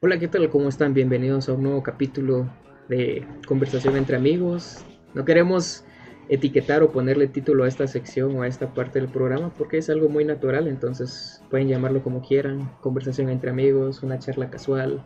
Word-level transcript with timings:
Hola, 0.00 0.18
¿qué 0.18 0.28
tal? 0.28 0.50
¿Cómo 0.50 0.68
están? 0.68 0.92
Bienvenidos 0.92 1.48
a 1.48 1.54
un 1.54 1.62
nuevo 1.62 1.82
capítulo 1.82 2.52
de 2.86 3.26
Conversación 3.46 3.96
entre 3.96 4.16
amigos. 4.16 4.84
No 5.14 5.24
queremos 5.24 5.84
etiquetar 6.28 6.82
o 6.82 6.92
ponerle 6.92 7.28
título 7.28 7.64
a 7.64 7.68
esta 7.68 7.86
sección 7.86 8.36
o 8.36 8.42
a 8.42 8.46
esta 8.46 8.74
parte 8.74 9.00
del 9.00 9.08
programa 9.08 9.54
porque 9.54 9.78
es 9.78 9.88
algo 9.88 10.10
muy 10.10 10.26
natural, 10.26 10.68
entonces 10.68 11.42
pueden 11.48 11.68
llamarlo 11.68 12.02
como 12.02 12.20
quieran, 12.20 12.70
conversación 12.82 13.30
entre 13.30 13.48
amigos, 13.48 14.02
una 14.02 14.18
charla 14.18 14.50
casual, 14.50 15.02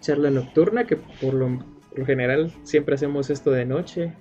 charla 0.00 0.28
nocturna, 0.28 0.88
que 0.88 0.96
por 0.96 1.34
lo, 1.34 1.64
general 2.04 2.52
siempre 2.64 2.96
hacemos 2.96 3.30
esto 3.30 3.52
de 3.52 3.64
noche. 3.64 4.12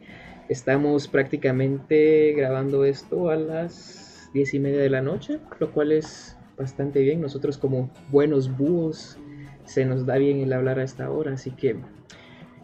Estamos 0.50 1.08
prácticamente 1.08 2.34
grabando 2.34 2.86
esto 2.86 3.32
a 3.32 3.38
las 3.38 4.30
diez 4.36 4.54
y 4.54 4.60
media 4.60 4.82
de 4.82 4.90
la 4.92 5.02
noche, 5.02 5.40
lo 5.60 5.72
cual 5.72 5.92
es 5.92 6.38
bastante 6.60 7.02
bien. 7.02 7.22
Nosotros 7.22 7.58
como 7.58 7.90
buenos 8.12 8.56
búhos 8.56 9.18
se 9.66 9.86
nos 9.86 10.05
da 10.05 10.18
bien 10.18 10.39
el 10.39 10.54
hablar 10.54 10.80
a 10.80 10.84
esta 10.84 11.09
hora, 11.09 11.34
así 11.34 11.52
que 11.52 11.75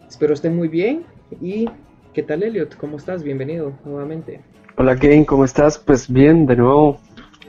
espero 0.08 0.34
estén 0.34 0.56
muy 0.56 0.68
bien 0.68 1.04
y 1.40 1.68
¿qué 2.12 2.22
tal 2.22 2.42
Elliot? 2.42 2.76
¿Cómo 2.76 2.96
estás? 2.96 3.22
Bienvenido 3.22 3.72
nuevamente. 3.84 4.40
Hola 4.76 4.96
Kevin, 4.96 5.24
¿cómo 5.24 5.44
estás? 5.44 5.78
Pues 5.78 6.10
bien, 6.10 6.46
de 6.46 6.56
nuevo 6.56 6.98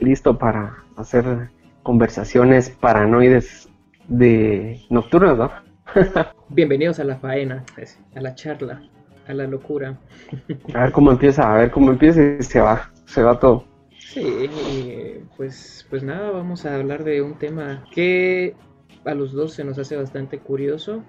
listo 0.00 0.36
para 0.36 0.76
hacer 0.96 1.50
conversaciones 1.82 2.70
paranoides 2.70 3.68
de 4.08 4.80
nocturnas, 4.90 5.38
¿no? 5.38 5.50
Bienvenidos 6.48 6.98
a 7.00 7.04
la 7.04 7.16
faena, 7.16 7.64
a 8.14 8.20
la 8.20 8.34
charla, 8.34 8.82
a 9.26 9.34
la 9.34 9.46
locura. 9.46 9.98
a 10.74 10.82
ver 10.82 10.92
cómo 10.92 11.12
empieza, 11.12 11.52
a 11.52 11.58
ver 11.58 11.70
cómo 11.70 11.90
empieza 11.92 12.22
y 12.22 12.42
se 12.42 12.60
va, 12.60 12.90
se 13.06 13.22
va 13.22 13.38
todo. 13.38 13.64
Sí, 13.98 14.48
pues, 15.36 15.86
pues 15.88 16.02
nada, 16.02 16.30
vamos 16.30 16.66
a 16.66 16.74
hablar 16.74 17.04
de 17.04 17.22
un 17.22 17.38
tema 17.38 17.84
que 17.92 18.56
a 19.04 19.14
los 19.14 19.32
dos 19.32 19.52
se 19.52 19.64
nos 19.64 19.78
hace 19.78 19.96
bastante 19.96 20.38
curioso. 20.38 21.02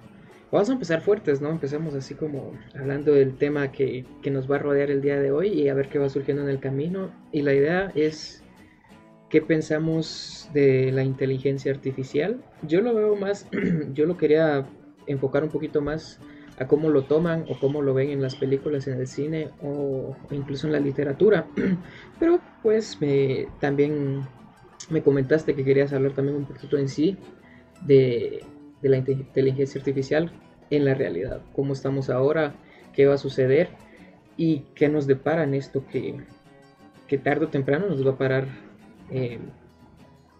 Vamos 0.51 0.69
a 0.69 0.73
empezar 0.73 1.01
fuertes, 1.01 1.41
¿no? 1.41 1.49
Empecemos 1.49 1.93
así 1.95 2.13
como 2.13 2.51
hablando 2.77 3.13
del 3.13 3.37
tema 3.37 3.71
que, 3.71 4.05
que, 4.21 4.31
nos 4.31 4.51
va 4.51 4.57
a 4.57 4.59
rodear 4.59 4.91
el 4.91 5.01
día 5.01 5.17
de 5.17 5.31
hoy 5.31 5.47
y 5.47 5.69
a 5.69 5.73
ver 5.73 5.87
qué 5.87 5.97
va 5.97 6.09
surgiendo 6.09 6.43
en 6.43 6.49
el 6.49 6.59
camino. 6.59 7.09
Y 7.31 7.41
la 7.41 7.53
idea 7.53 7.91
es 7.95 8.43
qué 9.29 9.41
pensamos 9.41 10.49
de 10.53 10.91
la 10.91 11.03
inteligencia 11.03 11.71
artificial. 11.71 12.43
Yo 12.63 12.81
lo 12.81 12.93
veo 12.93 13.15
más, 13.15 13.47
yo 13.93 14.05
lo 14.05 14.17
quería 14.17 14.65
enfocar 15.07 15.43
un 15.43 15.49
poquito 15.49 15.81
más 15.81 16.19
a 16.57 16.67
cómo 16.67 16.89
lo 16.89 17.03
toman 17.05 17.45
o 17.47 17.57
cómo 17.57 17.81
lo 17.81 17.93
ven 17.93 18.09
en 18.09 18.21
las 18.21 18.35
películas, 18.35 18.87
en 18.87 18.99
el 18.99 19.07
cine 19.07 19.49
o 19.63 20.15
incluso 20.31 20.67
en 20.67 20.73
la 20.73 20.79
literatura. 20.79 21.47
Pero 22.19 22.39
pues 22.61 22.99
me, 22.99 23.47
también 23.61 24.21
me 24.89 25.01
comentaste 25.01 25.55
que 25.55 25.63
querías 25.63 25.93
hablar 25.93 26.11
también 26.11 26.35
un 26.35 26.45
poquito 26.45 26.77
en 26.77 26.89
sí 26.89 27.17
de, 27.85 28.43
la 28.81 28.97
inteligencia 28.97 29.79
artificial 29.79 30.31
en 30.69 30.85
la 30.85 30.93
realidad, 30.93 31.41
cómo 31.53 31.73
estamos 31.73 32.09
ahora, 32.09 32.53
qué 32.93 33.05
va 33.05 33.15
a 33.15 33.17
suceder 33.17 33.69
y 34.37 34.63
qué 34.75 34.89
nos 34.89 35.07
depara 35.07 35.43
en 35.43 35.53
esto 35.53 35.85
que, 35.85 36.15
que 37.07 37.17
tarde 37.17 37.45
o 37.45 37.49
temprano 37.49 37.87
nos 37.87 38.05
va 38.05 38.11
a 38.11 38.17
parar, 38.17 38.47
eh, 39.11 39.39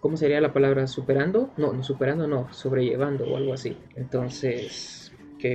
¿cómo 0.00 0.16
sería 0.16 0.40
la 0.40 0.52
palabra? 0.52 0.86
¿Superando? 0.86 1.50
No, 1.56 1.72
no 1.72 1.82
superando, 1.82 2.26
no, 2.26 2.52
sobrellevando 2.52 3.24
o 3.26 3.36
algo 3.36 3.52
así. 3.52 3.76
Entonces... 3.94 4.98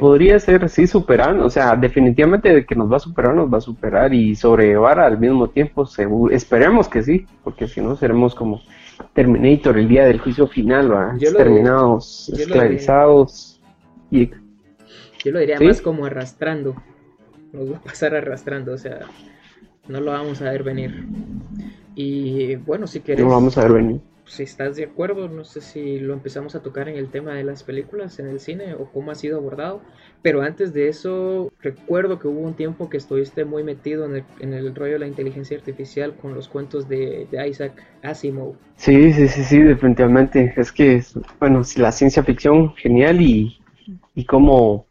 Podría 0.01 0.37
ser, 0.37 0.67
sí, 0.67 0.85
superando, 0.85 1.45
o 1.45 1.49
sea, 1.49 1.73
definitivamente 1.77 2.53
de 2.53 2.65
que 2.65 2.75
nos 2.75 2.91
va 2.91 2.97
a 2.97 2.99
superar, 2.99 3.33
nos 3.33 3.51
va 3.51 3.59
a 3.59 3.61
superar 3.61 4.13
y 4.13 4.35
sobrellevar 4.35 4.99
al 4.99 5.17
mismo 5.17 5.47
tiempo, 5.47 5.87
esperemos 6.29 6.89
que 6.89 7.03
sí, 7.03 7.25
porque 7.41 7.69
si 7.69 7.79
no 7.79 7.95
seremos 7.95 8.35
como 8.35 8.59
Terminator, 9.13 9.77
el 9.77 9.87
día 9.87 10.05
del 10.05 10.19
juicio 10.19 10.47
final, 10.47 10.91
¿va? 10.91 11.15
Terminados, 11.17 12.29
esclavizados. 12.29 13.61
y... 14.11 14.29
Yo 15.23 15.31
lo 15.31 15.39
diría 15.39 15.59
más 15.59 15.81
como 15.81 16.05
arrastrando. 16.05 16.75
Nos 17.51 17.71
va 17.71 17.77
a 17.77 17.81
pasar 17.81 18.15
arrastrando, 18.15 18.73
o 18.73 18.77
sea, 18.77 18.99
no 19.87 19.99
lo 19.99 20.11
vamos 20.11 20.41
a 20.41 20.51
ver 20.51 20.63
venir. 20.63 21.05
Y 21.95 22.55
bueno, 22.55 22.87
si 22.87 22.99
quieres. 23.01 23.23
No 23.23 23.29
lo 23.29 23.35
vamos 23.35 23.57
a 23.57 23.63
ver 23.63 23.73
venir 23.73 24.01
si 24.27 24.43
estás 24.43 24.75
de 24.75 24.83
acuerdo, 24.83 25.29
no 25.29 25.43
sé 25.43 25.61
si 25.61 25.99
lo 25.99 26.13
empezamos 26.13 26.55
a 26.55 26.61
tocar 26.61 26.89
en 26.89 26.95
el 26.95 27.09
tema 27.09 27.33
de 27.33 27.43
las 27.43 27.63
películas 27.63 28.19
en 28.19 28.27
el 28.27 28.39
cine 28.39 28.73
o 28.73 28.85
cómo 28.91 29.11
ha 29.11 29.15
sido 29.15 29.37
abordado, 29.37 29.81
pero 30.21 30.41
antes 30.41 30.73
de 30.73 30.89
eso 30.89 31.51
recuerdo 31.61 32.19
que 32.19 32.27
hubo 32.27 32.41
un 32.41 32.53
tiempo 32.53 32.89
que 32.89 32.97
estuviste 32.97 33.45
muy 33.45 33.63
metido 33.63 34.05
en 34.05 34.17
el, 34.17 34.23
en 34.39 34.53
el 34.53 34.75
rollo 34.75 34.93
de 34.93 34.99
la 34.99 35.07
inteligencia 35.07 35.57
artificial 35.57 36.15
con 36.15 36.33
los 36.33 36.47
cuentos 36.47 36.89
de, 36.89 37.27
Isaac 37.47 37.83
Asimov. 38.03 38.55
Sí, 38.75 39.13
sí, 39.13 39.27
sí, 39.27 39.43
sí, 39.43 39.59
definitivamente. 39.59 40.53
Es 40.57 40.71
que, 40.71 41.01
bueno, 41.39 41.61
la 41.77 41.91
ciencia 41.91 42.23
ficción, 42.23 42.75
genial 42.75 43.21
y, 43.21 43.59
y 44.15 44.25
cómo 44.25 44.86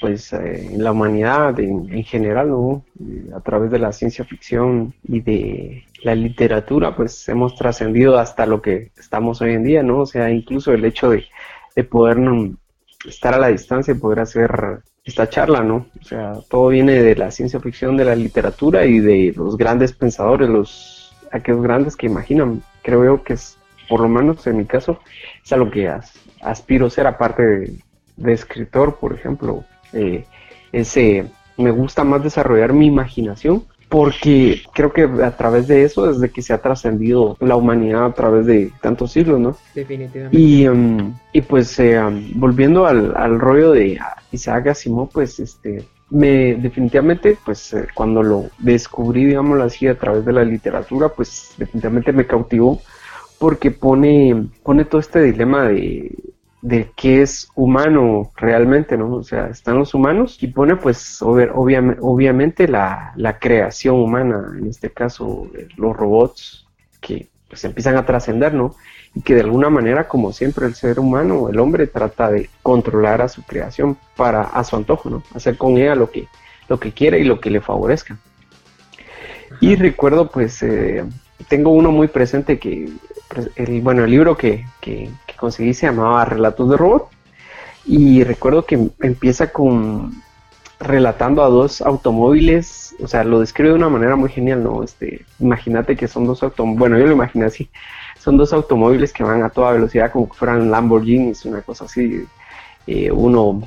pues 0.00 0.32
eh, 0.32 0.68
en 0.72 0.82
la 0.82 0.92
humanidad 0.92 1.58
en, 1.60 2.04
general, 2.04 2.48
¿no? 2.48 2.84
A 3.36 3.40
través 3.40 3.70
de 3.70 3.78
la 3.78 3.92
ciencia 3.92 4.24
ficción 4.24 4.94
y 5.04 5.20
de 5.20 5.84
la 6.02 6.14
literatura, 6.14 6.96
pues 6.96 7.28
hemos 7.28 7.54
trascendido 7.56 8.18
hasta 8.18 8.46
lo 8.46 8.62
que 8.62 8.90
estamos 8.98 9.40
hoy 9.42 9.54
en 9.54 9.64
día, 9.64 9.82
¿no? 9.82 10.00
O 10.00 10.06
sea, 10.06 10.30
incluso 10.30 10.72
el 10.72 10.84
hecho 10.84 11.10
de, 11.10 11.24
de 11.76 11.84
poder 11.84 12.18
estar 13.06 13.34
a 13.34 13.38
la 13.38 13.48
distancia 13.48 13.92
y 13.92 13.98
poder 13.98 14.20
hacer 14.20 14.82
esta 15.04 15.28
charla, 15.28 15.62
¿no? 15.62 15.86
O 16.00 16.04
sea, 16.04 16.34
todo 16.48 16.68
viene 16.68 17.02
de 17.02 17.16
la 17.16 17.30
ciencia 17.30 17.60
ficción, 17.60 17.96
de 17.96 18.04
la 18.04 18.14
literatura 18.14 18.86
y 18.86 19.00
de 19.00 19.32
los 19.36 19.56
grandes 19.56 19.92
pensadores, 19.92 20.48
los 20.48 21.16
aquellos 21.32 21.62
grandes 21.62 21.96
que 21.96 22.06
imaginan. 22.06 22.62
Creo 22.82 23.22
que 23.22 23.34
es, 23.34 23.56
por 23.88 24.00
lo 24.00 24.08
menos 24.08 24.46
en 24.46 24.56
mi 24.58 24.64
caso, 24.64 24.98
es 25.44 25.52
a 25.52 25.56
lo 25.56 25.70
que 25.70 25.90
aspiro 26.42 26.90
ser, 26.90 27.06
aparte 27.06 27.74
de 28.16 28.32
escritor, 28.32 28.96
por 28.96 29.14
ejemplo, 29.14 29.64
eh, 29.92 30.24
ese, 30.72 31.26
me 31.56 31.70
gusta 31.70 32.04
más 32.04 32.22
desarrollar 32.22 32.72
mi 32.72 32.86
imaginación 32.86 33.64
porque 33.90 34.62
creo 34.72 34.92
que 34.92 35.02
a 35.02 35.36
través 35.36 35.66
de 35.66 35.82
eso 35.82 36.08
es 36.08 36.20
de 36.20 36.30
que 36.30 36.42
se 36.42 36.52
ha 36.52 36.62
trascendido 36.62 37.36
la 37.40 37.56
humanidad 37.56 38.04
a 38.04 38.12
través 38.12 38.46
de 38.46 38.70
tantos 38.80 39.10
siglos, 39.10 39.40
¿no? 39.40 39.56
Definitivamente. 39.74 40.38
Y, 40.38 40.68
um, 40.68 41.12
y 41.32 41.40
pues 41.40 41.76
eh, 41.80 41.98
um, 41.98 42.22
volviendo 42.34 42.86
al, 42.86 43.16
al, 43.16 43.40
rollo 43.40 43.72
de 43.72 43.98
Isaac 44.30 44.68
Asimov, 44.68 45.10
pues 45.10 45.40
este, 45.40 45.84
me 46.08 46.54
definitivamente, 46.54 47.36
pues 47.44 47.72
eh, 47.72 47.88
cuando 47.92 48.22
lo 48.22 48.46
descubrí, 48.58 49.24
digámoslo 49.26 49.64
así, 49.64 49.88
a 49.88 49.98
través 49.98 50.24
de 50.24 50.34
la 50.34 50.44
literatura, 50.44 51.08
pues 51.08 51.54
definitivamente 51.58 52.12
me 52.12 52.26
cautivó 52.26 52.80
porque 53.40 53.72
pone, 53.72 54.46
pone 54.62 54.84
todo 54.84 55.00
este 55.00 55.20
dilema 55.22 55.64
de, 55.64 56.12
de 56.62 56.90
qué 56.94 57.22
es 57.22 57.48
humano 57.54 58.32
realmente, 58.36 58.96
¿no? 58.96 59.14
O 59.14 59.22
sea, 59.22 59.46
están 59.46 59.78
los 59.78 59.94
humanos 59.94 60.38
y 60.42 60.48
pone 60.48 60.76
pues 60.76 61.22
obviamente 61.22 62.68
la, 62.68 63.14
creación 63.40 63.96
humana, 63.96 64.54
en 64.58 64.66
este 64.66 64.90
caso 64.90 65.48
los 65.76 65.96
robots 65.96 66.66
que 67.00 67.28
pues 67.48 67.64
empiezan 67.64 67.96
a 67.96 68.04
trascender, 68.04 68.54
¿no? 68.54 68.76
Y 69.14 69.22
que 69.22 69.34
de 69.34 69.40
alguna 69.40 69.70
manera, 69.70 70.06
como 70.06 70.32
siempre, 70.32 70.66
el 70.66 70.74
ser 70.74 71.00
humano, 71.00 71.48
el 71.48 71.58
hombre 71.58 71.88
trata 71.88 72.30
de 72.30 72.48
controlar 72.62 73.22
a 73.22 73.28
su 73.28 73.42
creación 73.42 73.96
para 74.16 74.42
a 74.42 74.62
su 74.62 74.76
antojo, 74.76 75.10
¿no? 75.10 75.22
Hacer 75.34 75.56
con 75.56 75.76
ella 75.78 75.94
lo 75.94 76.10
que, 76.10 76.28
lo 76.68 76.78
que 76.78 76.92
quiere 76.92 77.18
y 77.18 77.24
lo 77.24 77.40
que 77.40 77.50
le 77.50 77.60
favorezca. 77.60 78.18
Y 79.60 79.74
recuerdo 79.74 80.30
pues 80.30 80.62
eh, 80.62 81.04
tengo 81.48 81.70
uno 81.70 81.90
muy 81.90 82.08
presente 82.08 82.58
que, 82.58 82.88
el, 83.56 83.80
bueno, 83.80 84.04
el 84.04 84.10
libro 84.10 84.36
que, 84.36 84.64
que, 84.80 85.10
conseguí 85.40 85.74
se 85.74 85.86
llamaba 85.86 86.24
Relatos 86.24 86.70
de 86.70 86.76
Robot. 86.76 87.08
Y 87.86 88.22
recuerdo 88.24 88.66
que 88.66 88.90
empieza 89.00 89.50
con 89.50 90.12
relatando 90.78 91.42
a 91.42 91.48
dos 91.48 91.82
automóviles, 91.82 92.94
o 93.02 93.06
sea, 93.06 93.22
lo 93.22 93.40
describe 93.40 93.70
de 93.70 93.76
una 93.76 93.90
manera 93.90 94.16
muy 94.16 94.30
genial, 94.30 94.64
¿no? 94.64 94.82
Este, 94.82 95.24
imagínate 95.38 95.94
que 95.96 96.08
son 96.08 96.26
dos 96.26 96.42
automóviles, 96.42 96.78
bueno, 96.78 96.98
yo 96.98 97.06
lo 97.06 97.12
imaginé 97.12 97.44
así, 97.44 97.68
son 98.18 98.38
dos 98.38 98.52
automóviles 98.54 99.12
que 99.12 99.22
van 99.22 99.42
a 99.42 99.50
toda 99.50 99.72
velocidad 99.72 100.10
como 100.10 100.28
que 100.28 100.38
fueran 100.38 100.70
Lamborghinis, 100.70 101.44
una 101.44 101.60
cosa 101.60 101.84
así, 101.84 102.24
eh, 102.86 103.10
uno 103.10 103.62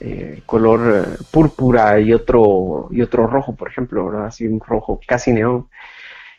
eh, 0.00 0.42
color 0.44 1.06
eh, 1.06 1.24
púrpura 1.30 1.98
y 2.00 2.12
otro 2.12 2.88
y 2.90 3.00
otro 3.00 3.26
rojo, 3.26 3.54
por 3.54 3.68
ejemplo, 3.68 4.22
así 4.22 4.46
un 4.46 4.60
rojo 4.60 5.00
casi 5.06 5.32
neón 5.32 5.66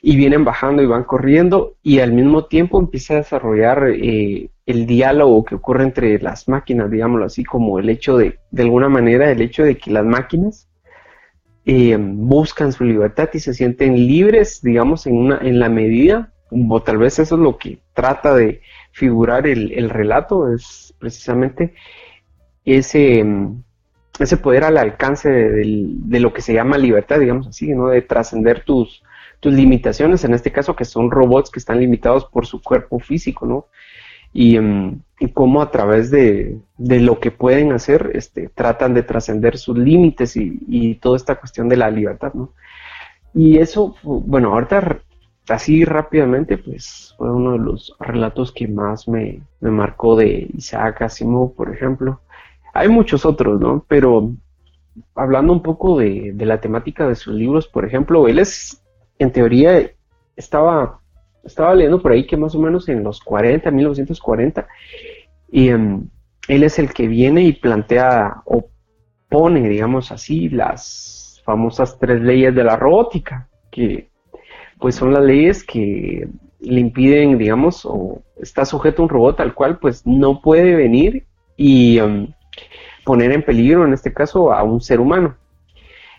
y 0.07 0.16
vienen 0.18 0.46
bajando 0.46 0.84
y 0.84 0.86
van 0.86 1.04
corriendo 1.04 1.78
y 1.81 1.98
al 2.00 2.13
mismo 2.13 2.46
tiempo 2.46 2.80
empieza 2.80 3.16
a 3.16 3.18
desarrollar 3.18 3.88
eh, 3.90 4.52
el 4.68 4.86
diálogo 4.86 5.44
que 5.44 5.56
ocurre 5.56 5.81
entre 5.84 6.19
las 6.19 6.48
máquinas, 6.48 6.92
digámoslo 6.92 7.25
así, 7.25 7.44
como 7.44 7.80
el 7.80 7.90
hecho 7.90 8.16
de, 8.16 8.38
de 8.52 8.62
alguna 8.62 8.88
manera, 8.88 9.31
el 9.31 9.42
hecho 9.42 9.63
de 9.63 9.78
que 9.78 9.90
las 9.90 10.06
máquinas 10.06 10.69
eh, 11.66 11.98
buscan 12.00 12.72
su 12.72 12.84
libertad 12.84 13.30
y 13.34 13.40
se 13.40 13.56
sienten 13.56 13.96
libres, 13.96 14.62
digamos, 14.62 15.07
en, 15.07 15.18
una, 15.18 15.40
en 15.40 15.60
la 15.60 15.69
medida, 15.69 16.31
o 16.51 16.84
tal 16.84 17.00
vez 17.00 17.18
eso 17.18 17.34
es 17.34 17.42
lo 17.42 17.58
que 17.58 17.80
trata 17.96 18.36
de 18.36 18.62
figurar 18.92 19.48
el, 19.48 19.72
el 19.72 19.90
relato, 19.90 20.54
es 20.54 20.94
precisamente 21.00 21.74
ese, 22.63 23.25
ese 24.19 24.38
poder 24.38 24.66
al 24.66 24.78
alcance 24.78 25.31
de, 25.31 25.63
de, 25.66 26.19
lo 26.19 26.31
que 26.31 26.44
se 26.44 26.54
llama 26.54 26.78
libertad, 26.78 27.19
digamos 27.19 27.48
así, 27.48 27.74
¿no? 27.74 27.88
De 27.88 28.04
trascender 28.04 28.63
tus, 28.63 29.01
tus 29.40 29.54
limitaciones, 29.54 30.24
en 30.24 30.34
este 30.34 30.52
caso 30.52 30.76
que 30.76 30.86
son 30.86 31.12
robots 31.12 31.50
que 31.50 31.60
están 31.60 31.80
limitados 31.80 32.26
por 32.26 32.46
su 32.46 32.62
cuerpo 32.62 33.00
físico, 33.00 33.46
¿no? 33.46 33.68
y, 34.36 34.58
em, 34.58 35.00
cómo 35.34 35.62
a 35.62 35.72
través 35.72 36.12
de, 36.12 36.60
lo 36.78 37.20
que 37.22 37.32
pueden 37.32 37.72
hacer 37.72 38.12
este, 38.14 38.50
tratan 38.50 38.94
de 38.94 39.02
trascender 39.02 39.58
sus 39.58 39.78
límites 39.78 40.36
y, 40.36 40.60
y, 40.68 40.96
toda 40.96 41.16
esta 41.16 41.36
cuestión 41.36 41.70
de 41.70 41.78
la 41.78 41.90
libertad, 41.90 42.34
¿no? 42.34 42.52
Y 43.34 43.58
eso, 43.58 43.96
bueno, 44.04 44.54
ahorita 44.54 45.00
así 45.48 45.86
rápidamente, 45.86 46.58
pues 46.58 47.16
fue 47.18 47.32
uno 47.32 47.54
de 47.54 47.60
los 47.60 47.96
relatos 48.00 48.52
que 48.52 48.68
más 48.68 49.08
me, 49.08 49.42
me 49.62 49.72
marcó 49.72 50.18
de 50.18 50.50
Isaac 50.54 51.04
Asimov, 51.04 51.56
por 51.56 51.74
ejemplo. 51.74 52.20
Hay 52.74 52.90
muchos 52.90 53.26
otros, 53.26 53.60
¿no? 53.62 53.86
Pero 53.88 54.32
hablando 55.16 55.54
un 55.54 55.62
poco 55.62 55.98
de, 55.98 56.34
la 56.38 56.60
temática 56.60 57.08
de 57.08 57.16
sus 57.16 57.34
libros, 57.34 57.68
por 57.68 57.86
ejemplo, 57.86 58.28
él 58.28 58.40
es, 58.40 58.82
en 59.19 59.31
teoría, 59.31 59.91
estaba, 60.35 61.00
estaba 61.44 61.73
leyendo 61.73 62.01
por 62.01 62.12
ahí 62.12 62.25
que 62.25 62.38
más 62.38 62.56
o 62.56 62.59
menos 62.59 62.89
en 62.89 63.03
los 63.03 63.21
40, 63.21 63.71
1940, 63.71 64.67
y 65.51 65.69
em, 65.69 66.07
él 66.47 66.63
es 66.63 66.79
el 66.79 66.94
que 66.94 67.07
viene 67.07 67.44
y 67.44 67.53
plantea 67.53 68.41
o 68.45 68.69
pone, 69.29 69.67
digamos 69.67 70.12
así, 70.12 70.50
las 70.50 71.41
famosas 71.45 71.97
tres 72.00 72.21
leyes 72.21 72.53
de 72.53 72.63
la 72.63 72.75
robótica, 72.75 73.47
que 73.71 74.09
pues 74.79 74.95
son 74.95 75.13
las 75.13 75.23
leyes 75.23 75.63
que 75.63 76.27
le 76.59 76.79
impiden, 76.79 77.38
digamos, 77.38 77.85
o 77.85 78.21
está 78.41 78.65
sujeto 78.65 79.01
a 79.01 79.06
un 79.06 79.09
robot 79.09 79.39
al 79.39 79.53
cual 79.53 79.79
pues 79.79 80.06
no 80.06 80.41
puede 80.41 80.75
venir 80.75 81.25
y 81.56 82.00
em, 82.00 82.33
poner 83.03 83.31
en 83.31 83.44
peligro, 83.44 83.85
en 83.85 83.94
este 83.94 84.13
caso, 84.13 84.51
a 84.51 84.63
un 84.63 84.81
ser 84.81 85.00
humano. 85.00 85.38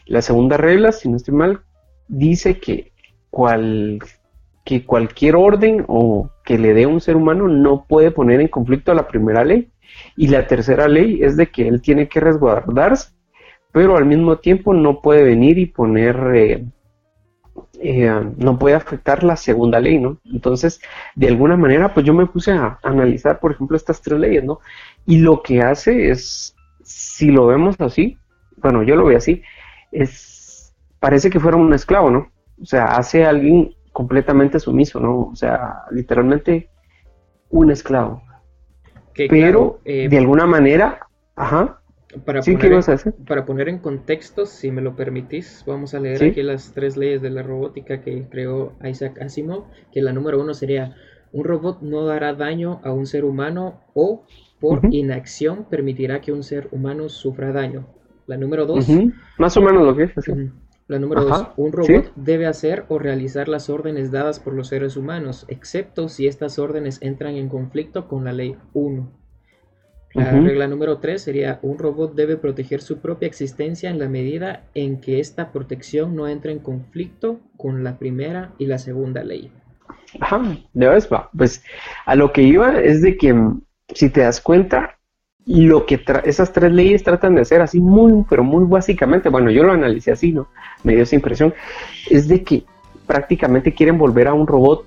La 0.06 0.22
segunda 0.22 0.56
regla, 0.56 0.92
si 0.92 1.08
no 1.08 1.16
estoy 1.16 1.34
mal, 1.34 1.60
dice 2.08 2.58
que, 2.58 2.92
cual, 3.30 3.98
que 4.64 4.84
cualquier 4.84 5.36
orden 5.36 5.84
o 5.88 6.30
que 6.44 6.58
le 6.58 6.74
dé 6.74 6.86
un 6.86 7.00
ser 7.00 7.16
humano 7.16 7.48
no 7.48 7.84
puede 7.86 8.10
poner 8.10 8.40
en 8.40 8.48
conflicto 8.48 8.92
a 8.92 8.96
la 8.96 9.08
primera 9.08 9.44
ley. 9.44 9.70
Y 10.16 10.28
la 10.28 10.46
tercera 10.46 10.88
ley 10.88 11.22
es 11.22 11.36
de 11.36 11.46
que 11.46 11.68
él 11.68 11.80
tiene 11.80 12.08
que 12.08 12.20
resguardarse, 12.20 13.10
pero 13.72 13.96
al 13.96 14.04
mismo 14.04 14.38
tiempo 14.38 14.74
no 14.74 15.00
puede 15.00 15.22
venir 15.22 15.58
y 15.58 15.66
poner 15.66 16.16
eh, 16.34 16.64
eh, 17.80 18.10
no 18.38 18.58
puede 18.58 18.74
afectar 18.74 19.22
la 19.22 19.36
segunda 19.36 19.80
ley, 19.80 19.98
¿no? 19.98 20.18
Entonces, 20.24 20.80
de 21.14 21.28
alguna 21.28 21.56
manera, 21.56 21.92
pues 21.92 22.06
yo 22.06 22.14
me 22.14 22.26
puse 22.26 22.52
a 22.52 22.78
analizar, 22.82 23.38
por 23.38 23.52
ejemplo, 23.52 23.76
estas 23.76 24.00
tres 24.00 24.18
leyes, 24.18 24.44
¿no? 24.44 24.60
Y 25.06 25.18
lo 25.18 25.42
que 25.42 25.60
hace 25.60 26.10
es, 26.10 26.54
si 26.82 27.30
lo 27.30 27.46
vemos 27.46 27.76
así, 27.80 28.16
bueno, 28.56 28.82
yo 28.82 28.96
lo 28.96 29.04
veo 29.04 29.18
así, 29.18 29.42
es, 29.92 30.35
parece 31.00 31.30
que 31.30 31.40
fuera 31.40 31.56
un 31.56 31.72
esclavo, 31.72 32.10
¿no? 32.10 32.30
O 32.60 32.64
sea, 32.64 32.96
hace 32.96 33.24
a 33.24 33.30
alguien 33.30 33.74
completamente 33.92 34.58
sumiso, 34.58 35.00
¿no? 35.00 35.28
O 35.28 35.36
sea, 35.36 35.84
literalmente 35.90 36.70
un 37.50 37.70
esclavo. 37.70 38.22
Pero, 39.14 39.80
eh, 39.84 40.08
de 40.08 40.18
alguna 40.18 40.46
manera, 40.46 41.06
ajá, 41.34 41.80
para, 42.24 42.40
poner 42.40 42.72
en, 42.72 43.24
para 43.26 43.44
poner 43.44 43.68
en 43.68 43.78
contexto, 43.78 44.46
si 44.46 44.70
me 44.70 44.82
lo 44.82 44.94
permitís, 44.96 45.64
vamos 45.66 45.94
a 45.94 46.00
leer 46.00 46.22
aquí 46.24 46.42
las 46.42 46.72
tres 46.72 46.96
leyes 46.96 47.22
de 47.22 47.30
la 47.30 47.42
robótica 47.42 48.00
que 48.00 48.26
creó 48.28 48.72
Isaac 48.84 49.20
Asimov, 49.20 49.64
que 49.92 50.02
la 50.02 50.12
número 50.12 50.40
uno 50.40 50.54
sería, 50.54 50.94
un 51.32 51.44
robot 51.44 51.80
no 51.82 52.04
dará 52.04 52.34
daño 52.34 52.80
a 52.84 52.92
un 52.92 53.06
ser 53.06 53.24
humano 53.24 53.80
o 53.94 54.24
por 54.60 54.80
inacción 54.90 55.66
permitirá 55.68 56.20
que 56.20 56.32
un 56.32 56.42
ser 56.42 56.68
humano 56.70 57.08
sufra 57.08 57.52
daño. 57.52 57.86
La 58.26 58.36
número 58.36 58.66
dos... 58.66 58.86
Más 59.38 59.56
o 59.56 59.60
menos 59.60 59.84
lo 59.84 59.94
que 59.94 60.04
es. 60.04 60.18
Así. 60.18 60.32
La 60.88 61.00
número 61.00 61.24
dos, 61.24 61.48
un 61.56 61.72
robot 61.72 62.12
debe 62.14 62.46
hacer 62.46 62.84
o 62.88 63.00
realizar 63.00 63.48
las 63.48 63.68
órdenes 63.68 64.12
dadas 64.12 64.38
por 64.38 64.54
los 64.54 64.68
seres 64.68 64.96
humanos, 64.96 65.44
excepto 65.48 66.08
si 66.08 66.28
estas 66.28 66.60
órdenes 66.60 66.98
entran 67.02 67.34
en 67.34 67.48
conflicto 67.48 68.06
con 68.06 68.24
la 68.24 68.32
ley 68.32 68.56
1. 68.72 69.10
La 70.14 70.30
regla 70.30 70.66
número 70.66 70.98
3 70.98 71.20
sería 71.20 71.58
un 71.60 71.78
robot 71.78 72.14
debe 72.14 72.38
proteger 72.38 72.80
su 72.80 73.00
propia 73.00 73.26
existencia 73.26 73.90
en 73.90 73.98
la 73.98 74.08
medida 74.08 74.64
en 74.74 75.00
que 75.00 75.20
esta 75.20 75.52
protección 75.52 76.16
no 76.16 76.26
entre 76.26 76.52
en 76.52 76.60
conflicto 76.60 77.40
con 77.58 77.84
la 77.84 77.98
primera 77.98 78.52
y 78.56 78.66
la 78.66 78.78
segunda 78.78 79.22
ley. 79.24 79.52
Ajá, 80.20 80.56
de 80.72 80.88
vez 80.88 81.12
va. 81.12 81.28
Pues 81.36 81.62
a 82.06 82.14
lo 82.14 82.32
que 82.32 82.42
iba 82.42 82.80
es 82.80 83.02
de 83.02 83.18
que 83.18 83.34
si 83.94 84.08
te 84.08 84.20
das 84.20 84.40
cuenta, 84.40 84.95
lo 85.46 85.86
que 85.86 86.00
esas 86.24 86.52
tres 86.52 86.72
leyes 86.72 87.04
tratan 87.04 87.36
de 87.36 87.42
hacer 87.42 87.60
así 87.60 87.80
muy, 87.80 88.24
pero 88.28 88.42
muy 88.42 88.64
básicamente, 88.64 89.28
bueno, 89.28 89.50
yo 89.50 89.62
lo 89.62 89.72
analicé 89.72 90.10
así, 90.10 90.32
¿no? 90.32 90.48
Me 90.82 90.94
dio 90.94 91.04
esa 91.04 91.14
impresión, 91.14 91.54
es 92.10 92.26
de 92.26 92.42
que 92.42 92.64
prácticamente 93.06 93.72
quieren 93.72 93.96
volver 93.96 94.26
a 94.26 94.34
un 94.34 94.46
robot 94.46 94.84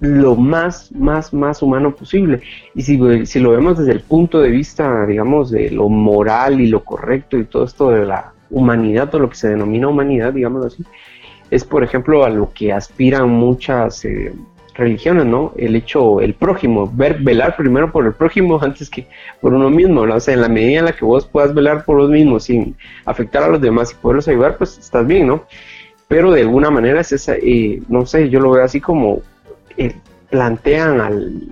lo 0.00 0.34
más, 0.34 0.90
más, 0.90 1.32
más 1.32 1.62
humano 1.62 1.94
posible. 1.94 2.40
Y 2.74 2.82
si, 2.82 3.26
si 3.26 3.38
lo 3.38 3.52
vemos 3.52 3.78
desde 3.78 3.92
el 3.92 4.00
punto 4.00 4.40
de 4.40 4.50
vista, 4.50 5.06
digamos, 5.06 5.52
de 5.52 5.70
lo 5.70 5.88
moral 5.88 6.60
y 6.60 6.66
lo 6.66 6.82
correcto 6.82 7.38
y 7.38 7.44
todo 7.44 7.64
esto 7.64 7.90
de 7.90 8.04
la 8.04 8.32
humanidad 8.50 9.14
o 9.14 9.20
lo 9.20 9.30
que 9.30 9.36
se 9.36 9.48
denomina 9.48 9.86
humanidad, 9.86 10.32
digamos 10.32 10.66
así, 10.66 10.84
es 11.52 11.64
por 11.64 11.84
ejemplo 11.84 12.24
a 12.24 12.30
lo 12.30 12.52
que 12.52 12.72
aspiran 12.72 13.28
muchas 13.28 14.04
eh, 14.04 14.32
religiones, 14.74 15.26
¿no? 15.26 15.52
El 15.56 15.76
hecho, 15.76 16.20
el 16.20 16.34
prójimo, 16.34 16.90
ver, 16.92 17.18
velar 17.20 17.56
primero 17.56 17.92
por 17.92 18.06
el 18.06 18.14
prójimo 18.14 18.58
antes 18.62 18.88
que 18.88 19.06
por 19.40 19.52
uno 19.52 19.70
mismo, 19.70 20.06
¿no? 20.06 20.14
O 20.14 20.20
sea, 20.20 20.34
en 20.34 20.40
la 20.40 20.48
medida 20.48 20.80
en 20.80 20.84
la 20.86 20.92
que 20.92 21.04
vos 21.04 21.26
puedas 21.26 21.54
velar 21.54 21.84
por 21.84 21.98
vos 21.98 22.10
mismo 22.10 22.40
sin 22.40 22.76
afectar 23.04 23.42
a 23.42 23.48
los 23.48 23.60
demás 23.60 23.92
y 23.92 23.94
poderlos 23.96 24.28
ayudar, 24.28 24.56
pues 24.56 24.78
estás 24.78 25.06
bien, 25.06 25.26
¿no? 25.26 25.44
Pero 26.08 26.32
de 26.32 26.42
alguna 26.42 26.70
manera 26.70 27.00
es 27.00 27.12
esa, 27.12 27.34
eh, 27.36 27.82
no 27.88 28.06
sé, 28.06 28.28
yo 28.28 28.40
lo 28.40 28.50
veo 28.50 28.64
así 28.64 28.80
como 28.80 29.22
eh, 29.76 29.94
plantean 30.30 31.00
al 31.00 31.42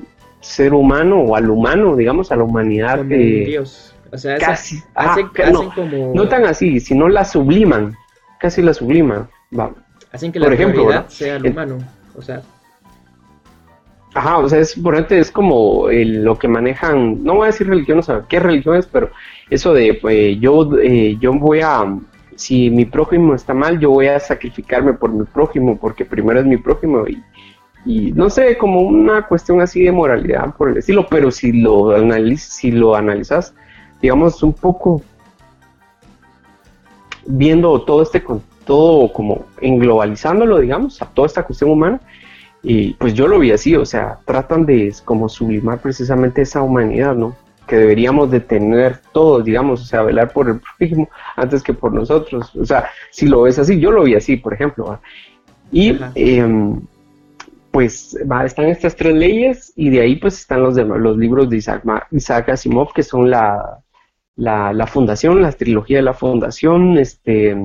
ser 0.40 0.72
humano 0.72 1.20
o 1.20 1.36
al 1.36 1.50
humano, 1.50 1.96
digamos, 1.96 2.32
a 2.32 2.36
la 2.36 2.44
humanidad. 2.44 3.04
de 3.04 3.16
Dios. 3.46 3.94
O 4.12 4.18
sea, 4.18 4.38
casi, 4.38 4.82
hacen, 4.94 5.30
no, 5.52 5.72
como... 5.72 6.12
no 6.14 6.28
tan 6.28 6.44
así, 6.44 6.80
sino 6.80 7.08
la 7.08 7.24
subliman, 7.24 7.94
casi 8.40 8.60
la 8.60 8.74
subliman. 8.74 9.28
Va. 9.56 9.72
Hacen 10.10 10.32
que 10.32 10.40
la 10.40 10.46
Por 10.46 11.10
sea 11.10 11.36
el 11.36 11.46
humano, 11.46 11.78
o 12.16 12.22
sea... 12.22 12.42
Ajá, 14.12 14.38
o 14.38 14.48
sea, 14.48 14.58
es, 14.58 14.74
por 14.74 14.96
es 14.96 15.30
como 15.30 15.86
lo 15.88 16.36
que 16.36 16.48
manejan, 16.48 17.22
no 17.22 17.34
voy 17.34 17.44
a 17.44 17.46
decir 17.46 17.68
religión, 17.68 18.00
o 18.00 18.02
sea, 18.02 18.24
qué 18.28 18.40
religión 18.40 18.76
es, 18.76 18.86
pero 18.86 19.10
eso 19.50 19.72
de, 19.72 19.94
pues, 19.94 20.38
yo, 20.40 20.68
eh, 20.80 21.16
yo 21.20 21.32
voy 21.34 21.60
a, 21.60 21.96
si 22.34 22.70
mi 22.70 22.86
prójimo 22.86 23.34
está 23.34 23.54
mal, 23.54 23.78
yo 23.78 23.90
voy 23.90 24.08
a 24.08 24.18
sacrificarme 24.18 24.94
por 24.94 25.12
mi 25.12 25.24
prójimo, 25.24 25.78
porque 25.78 26.04
primero 26.04 26.40
es 26.40 26.46
mi 26.46 26.56
prójimo 26.56 27.04
y, 27.86 28.12
no 28.12 28.28
sé, 28.28 28.58
como 28.58 28.80
una 28.82 29.26
cuestión 29.26 29.60
así 29.60 29.84
de 29.84 29.92
moralidad 29.92 30.54
por 30.56 30.70
el 30.70 30.78
estilo, 30.78 31.06
pero 31.08 31.30
si 31.30 31.52
lo, 31.52 31.94
si 32.36 32.72
lo 32.72 32.96
analizas, 32.96 33.54
digamos, 34.02 34.42
un 34.42 34.52
poco 34.52 35.02
viendo 37.26 37.80
todo 37.82 38.02
este, 38.02 38.22
todo 38.64 39.12
como 39.12 39.46
englobalizándolo, 39.60 40.58
digamos, 40.58 41.00
a 41.00 41.06
toda 41.06 41.26
esta 41.26 41.44
cuestión 41.44 41.70
humana, 41.70 42.00
y 42.62 42.94
pues 42.94 43.14
yo 43.14 43.26
lo 43.26 43.38
vi 43.38 43.52
así, 43.52 43.74
o 43.74 43.86
sea, 43.86 44.18
tratan 44.26 44.66
de 44.66 44.94
como 45.04 45.28
sublimar 45.28 45.80
precisamente 45.80 46.42
esa 46.42 46.62
humanidad, 46.62 47.14
¿no? 47.14 47.36
Que 47.66 47.76
deberíamos 47.76 48.30
de 48.30 48.40
tener 48.40 48.98
todos, 49.12 49.44
digamos, 49.44 49.80
o 49.82 49.84
sea, 49.84 50.02
velar 50.02 50.32
por 50.32 50.48
el 50.48 50.60
prójimo 50.60 51.08
antes 51.36 51.62
que 51.62 51.72
por 51.72 51.92
nosotros, 51.92 52.54
o 52.54 52.64
sea, 52.64 52.90
si 53.10 53.26
lo 53.26 53.42
ves 53.42 53.58
así, 53.58 53.80
yo 53.80 53.90
lo 53.90 54.04
vi 54.04 54.14
así, 54.14 54.36
por 54.36 54.52
ejemplo, 54.52 55.00
y 55.72 55.98
pues 57.70 58.16
están 58.44 58.66
estas 58.66 58.96
tres 58.96 59.14
leyes 59.14 59.72
y 59.76 59.90
de 59.90 60.00
ahí 60.00 60.16
pues 60.16 60.40
están 60.40 60.62
los, 60.62 60.76
los 60.76 61.16
libros 61.16 61.48
de 61.48 61.58
Isaac, 61.58 61.84
Isaac 62.10 62.48
Asimov 62.48 62.92
que 62.92 63.04
son 63.04 63.30
la, 63.30 63.80
la, 64.36 64.86
fundación, 64.86 65.40
la 65.40 65.52
trilogía 65.52 65.98
de 65.98 66.02
la 66.02 66.14
fundación, 66.14 66.98
este 66.98 67.56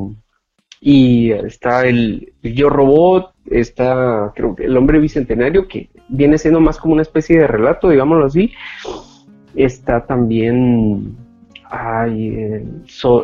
y 0.88 1.32
está 1.32 1.88
el, 1.88 2.32
Yo 2.44 2.70
Robot, 2.70 3.34
está 3.50 4.32
creo 4.36 4.56
que 4.56 4.66
el 4.66 4.78
hombre 4.78 5.00
bicentenario 5.00 5.68
que 5.68 5.90
viene 6.10 6.38
siendo 6.38 6.60
más 6.60 6.78
como 6.78 6.94
una 6.94 7.02
especie 7.02 7.40
de 7.40 7.48
relato, 7.48 7.90
digámoslo 7.90 8.28
así. 8.28 8.54
Está 9.56 10.06
también 10.06 11.16
ay, 11.72 12.64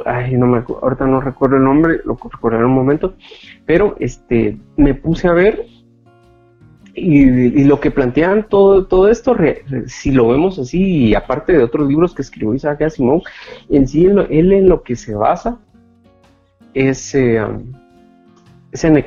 ay 0.08 0.38
no 0.38 0.48
me 0.48 0.64
ahorita 0.82 1.06
no 1.06 1.22
recuerdo 1.22 1.58
el 1.58 1.64
nombre, 1.64 2.00
lo 2.04 2.18
recuerdo 2.32 2.58
en 2.58 2.66
un 2.66 2.74
momento, 2.74 3.14
pero 3.68 3.96
este 4.00 4.58
me 4.76 4.96
puse 4.96 5.28
a 5.28 5.34
ver 5.34 5.68
y, 6.96 7.64
lo 7.66 7.80
que 7.80 7.92
plantean 7.92 8.48
todo, 8.50 8.88
todo 8.88 9.08
esto, 9.08 9.38
si 9.86 10.10
lo 10.10 10.30
vemos 10.30 10.58
así, 10.58 11.10
y 11.10 11.14
aparte 11.14 11.54
de 11.54 11.64
otros 11.64 11.88
libros 11.88 12.16
que 12.16 12.24
escribió 12.24 12.56
Isaac 12.56 12.82
Asimov, 12.82 13.22
en 13.70 13.88
sí 13.88 14.06
él 14.06 14.52
en 14.52 14.68
lo 14.68 14.82
que 14.82 14.96
se 14.96 15.14
basa 15.14 15.60
es, 16.74 17.16
eh, 17.16 17.42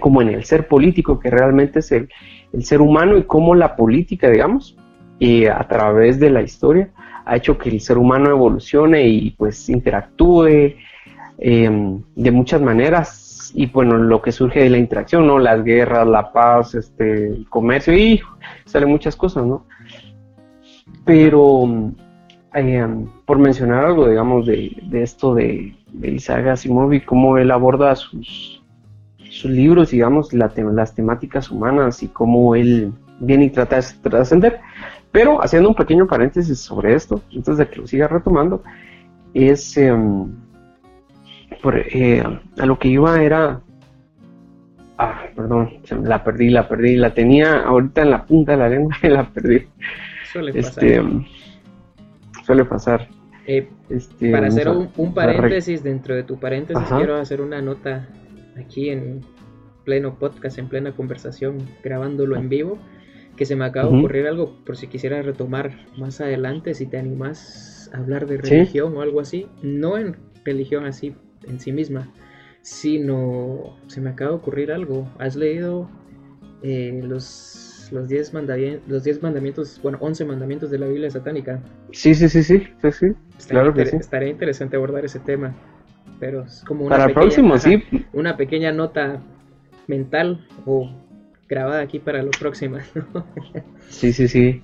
como 0.00 0.22
en 0.22 0.28
el 0.28 0.44
ser 0.44 0.68
político, 0.68 1.18
que 1.18 1.30
realmente 1.30 1.80
es 1.80 1.92
el, 1.92 2.08
ser 2.60 2.80
humano 2.80 3.18
y 3.18 3.24
cómo 3.24 3.54
la 3.56 3.74
política, 3.74 4.30
digamos, 4.30 4.76
y 5.18 5.46
a 5.46 5.66
través 5.68 6.20
de 6.20 6.30
la 6.30 6.40
historia 6.40 6.90
ha 7.24 7.36
hecho 7.36 7.58
que 7.58 7.68
el 7.68 7.80
ser 7.80 7.98
humano 7.98 8.30
evolucione 8.30 9.08
y 9.08 9.30
pues 9.32 9.68
interactúe 9.68 10.74
eh, 11.38 11.98
de 12.14 12.30
muchas 12.30 12.60
maneras 12.60 13.24
y 13.54 13.66
bueno, 13.66 13.96
lo 13.96 14.20
que 14.20 14.32
surge 14.32 14.62
de 14.62 14.70
la 14.70 14.78
interacción, 14.78 15.26
¿no? 15.26 15.38
Las 15.38 15.62
guerras, 15.64 16.06
la 16.06 16.32
paz, 16.32 16.74
este, 16.74 17.26
el 17.28 17.48
comercio 17.48 17.96
y 17.96 18.20
salen 18.64 18.90
muchas 18.90 19.16
cosas, 19.16 19.44
¿no? 19.44 19.64
Pero 21.04 21.92
eh, 22.54 22.86
por 23.24 23.38
mencionar 23.38 23.84
algo, 23.84 24.08
digamos, 24.08 24.46
de, 24.46 24.76
esto 24.92 25.34
de, 25.34 25.74
Isaac 26.02 26.46
Asimov 26.46 26.92
y 26.92 27.00
cómo 27.00 27.38
él 27.38 27.50
aborda 27.50 27.94
sus, 27.96 28.62
sus 29.30 29.50
libros, 29.50 29.90
digamos, 29.90 30.32
las 30.32 30.94
temáticas 30.94 31.50
humanas 31.50 32.02
y 32.02 32.08
cómo 32.08 32.54
él 32.54 32.92
viene 33.20 33.46
y 33.46 33.50
trata 33.50 33.76
de 33.76 33.86
trascender. 34.02 34.60
Pero 35.12 35.42
haciendo 35.42 35.68
un 35.68 35.74
pequeño 35.74 36.06
paréntesis 36.06 36.58
sobre 36.58 36.94
esto, 36.94 37.22
antes 37.34 37.56
de 37.56 37.68
que 37.68 37.80
lo 37.80 37.86
siga 37.86 38.08
retomando, 38.08 38.62
es 39.32 39.76
em, 39.76 40.32
por, 41.62 41.76
eh, 41.76 42.22
a 42.58 42.66
lo 42.66 42.78
que 42.78 42.88
iba 42.88 43.22
era 43.22 43.60
ah, 44.98 45.22
perdón, 45.34 45.70
la 46.02 46.22
perdí, 46.22 46.50
la 46.50 46.68
perdí, 46.68 46.96
la 46.96 47.14
tenía 47.14 47.62
ahorita 47.62 48.02
en 48.02 48.10
la 48.10 48.24
punta 48.24 48.52
de 48.52 48.58
la 48.58 48.68
lengua 48.68 48.96
y 49.02 49.08
la 49.08 49.24
perdí. 49.24 49.66
Suele 50.32 50.52
pasar. 50.52 50.84
Este, 50.84 51.02
suele 52.44 52.64
pasar. 52.64 53.08
Eh, 53.46 53.68
este, 53.90 54.30
para 54.30 54.48
hacer 54.48 54.68
un, 54.68 55.14
paréntesis 55.14 55.82
dentro 55.82 56.14
de 56.14 56.22
tu 56.22 56.38
paréntesis, 56.38 56.82
quiero 56.96 57.16
hacer 57.16 57.40
una 57.40 57.60
nota 57.60 58.08
aquí 58.56 58.88
en 58.88 59.20
pleno 59.84 60.18
podcast, 60.18 60.58
en 60.58 60.68
plena 60.68 60.92
conversación, 60.92 61.58
grabándolo 61.82 62.36
en 62.36 62.48
vivo, 62.48 62.78
que 63.36 63.44
se 63.44 63.56
me 63.56 63.64
acaba 63.64 63.90
de 63.90 63.98
ocurrir 63.98 64.26
algo 64.26 64.56
por 64.64 64.76
si 64.76 64.86
quisiera 64.86 65.20
retomar 65.22 65.86
más 65.96 66.20
adelante, 66.20 66.74
si 66.74 66.86
te 66.86 66.98
animas 66.98 67.90
a 67.92 67.98
hablar 67.98 68.26
de 68.26 68.38
religión 68.38 68.96
o 68.96 69.02
algo 69.02 69.20
así, 69.20 69.46
no 69.62 69.98
en 69.98 70.16
religión 70.44 70.86
así 70.86 71.14
en 71.46 71.60
sí 71.60 71.72
misma, 71.72 72.12
sino 72.62 73.76
se 73.88 74.00
me 74.00 74.10
acaba 74.10 74.30
de 74.30 74.36
ocurrir 74.38 74.72
algo. 74.72 75.06
¿Has 75.18 75.36
leído 75.36 75.90
eh, 76.62 77.00
los, 77.04 77.63
los, 77.92 78.08
10 78.08 78.34
mandamientos, 78.34 78.88
los 78.88 79.04
diez 79.04 79.22
mandamientos, 79.22 79.80
bueno, 79.82 79.98
11 80.00 80.24
mandamientos 80.24 80.70
de 80.70 80.78
la 80.78 80.86
Biblia 80.86 81.10
satánica? 81.10 81.60
Sí, 81.92 82.14
sí, 82.14 82.28
sí, 82.28 82.42
sí, 82.42 82.68
sí, 82.82 82.92
sí. 82.92 83.06
claro 83.48 83.72
que 83.72 83.86
sí. 83.86 83.96
Estaría 83.96 84.28
interesante 84.28 84.76
abordar 84.76 85.04
ese 85.04 85.20
tema, 85.20 85.54
pero 86.20 86.42
es 86.42 86.64
como 86.66 86.84
una 86.84 86.96
Para 86.96 87.14
pequeña, 87.14 87.58
sí. 87.58 87.82
Una 88.12 88.36
pequeña 88.36 88.72
nota 88.72 89.20
mental 89.86 90.46
o 90.66 90.90
grabada 91.48 91.82
aquí 91.82 91.98
para 91.98 92.22
lo 92.22 92.30
próximo. 92.30 92.78
sí, 93.88 94.12
sí, 94.12 94.28
sí. 94.28 94.62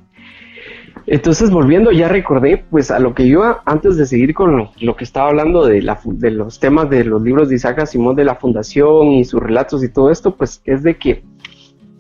Entonces, 1.06 1.50
volviendo, 1.50 1.90
ya 1.90 2.08
recordé, 2.08 2.64
pues, 2.70 2.90
a 2.90 2.98
lo 2.98 3.14
que 3.14 3.26
yo, 3.28 3.58
antes 3.64 3.96
de 3.96 4.06
seguir 4.06 4.34
con 4.34 4.70
lo, 4.80 4.96
que 4.96 5.04
estaba 5.04 5.28
hablando 5.28 5.66
de, 5.66 5.82
la, 5.82 5.98
de 6.04 6.30
los 6.30 6.60
temas 6.60 6.90
de 6.90 7.04
los 7.04 7.22
libros 7.22 7.48
de 7.48 7.56
Isaac 7.56 7.80
Asimov 7.80 8.14
de 8.14 8.24
la 8.24 8.36
fundación 8.36 9.08
y 9.08 9.24
sus 9.24 9.40
relatos 9.40 9.82
y 9.82 9.88
todo 9.88 10.10
esto, 10.10 10.36
pues, 10.36 10.62
es 10.64 10.82
de 10.82 10.96
que, 10.96 11.24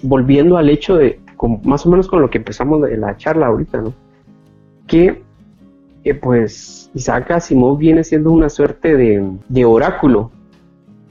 volviendo 0.02 0.56
al 0.56 0.68
hecho 0.68 0.96
de, 0.96 1.20
más 1.64 1.86
o 1.86 1.90
menos 1.90 2.08
con 2.08 2.20
lo 2.20 2.30
que 2.30 2.38
empezamos 2.38 2.88
en 2.88 3.00
la 3.00 3.16
charla 3.16 3.46
ahorita, 3.46 3.80
¿no? 3.80 3.94
Que, 4.86 5.22
eh, 6.04 6.14
pues, 6.14 6.90
Isaac 6.94 7.30
Asimov 7.30 7.78
viene 7.78 8.04
siendo 8.04 8.30
una 8.32 8.48
suerte 8.48 8.96
de, 8.96 9.64
oráculo. 9.64 10.30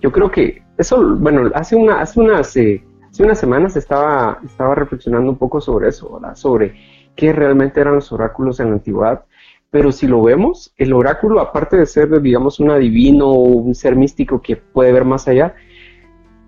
Yo 0.02 0.12
creo 0.12 0.32
que 0.32 0.62
eso, 0.78 1.16
bueno, 1.18 1.50
hace, 1.54 1.76
una, 1.76 2.02
hace, 2.02 2.20
unas, 2.20 2.56
eh, 2.58 2.84
hace 3.10 3.24
unas 3.24 3.40
semanas 3.40 3.76
estaba, 3.76 4.40
estaba 4.44 4.76
reflexionando 4.76 5.32
un 5.32 5.38
poco 5.38 5.62
sobre 5.62 5.90
eso. 5.90 6.20
Sobre 6.36 6.76
qué 7.16 7.34
realmente 7.34 7.80
eran 7.80 7.96
los 7.96 8.12
oráculos 8.12 8.60
en 8.60 8.68
la 8.68 8.74
antigüedad. 8.74 9.26
Pero 9.72 9.92
si 9.92 10.08
lo 10.08 10.24
vemos, 10.24 10.74
el 10.78 10.94
oráculo, 10.94 11.40
aparte 11.40 11.78
de 11.78 11.86
ser, 11.86 12.22
digamos, 12.22 12.60
un 12.60 12.72
adivino 12.72 13.28
o 13.28 13.44
un 13.44 13.76
ser 13.76 13.96
místico 13.96 14.42
que 14.42 14.56
puede 14.56 14.92
ver 14.92 15.06
más 15.06 15.28
allá, 15.28 15.54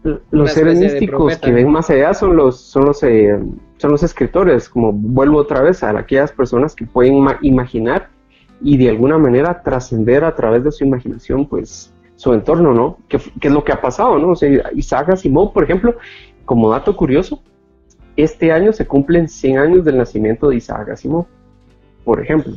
los 0.04 0.52
seres 0.52 0.80
místicos 0.80 1.38
que 1.38 1.52
ven 1.52 1.72
más 1.72 1.90
allá 1.90 2.14
son 2.14 2.36
los, 2.36 2.60
son 2.60 2.86
los, 2.86 3.04
eh, 3.04 3.38
son 3.78 3.92
los 3.92 4.04
escritores, 4.04 4.68
como 4.68 4.92
vuelvo 4.92 5.38
otra 5.38 5.62
vez 5.62 5.84
a 5.84 5.98
aquellas 5.98 6.32
personas 6.32 6.76
que 6.76 6.86
pueden 6.86 7.24
imaginar 7.42 8.10
y 8.62 8.78
de 8.78 8.90
alguna 8.90 9.18
manera 9.18 9.62
trascender 9.62 10.24
a 10.24 10.36
través 10.36 10.64
de 10.64 10.72
su 10.72 10.84
imaginación, 10.84 11.48
pues, 11.48 11.94
su 12.16 12.34
entorno, 12.34 12.74
¿no? 12.74 12.98
¿Qué, 13.08 13.18
es 13.18 13.52
lo 13.52 13.64
que 13.64 13.72
ha 13.72 13.82
pasado, 13.82 14.18
no? 14.20 14.30
O 14.30 14.36
sea, 14.36 14.72
Isaac 14.76 15.10
Asimov, 15.10 15.54
por 15.54 15.64
ejemplo, 15.64 15.96
como 16.46 16.70
dato 16.70 16.96
curioso, 16.96 17.42
este 18.16 18.52
año 18.52 18.74
se 18.74 18.86
cumplen 18.86 19.28
100 19.28 19.58
años 19.58 19.86
del 19.86 19.98
nacimiento 19.98 20.50
de 20.50 20.58
Isaac 20.58 20.90
Asimov, 20.90 21.26
por 22.04 22.22
ejemplo. 22.22 22.54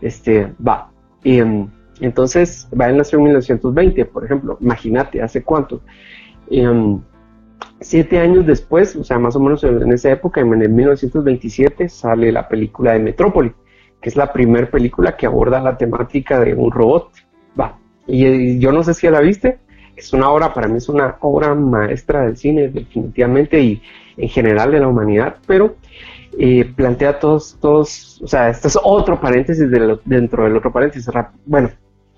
Este, 0.00 0.52
va. 0.66 0.90
Em, 1.22 1.68
entonces, 2.00 2.68
va 2.78 2.86
a 2.86 2.92
nacer 2.92 3.18
en 3.18 3.24
1920, 3.24 4.04
por 4.06 4.24
ejemplo. 4.24 4.58
Imagínate, 4.60 5.22
¿hace 5.22 5.42
cuánto? 5.42 5.82
Em, 6.50 7.00
siete 7.80 8.18
años 8.18 8.46
después, 8.46 8.96
o 8.96 9.04
sea, 9.04 9.18
más 9.18 9.36
o 9.36 9.40
menos 9.40 9.64
en 9.64 9.92
esa 9.92 10.10
época, 10.10 10.40
en 10.40 10.62
el 10.62 10.68
1927, 10.70 11.88
sale 11.88 12.32
la 12.32 12.48
película 12.48 12.92
de 12.92 13.00
Metrópoli, 13.00 13.52
que 14.00 14.08
es 14.08 14.16
la 14.16 14.32
primera 14.32 14.70
película 14.70 15.16
que 15.16 15.26
aborda 15.26 15.60
la 15.60 15.76
temática 15.76 16.40
de 16.40 16.54
un 16.54 16.70
robot. 16.70 17.10
Va. 17.58 17.78
Y, 18.06 18.58
yo 18.58 18.72
no 18.72 18.82
sé 18.82 18.94
si 18.94 19.08
la 19.08 19.20
viste, 19.20 19.58
es 19.96 20.12
una 20.12 20.30
obra, 20.30 20.52
para 20.52 20.68
mí 20.68 20.76
es 20.76 20.88
una 20.88 21.16
obra 21.20 21.54
maestra 21.54 22.26
del 22.26 22.36
cine, 22.36 22.68
definitivamente, 22.68 23.60
y 23.60 23.82
en 24.16 24.28
general 24.28 24.72
de 24.72 24.80
la 24.80 24.88
humanidad, 24.88 25.36
pero 25.46 25.76
eh, 26.38 26.70
plantea 26.76 27.18
todos, 27.18 27.56
todos, 27.60 28.20
o 28.22 28.26
sea, 28.26 28.50
este 28.50 28.68
es 28.68 28.78
otro 28.82 29.20
paréntesis 29.20 29.68
dentro 30.04 30.44
del 30.44 30.56
otro 30.56 30.72
paréntesis. 30.72 31.08
Bueno, 31.44 31.70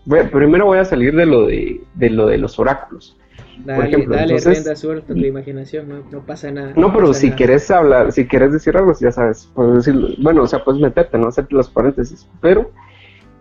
primero 0.06 0.66
voy 0.66 0.78
a 0.78 0.84
salir 0.84 1.14
de 1.14 1.26
lo 1.26 1.46
de, 1.46 1.80
lo 1.98 2.26
de 2.26 2.38
los 2.38 2.58
oráculos. 2.58 3.17
Dale, 3.64 3.76
por 3.76 3.88
ejemplo, 3.88 4.16
dale, 4.16 4.36
entonces, 4.36 4.78
suerte 4.78 5.14
tu 5.14 5.24
imaginación, 5.24 5.88
no, 5.88 6.02
no, 6.10 6.24
pasa 6.24 6.50
nada. 6.50 6.72
No, 6.76 6.92
pero 6.92 7.12
si 7.12 7.30
quieres 7.32 7.70
hablar, 7.70 8.12
si 8.12 8.26
quieres 8.26 8.52
decir 8.52 8.76
algo, 8.76 8.92
ya 8.98 9.12
sabes, 9.12 9.50
puedes 9.54 9.84
decirlo. 9.84 10.08
Bueno, 10.18 10.42
o 10.42 10.46
sea, 10.46 10.62
puedes 10.62 10.80
meterte, 10.80 11.18
no 11.18 11.28
hacer 11.28 11.46
los 11.50 11.68
paréntesis. 11.68 12.28
Pero, 12.40 12.70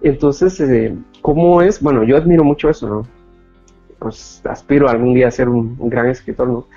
entonces, 0.02 0.60
eh, 0.60 0.96
¿cómo 1.22 1.62
es? 1.62 1.82
Bueno, 1.82 2.04
yo 2.04 2.18
admiro 2.18 2.44
mucho 2.44 2.70
eso, 2.70 2.90
¿no? 2.90 3.08
Pues 4.00 4.42
aspiro 4.46 4.90
algún 4.90 5.14
día 5.14 5.28
a 5.28 5.32
ser 5.32 5.50
un, 5.50 5.76
un 5.80 5.90
gran 5.90 6.08
escritor, 6.08 6.48
¿no? 6.48 6.68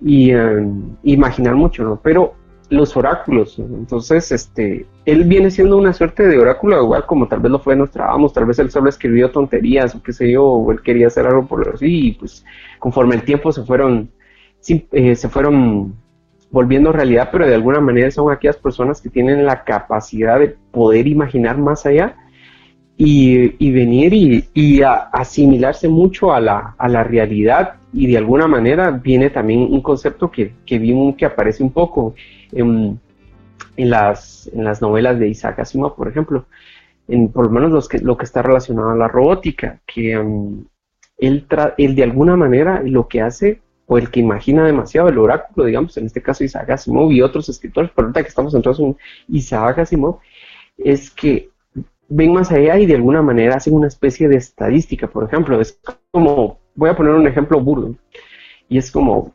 y 0.00 0.30
em, 0.30 0.96
imaginar 1.02 1.54
mucho, 1.54 1.84
¿no? 1.84 2.00
Pero 2.02 2.34
los 2.70 2.96
oráculos, 2.96 3.58
entonces, 3.58 4.30
este, 4.30 4.86
él 5.08 5.24
viene 5.24 5.50
siendo 5.50 5.78
una 5.78 5.94
suerte 5.94 6.28
de 6.28 6.38
oráculo, 6.38 6.82
igual 6.82 7.06
como 7.06 7.26
tal 7.26 7.40
vez 7.40 7.50
lo 7.50 7.58
fue 7.58 7.74
Nostradamus, 7.74 8.34
tal 8.34 8.44
vez 8.44 8.58
él 8.58 8.70
solo 8.70 8.90
escribió 8.90 9.30
tonterías 9.30 9.94
o 9.94 10.02
qué 10.02 10.12
sé 10.12 10.30
yo, 10.30 10.44
o 10.44 10.70
él 10.70 10.82
quería 10.82 11.06
hacer 11.06 11.26
algo 11.26 11.46
por 11.46 11.66
así, 11.74 12.08
y 12.08 12.12
pues 12.12 12.44
conforme 12.78 13.14
el 13.14 13.22
tiempo 13.22 13.50
se 13.50 13.62
fueron, 13.64 14.10
eh, 14.68 15.14
se 15.14 15.28
fueron 15.30 15.94
volviendo 16.50 16.92
realidad, 16.92 17.30
pero 17.32 17.46
de 17.46 17.54
alguna 17.54 17.80
manera 17.80 18.10
son 18.10 18.30
aquellas 18.30 18.58
personas 18.58 19.00
que 19.00 19.08
tienen 19.08 19.46
la 19.46 19.64
capacidad 19.64 20.38
de 20.38 20.56
poder 20.70 21.06
imaginar 21.06 21.56
más 21.56 21.86
allá 21.86 22.14
y, 22.98 23.70
venir 23.70 24.12
y, 24.12 24.82
asimilarse 24.82 25.88
mucho 25.88 26.34
a 26.34 26.40
la, 26.40 26.74
a 26.76 26.86
la, 26.86 27.02
realidad 27.02 27.76
y 27.94 28.08
de 28.08 28.18
alguna 28.18 28.46
manera 28.46 28.90
viene 28.90 29.30
también 29.30 29.60
un 29.60 29.80
concepto 29.80 30.30
que, 30.30 30.52
que, 30.66 31.14
que 31.16 31.24
aparece 31.24 31.62
un 31.62 31.70
poco 31.70 32.14
en, 32.52 32.98
en, 33.78 33.90
las, 33.90 34.50
en 34.52 34.64
las 34.64 34.82
novelas 34.82 35.18
de 35.18 35.28
Isaac 35.28 35.60
Asimov, 35.60 35.94
por 35.94 36.08
ejemplo, 36.08 36.46
en, 37.06 37.28
por 37.30 37.44
lo 37.46 37.50
menos 37.50 37.70
los 37.70 37.88
que, 37.88 38.00
lo 38.00 38.16
que 38.16 38.24
está 38.24 38.42
relacionado 38.42 38.90
a 38.90 38.96
la 38.96 39.06
robótica, 39.06 39.80
que 39.86 40.18
um, 40.18 40.64
él, 41.16 41.46
él 41.78 41.94
de 41.94 42.02
alguna 42.02 42.36
manera 42.36 42.82
lo 42.84 43.06
que 43.06 43.22
hace 43.22 43.62
o 43.86 43.96
el 43.96 44.10
que 44.10 44.20
imagina 44.20 44.66
demasiado 44.66 45.08
el 45.08 45.18
oráculo, 45.18 45.64
digamos, 45.64 45.96
en 45.96 46.06
este 46.06 46.20
caso 46.20 46.42
Isaac 46.44 46.68
Asimov 46.70 47.12
y 47.12 47.22
otros 47.22 47.48
escritores, 47.48 47.90
pero 47.94 48.08
ahorita 48.08 48.22
que 48.22 48.28
estamos 48.28 48.52
entonces 48.54 48.84
en 48.84 48.96
Isaac 49.28 49.78
Asimov, 49.78 50.18
es 50.76 51.10
que 51.10 51.50
ven 52.08 52.32
más 52.32 52.50
allá 52.50 52.78
y 52.78 52.86
de 52.86 52.96
alguna 52.96 53.22
manera 53.22 53.56
hacen 53.56 53.74
una 53.74 53.86
especie 53.86 54.28
de 54.28 54.36
estadística. 54.36 55.06
Por 55.06 55.24
ejemplo, 55.24 55.60
es 55.60 55.80
como, 56.10 56.58
voy 56.74 56.90
a 56.90 56.96
poner 56.96 57.14
un 57.14 57.28
ejemplo 57.28 57.60
burdo, 57.60 57.94
y 58.68 58.76
es 58.76 58.90
como, 58.90 59.34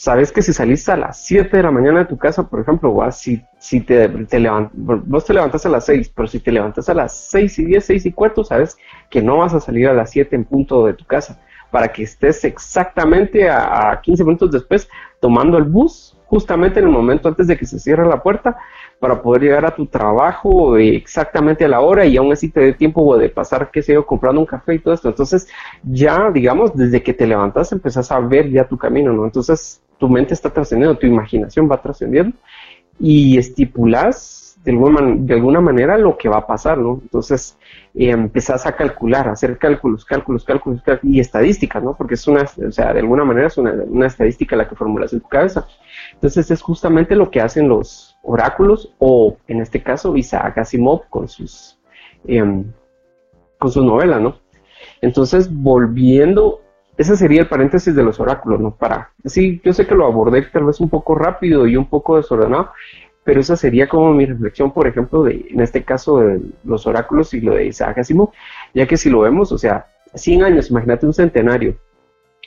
sabes 0.00 0.32
que 0.32 0.40
si 0.40 0.54
saliste 0.54 0.90
a 0.92 0.96
las 0.96 1.22
7 1.26 1.54
de 1.54 1.62
la 1.62 1.70
mañana 1.70 1.98
de 1.98 2.04
tu 2.06 2.16
casa, 2.16 2.48
por 2.48 2.58
ejemplo, 2.58 2.98
si, 3.12 3.44
si 3.58 3.82
te, 3.82 4.08
te 4.08 4.48
vos 4.72 5.26
te 5.26 5.34
levantas 5.34 5.66
a 5.66 5.68
las 5.68 5.84
6, 5.84 6.12
pero 6.16 6.26
si 6.26 6.40
te 6.40 6.50
levantas 6.50 6.88
a 6.88 6.94
las 6.94 7.14
6 7.30 7.58
y 7.58 7.64
10, 7.66 7.84
6 7.84 8.06
y 8.06 8.12
cuarto, 8.12 8.42
sabes 8.42 8.78
que 9.10 9.20
no 9.20 9.36
vas 9.36 9.52
a 9.52 9.60
salir 9.60 9.88
a 9.88 9.92
las 9.92 10.10
7 10.10 10.34
en 10.34 10.46
punto 10.46 10.86
de 10.86 10.94
tu 10.94 11.04
casa, 11.04 11.38
para 11.70 11.88
que 11.88 12.02
estés 12.02 12.44
exactamente 12.44 13.48
a, 13.48 13.92
a 13.92 14.00
15 14.00 14.24
minutos 14.24 14.50
después 14.50 14.88
tomando 15.20 15.58
el 15.58 15.64
bus, 15.64 16.16
justamente 16.26 16.78
en 16.78 16.86
el 16.86 16.92
momento 16.92 17.28
antes 17.28 17.46
de 17.46 17.56
que 17.56 17.66
se 17.66 17.78
cierre 17.78 18.06
la 18.06 18.22
puerta, 18.22 18.56
para 19.00 19.20
poder 19.22 19.42
llegar 19.42 19.64
a 19.64 19.74
tu 19.74 19.86
trabajo 19.86 20.76
exactamente 20.76 21.64
a 21.64 21.68
la 21.68 21.80
hora 21.80 22.04
y 22.04 22.16
aún 22.18 22.32
así 22.32 22.50
te 22.50 22.60
dé 22.60 22.72
tiempo 22.74 23.16
de 23.16 23.30
pasar, 23.30 23.70
qué 23.72 23.82
sé 23.82 23.94
yo, 23.94 24.04
comprando 24.06 24.40
un 24.40 24.46
café 24.46 24.74
y 24.74 24.78
todo 24.78 24.92
esto. 24.92 25.08
Entonces, 25.08 25.48
ya, 25.82 26.30
digamos, 26.30 26.76
desde 26.76 27.02
que 27.02 27.14
te 27.14 27.26
levantas 27.26 27.72
empezás 27.72 28.12
a 28.12 28.20
ver 28.20 28.50
ya 28.50 28.68
tu 28.68 28.76
camino, 28.76 29.12
¿no? 29.12 29.24
Entonces, 29.24 29.82
tu 29.98 30.08
mente 30.08 30.34
está 30.34 30.50
trascendiendo, 30.50 30.98
tu 30.98 31.06
imaginación 31.06 31.68
va 31.70 31.80
trascendiendo 31.80 32.36
y 32.98 33.38
estipulas 33.38 34.58
de 34.62 34.72
alguna, 34.72 35.14
de 35.16 35.34
alguna 35.34 35.60
manera 35.62 35.96
lo 35.96 36.18
que 36.18 36.28
va 36.28 36.38
a 36.38 36.46
pasar, 36.46 36.76
¿no? 36.76 37.00
Entonces, 37.02 37.56
y 37.92 38.08
empezás 38.08 38.66
a 38.66 38.72
calcular, 38.72 39.28
a 39.28 39.32
hacer 39.32 39.58
cálculos, 39.58 40.04
cálculos, 40.04 40.44
cálculos, 40.44 40.82
y 41.02 41.20
estadísticas, 41.20 41.82
¿no? 41.82 41.96
Porque 41.96 42.14
es 42.14 42.26
una, 42.26 42.42
o 42.42 42.70
sea, 42.70 42.92
de 42.92 43.00
alguna 43.00 43.24
manera 43.24 43.48
es 43.48 43.58
una, 43.58 43.72
una 43.72 44.06
estadística 44.06 44.56
la 44.56 44.68
que 44.68 44.76
formulas 44.76 45.12
en 45.12 45.20
tu 45.20 45.28
cabeza. 45.28 45.66
Entonces 46.14 46.50
es 46.50 46.62
justamente 46.62 47.16
lo 47.16 47.30
que 47.30 47.40
hacen 47.40 47.68
los 47.68 48.16
oráculos, 48.22 48.94
o 48.98 49.36
en 49.48 49.60
este 49.60 49.82
caso 49.82 50.16
Isaac 50.16 50.58
Asimov 50.58 51.08
con 51.08 51.28
sus, 51.28 51.78
em, 52.26 52.72
con 53.58 53.70
sus 53.70 53.84
novelas, 53.84 54.20
¿no? 54.20 54.36
Entonces, 55.00 55.52
volviendo, 55.52 56.60
ese 56.96 57.16
sería 57.16 57.42
el 57.42 57.48
paréntesis 57.48 57.94
de 57.94 58.02
los 58.02 58.20
oráculos, 58.20 58.60
¿no? 58.60 58.74
Para, 58.76 59.10
sí, 59.24 59.60
yo 59.64 59.72
sé 59.72 59.86
que 59.86 59.94
lo 59.94 60.06
abordé 60.06 60.42
tal 60.42 60.64
vez 60.64 60.80
un 60.80 60.88
poco 60.90 61.14
rápido 61.14 61.66
y 61.66 61.76
un 61.76 61.86
poco 61.86 62.16
desordenado, 62.16 62.72
pero 63.30 63.42
esa 63.42 63.54
sería 63.54 63.88
como 63.88 64.12
mi 64.12 64.26
reflexión, 64.26 64.72
por 64.72 64.88
ejemplo, 64.88 65.22
de, 65.22 65.46
en 65.50 65.60
este 65.60 65.84
caso 65.84 66.18
de 66.18 66.40
los 66.64 66.84
oráculos 66.88 67.32
y 67.32 67.40
lo 67.40 67.54
de 67.54 67.66
Isaac 67.66 67.98
Asimov, 67.98 68.30
ya 68.74 68.88
que 68.88 68.96
si 68.96 69.08
lo 69.08 69.20
vemos, 69.20 69.52
o 69.52 69.56
sea, 69.56 69.86
100 70.14 70.42
años, 70.42 70.68
imagínate 70.68 71.06
un 71.06 71.14
centenario, 71.14 71.76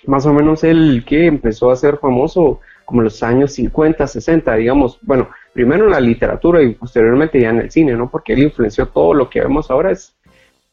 más 0.07 0.25
o 0.25 0.33
menos 0.33 0.61
el 0.65 1.05
que 1.07 1.25
empezó 1.25 1.71
a 1.71 1.77
ser 1.77 1.99
famoso 1.99 2.59
como 2.83 2.99
en 2.99 3.05
los 3.05 3.23
años 3.23 3.53
50, 3.53 4.05
60, 4.05 4.55
digamos, 4.55 4.99
bueno, 5.03 5.29
primero 5.53 5.85
en 5.85 5.91
la 5.91 6.01
literatura 6.01 6.61
y 6.61 6.73
posteriormente 6.73 7.39
ya 7.39 7.51
en 7.51 7.59
el 7.59 7.71
cine, 7.71 7.93
¿no? 7.93 8.09
Porque 8.09 8.33
él 8.33 8.43
influenció 8.43 8.85
todo 8.87 9.13
lo 9.13 9.29
que 9.29 9.39
vemos 9.39 9.71
ahora, 9.71 9.89
es 9.89 10.17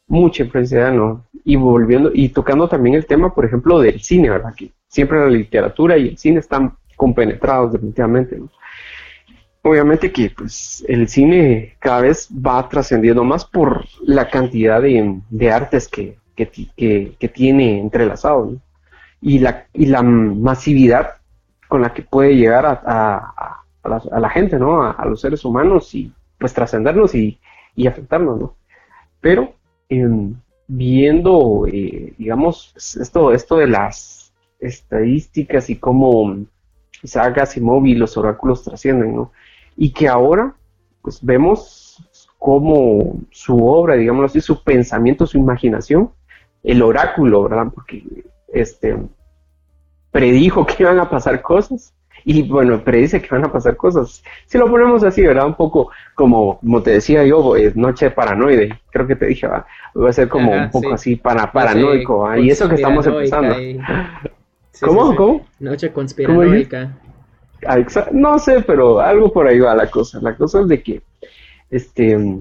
mucha 0.09 0.43
influencia, 0.43 0.91
¿no? 0.91 1.25
Y 1.45 1.55
volviendo, 1.55 2.11
y 2.13 2.31
tocando 2.31 2.69
también 2.69 2.97
el 2.97 3.07
tema, 3.07 3.33
por 3.33 3.45
ejemplo, 3.45 3.79
del 3.79 4.01
cine, 4.01 4.29
¿verdad? 4.29 4.57
Que 4.57 4.73
siempre 4.89 5.21
la 5.21 5.29
literatura 5.29 5.97
y 5.97 6.09
el 6.09 6.19
cine 6.19 6.41
están 6.41 6.73
compenetrados 6.97 7.75
definitivamente, 7.75 8.37
¿no? 8.37 8.51
Obviamente 9.63 10.11
que 10.11 10.31
pues 10.31 10.85
el 10.89 11.09
cine 11.09 11.77
cada 11.81 12.01
vez 12.01 12.29
va 12.31 12.67
trascendiendo 12.69 13.25
más 13.25 13.45
por 13.45 13.85
la 14.03 14.29
cantidad 14.29 14.81
de, 14.81 15.53
artes 15.53 15.87
que, 15.87 16.17
que, 16.35 17.31
tiene 17.35 17.79
entrelazado 17.79 18.57
y, 19.21 19.39
la, 19.39 19.67
y 19.75 19.87
la 19.87 20.03
masividad 20.03 21.17
con 21.69 21.83
la 21.83 21.93
que 21.93 22.03
puede 22.03 22.37
llegar 22.37 22.65
a, 22.65 23.63
la, 23.85 24.31
gente, 24.31 24.59
¿no? 24.59 24.83
A, 24.83 25.05
los 25.05 25.21
seres 25.21 25.45
humanos 25.45 25.95
y 25.95 26.11
pues 26.39 26.55
trascendernos 26.55 27.15
y, 27.15 27.39
afectarnos, 27.87 28.41
¿no? 28.41 28.57
Pero 29.21 29.55
em, 29.91 30.35
viendo, 30.67 31.67
eh, 31.67 32.15
digamos, 32.17 32.75
esto, 32.77 33.33
esto 33.33 33.57
de 33.59 33.67
las 33.67 34.33
estadísticas 34.59 35.69
y 35.69 35.77
cómo 35.77 36.35
Asimov 37.15 37.87
y 37.87 37.95
los 37.95 38.17
oráculos 38.17 38.65
trascienden, 38.65 39.15
¿no? 39.15 39.33
Y 39.83 39.95
que 39.95 40.09
ahora, 40.09 40.55
pues 41.01 41.25
vemos 41.25 42.07
cómo 42.39 43.19
su 43.31 43.67
obra, 43.67 43.95
digamos 43.95 44.27
así, 44.27 44.39
su 44.43 44.63
pensamiento, 44.63 45.27
su 45.27 45.39
imaginación, 45.39 46.11
el 46.63 46.83
oráculo, 46.83 47.45
¿verdad? 47.45 47.69
Porque 47.75 48.05
este, 48.53 48.95
predijo 50.11 50.67
que 50.67 50.83
iban 50.83 50.99
a 50.99 51.09
pasar 51.09 51.41
cosas 51.41 51.95
y 52.27 52.43
bueno, 52.43 52.85
predice 52.85 53.23
que 53.23 53.35
van 53.35 53.47
a 53.47 53.51
pasar 53.51 53.75
cosas. 53.75 54.23
Si 54.45 54.59
lo 54.59 54.71
ponemos 54.71 55.03
así, 55.03 55.23
¿verdad? 55.23 55.47
Un 55.47 55.55
poco 55.55 55.91
como, 56.15 56.59
como 56.59 56.83
te 56.83 56.91
decía 56.91 57.25
yo, 57.25 57.57
es 57.57 57.75
noche 57.75 58.11
paranoide, 58.11 58.79
creo 58.91 59.07
que 59.07 59.17
te 59.17 59.29
dije, 59.29 59.47
va, 59.47 59.67
va 59.97 60.11
a 60.11 60.13
ser 60.13 60.29
como 60.29 60.53
un 60.53 60.71
poco 60.71 60.93
así 60.93 61.17
para, 61.17 61.51
paranoico, 61.51 62.37
y 62.37 62.51
eso 62.51 62.69
que 62.69 62.75
estamos 62.75 63.07
empezando. 63.07 63.57
¿Cómo? 64.83 65.17
¿Cómo? 65.17 65.47
Noche 65.59 65.91
conspiranoica. 65.91 66.99
No 68.13 68.39
sé, 68.39 68.63
pero 68.63 69.01
algo 69.01 69.33
por 69.33 69.47
ahí 69.47 69.59
va 69.61 69.75
la 69.75 69.91
cosa. 69.91 70.21
La 70.21 70.37
cosa 70.37 70.61
es 70.61 70.69
de 70.69 70.83
que, 70.83 71.03
este, 71.71 72.41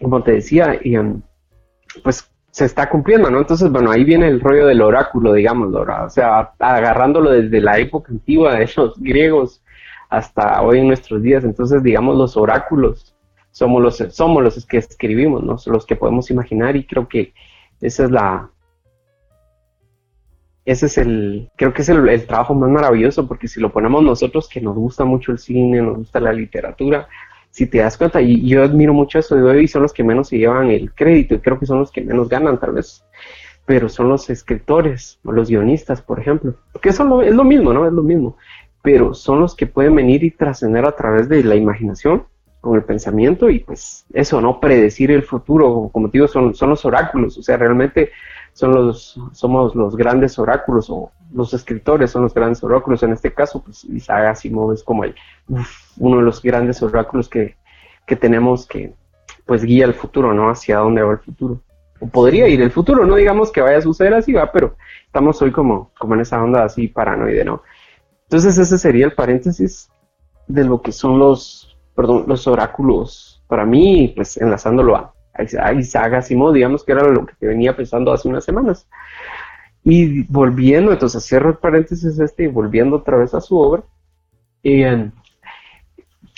como 0.00 0.22
te 0.22 0.32
decía, 0.32 0.78
um, 0.98 1.22
pues 2.02 2.30
se 2.50 2.64
está 2.64 2.88
cumpliendo, 2.88 3.30
¿no? 3.30 3.38
Entonces, 3.38 3.70
bueno, 3.70 3.90
ahí 3.90 4.04
viene 4.04 4.28
el 4.28 4.40
rollo 4.40 4.66
del 4.66 4.82
oráculo, 4.82 5.32
digamos, 5.32 5.72
O 5.74 6.10
sea, 6.10 6.52
agarrándolo 6.58 7.30
desde 7.30 7.60
la 7.60 7.78
época 7.78 8.12
antigua 8.12 8.54
de 8.56 8.68
los 8.76 8.98
griegos 9.00 9.62
hasta 10.08 10.60
hoy 10.62 10.80
en 10.80 10.88
nuestros 10.88 11.22
días. 11.22 11.44
Entonces, 11.44 11.82
digamos, 11.82 12.16
los 12.16 12.36
oráculos 12.36 13.14
somos 13.52 13.82
los, 13.82 13.96
somos 14.14 14.42
los 14.42 14.66
que 14.66 14.78
escribimos, 14.78 15.42
¿no? 15.42 15.56
Los 15.66 15.86
que 15.86 15.96
podemos 15.96 16.30
imaginar 16.30 16.76
y 16.76 16.86
creo 16.86 17.08
que 17.08 17.32
esa 17.80 18.04
es 18.04 18.10
la... 18.10 18.50
Ese 20.64 20.86
es 20.86 20.98
el, 20.98 21.50
creo 21.56 21.72
que 21.72 21.82
es 21.82 21.88
el, 21.88 22.26
trabajo 22.26 22.54
más 22.54 22.70
maravilloso 22.70 23.26
porque 23.26 23.48
si 23.48 23.60
lo 23.60 23.72
ponemos 23.72 24.02
nosotros 24.02 24.48
que 24.48 24.60
nos 24.60 24.76
gusta 24.76 25.04
mucho 25.04 25.32
el 25.32 25.38
cine, 25.38 25.80
nos 25.80 25.96
gusta 25.98 26.20
la 26.20 26.32
literatura, 26.32 27.08
si 27.50 27.66
te 27.66 27.78
das 27.78 27.96
cuenta, 27.96 28.20
y 28.20 28.46
yo 28.46 28.62
admiro 28.62 28.92
mucho 28.94 29.18
eso 29.18 29.34
de 29.34 29.62
y 29.62 29.66
son 29.66 29.82
los 29.82 29.92
que 29.92 30.04
menos 30.04 30.28
se 30.28 30.38
llevan 30.38 30.70
el 30.70 30.92
crédito, 30.92 31.34
y 31.34 31.40
creo 31.40 31.58
que 31.58 31.66
son 31.66 31.80
los 31.80 31.90
que 31.90 32.02
menos 32.02 32.28
ganan 32.28 32.60
tal 32.60 32.72
vez, 32.72 33.04
pero 33.66 33.88
son 33.88 34.08
los 34.08 34.30
escritores 34.30 35.18
o 35.24 35.32
los 35.32 35.48
guionistas, 35.48 36.02
por 36.02 36.20
ejemplo, 36.20 36.54
porque 36.72 36.90
eso 36.90 37.22
es 37.22 37.34
lo 37.34 37.44
mismo, 37.44 37.72
¿no? 37.72 37.86
Es 37.86 37.92
lo 37.92 38.02
mismo, 38.02 38.36
pero 38.82 39.14
son 39.14 39.40
los 39.40 39.56
que 39.56 39.66
pueden 39.66 39.94
venir 39.94 40.22
y 40.22 40.30
trascender 40.30 40.84
a 40.84 40.94
través 40.94 41.28
de 41.28 41.42
la 41.42 41.56
imaginación, 41.56 42.24
con 42.60 42.76
el 42.76 42.84
pensamiento 42.84 43.48
y 43.48 43.60
pues 43.60 44.04
eso, 44.12 44.40
¿no? 44.40 44.60
Predecir 44.60 45.10
el 45.10 45.22
futuro, 45.22 45.88
como 45.92 46.08
te 46.08 46.18
digo, 46.18 46.28
son, 46.28 46.54
son 46.54 46.70
los 46.70 46.84
oráculos, 46.84 47.38
o 47.38 47.42
sea, 47.42 47.56
realmente 47.56 48.10
son 48.52 48.74
los, 48.74 49.18
somos 49.32 49.74
los 49.74 49.96
grandes 49.96 50.38
oráculos 50.38 50.90
o 50.90 51.10
los 51.32 51.54
escritores 51.54 52.10
son 52.10 52.22
los 52.22 52.34
grandes 52.34 52.62
oráculos. 52.62 53.02
En 53.02 53.12
este 53.12 53.32
caso, 53.32 53.62
pues 53.62 53.84
Isaac 53.84 54.26
Asimov 54.26 54.72
es 54.72 54.82
como 54.82 55.04
el, 55.04 55.14
uno 55.98 56.16
de 56.18 56.22
los 56.22 56.42
grandes 56.42 56.82
oráculos 56.82 57.28
que, 57.28 57.56
que, 58.06 58.16
tenemos 58.16 58.66
que 58.66 58.92
pues 59.46 59.64
guía 59.64 59.84
el 59.84 59.94
futuro, 59.94 60.34
¿no? 60.34 60.50
Hacia 60.50 60.78
dónde 60.78 61.02
va 61.02 61.12
el 61.12 61.18
futuro. 61.18 61.60
O 62.00 62.08
podría 62.08 62.48
ir 62.48 62.60
el 62.62 62.70
futuro, 62.70 63.06
no 63.06 63.16
digamos 63.16 63.52
que 63.52 63.60
vaya 63.60 63.78
a 63.78 63.82
suceder 63.82 64.14
así, 64.14 64.32
va, 64.32 64.50
pero 64.50 64.76
estamos 65.04 65.40
hoy 65.42 65.52
como, 65.52 65.90
como 65.98 66.14
en 66.14 66.22
esa 66.22 66.42
onda 66.42 66.64
así 66.64 66.88
paranoide, 66.88 67.44
¿no? 67.44 67.62
Entonces 68.22 68.56
ese 68.58 68.78
sería 68.78 69.06
el 69.06 69.12
paréntesis 69.12 69.90
de 70.46 70.64
lo 70.64 70.80
que 70.82 70.92
son 70.92 71.18
los, 71.18 71.76
perdón, 71.94 72.24
los 72.26 72.46
oráculos 72.46 73.42
para 73.46 73.64
mí, 73.64 74.12
pues 74.14 74.36
enlazándolo 74.36 74.96
a, 74.96 75.14
a 75.34 75.72
Isaac 75.72 76.24
digamos 76.54 76.84
que 76.84 76.92
era 76.92 77.02
lo 77.08 77.26
que 77.26 77.46
venía 77.46 77.76
pensando 77.76 78.12
hace 78.12 78.28
unas 78.28 78.44
semanas. 78.44 78.86
Y 79.82 80.24
volviendo, 80.24 80.92
entonces 80.92 81.24
cierro 81.24 81.50
el 81.50 81.56
paréntesis 81.56 82.18
este 82.18 82.44
y 82.44 82.48
volviendo 82.48 82.96
otra 82.96 83.16
vez 83.16 83.34
a 83.34 83.40
su 83.40 83.58
obra, 83.58 83.82
eh, 84.62 85.10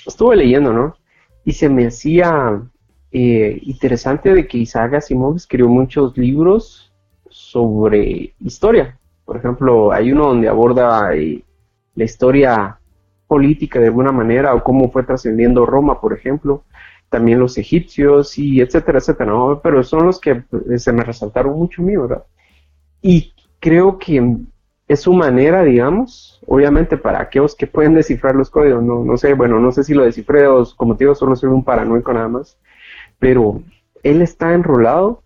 estuve 0.06 0.36
leyendo, 0.36 0.72
¿no? 0.72 0.96
Y 1.44 1.52
se 1.52 1.68
me 1.68 1.86
hacía 1.86 2.62
eh, 3.10 3.58
interesante 3.62 4.32
de 4.32 4.46
que 4.46 4.58
Isaac 4.58 4.94
Asimov 4.94 5.36
escribió 5.36 5.68
muchos 5.68 6.16
libros 6.16 6.92
sobre 7.28 8.34
historia. 8.40 8.98
Por 9.24 9.36
ejemplo, 9.36 9.92
hay 9.92 10.12
uno 10.12 10.28
donde 10.28 10.48
aborda 10.48 11.14
eh, 11.14 11.42
la 11.94 12.04
historia 12.04 12.78
política 13.32 13.80
de 13.80 13.86
alguna 13.86 14.12
manera 14.12 14.54
o 14.54 14.62
cómo 14.62 14.90
fue 14.90 15.04
trascendiendo 15.04 15.64
Roma, 15.64 16.02
por 16.02 16.12
ejemplo 16.12 16.64
también 17.12 17.38
los 17.38 17.58
egipcios 17.58 18.38
y 18.38 18.60
etcétera, 18.60 18.98
etcétera. 18.98 19.32
Pero 19.62 19.84
son 19.84 20.06
los 20.06 20.18
que 20.18 20.36
pues, 20.36 20.82
se 20.82 20.92
me 20.92 21.04
resaltaron 21.04 21.56
mucho 21.56 21.82
a 21.82 21.84
mí, 21.84 21.96
¿verdad? 21.96 22.24
Y 23.02 23.34
creo 23.60 23.98
que 23.98 24.38
es 24.88 25.00
su 25.00 25.12
manera, 25.12 25.62
digamos, 25.62 26.40
obviamente 26.46 26.96
para 26.96 27.20
aquellos 27.20 27.54
que 27.54 27.66
pueden 27.66 27.94
descifrar 27.94 28.34
los 28.34 28.50
códigos, 28.50 28.82
no, 28.82 29.04
no 29.04 29.16
sé, 29.16 29.34
bueno, 29.34 29.60
no 29.60 29.70
sé 29.72 29.84
si 29.84 29.94
lo 29.94 30.04
descifré 30.04 30.46
o 30.46 30.66
como 30.76 30.96
te 30.96 31.04
digo, 31.04 31.14
solo 31.14 31.36
soy 31.36 31.50
un 31.50 31.64
paranoico 31.64 32.12
nada 32.12 32.28
más, 32.28 32.58
pero 33.18 33.62
él 34.02 34.22
está 34.22 34.52
enrolado 34.52 35.22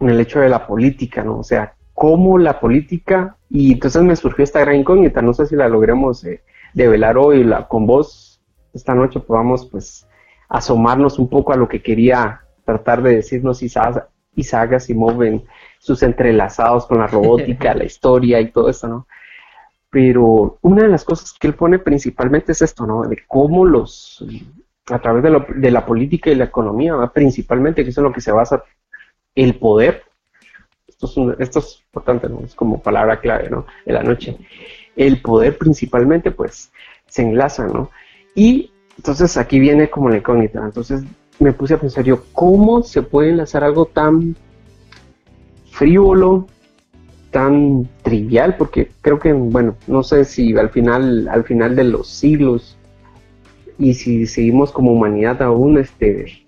en 0.00 0.10
el 0.10 0.20
hecho 0.20 0.40
de 0.40 0.48
la 0.48 0.66
política, 0.66 1.24
¿no? 1.24 1.38
O 1.38 1.44
sea, 1.44 1.74
cómo 1.94 2.38
la 2.38 2.60
política, 2.60 3.36
y 3.50 3.72
entonces 3.72 4.02
me 4.02 4.14
surgió 4.14 4.44
esta 4.44 4.60
gran 4.60 4.76
incógnita, 4.76 5.22
no 5.22 5.32
sé 5.34 5.46
si 5.46 5.56
la 5.56 5.68
logremos 5.68 6.24
eh, 6.24 6.42
develar 6.74 7.18
hoy 7.18 7.44
la, 7.44 7.68
con 7.68 7.86
vos 7.86 8.28
esta 8.74 8.94
noche 8.94 9.20
podamos 9.20 9.66
pues 9.66 10.06
asomarnos 10.48 11.18
un 11.18 11.28
poco 11.28 11.52
a 11.52 11.56
lo 11.56 11.68
que 11.68 11.82
quería 11.82 12.42
tratar 12.64 13.02
de 13.02 13.16
decirnos 13.16 13.62
Isaac, 13.62 14.08
Isaac 14.34 14.74
Asimov 14.74 15.22
en 15.22 15.44
sus 15.78 16.02
entrelazados 16.02 16.86
con 16.86 16.98
la 16.98 17.06
robótica, 17.08 17.74
la 17.74 17.84
historia 17.84 18.40
y 18.40 18.50
todo 18.50 18.68
eso, 18.68 18.88
¿no? 18.88 19.06
Pero 19.90 20.58
una 20.60 20.82
de 20.82 20.88
las 20.88 21.04
cosas 21.04 21.32
que 21.32 21.46
él 21.46 21.54
pone 21.54 21.78
principalmente 21.78 22.52
es 22.52 22.60
esto, 22.60 22.86
¿no? 22.86 23.02
De 23.02 23.18
cómo 23.26 23.64
los, 23.64 24.22
a 24.90 24.98
través 24.98 25.22
de, 25.22 25.70
la 25.70 25.86
política 25.86 26.30
y 26.30 26.34
la 26.34 26.44
economía, 26.44 26.94
principalmente, 27.12 27.82
que 27.82 27.90
es 27.90 27.98
en 27.98 28.04
lo 28.04 28.12
que 28.12 28.20
se 28.20 28.32
basa 28.32 28.62
el 29.34 29.58
poder, 29.58 30.02
esto 30.86 31.06
es, 31.06 31.40
esto 31.40 31.58
es 31.60 31.82
importante, 31.86 32.28
¿no? 32.28 32.40
Es 32.44 32.54
como 32.54 32.82
palabra 32.82 33.18
clave, 33.18 33.48
¿no? 33.48 33.66
De 33.86 33.92
la 33.94 34.02
noche. 34.02 34.36
El 34.98 35.22
poder 35.22 35.56
principalmente, 35.56 36.30
pues, 36.30 36.70
se 37.06 37.22
enlaza, 37.22 37.66
¿no? 37.66 37.90
Y 38.34 38.70
entonces 38.98 39.36
aquí 39.36 39.58
viene 39.58 39.88
como 39.88 40.10
la 40.10 40.18
incógnita. 40.18 40.62
Entonces 40.62 41.02
me 41.38 41.52
puse 41.52 41.74
a 41.74 41.80
pensar 41.80 42.04
yo, 42.04 42.22
¿cómo 42.32 42.82
se 42.82 43.02
puede 43.02 43.30
enlazar 43.30 43.64
algo 43.64 43.86
tan 43.86 44.36
frívolo, 45.70 46.46
tan 47.30 47.88
trivial? 48.02 48.56
Porque 48.56 48.90
creo 49.00 49.18
que, 49.18 49.32
bueno, 49.32 49.76
no 49.86 50.02
sé 50.02 50.24
si 50.24 50.56
al 50.56 50.70
final, 50.70 51.28
al 51.28 51.44
final 51.44 51.76
de 51.76 51.84
los 51.84 52.08
siglos 52.08 52.76
y 53.78 53.94
si 53.94 54.26
seguimos 54.26 54.72
como 54.72 54.92
humanidad 54.92 55.40
aún, 55.42 55.78
este, 55.78 56.42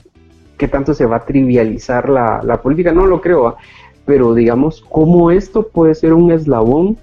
qué 0.59 0.67
tanto 0.67 0.93
se 0.93 1.07
va 1.07 1.17
a 1.17 1.25
trivializar 1.25 2.09
la, 2.09 2.43
la 2.43 2.61
política, 2.61 2.93
no 2.93 3.07
lo 3.07 3.21
creo, 3.21 3.57
pero 4.05 4.35
digamos, 4.35 4.85
cómo 4.91 5.31
esto 5.31 5.69
puede 5.69 5.95
ser 5.95 6.13
un 6.13 6.33
eslabón 6.33 6.99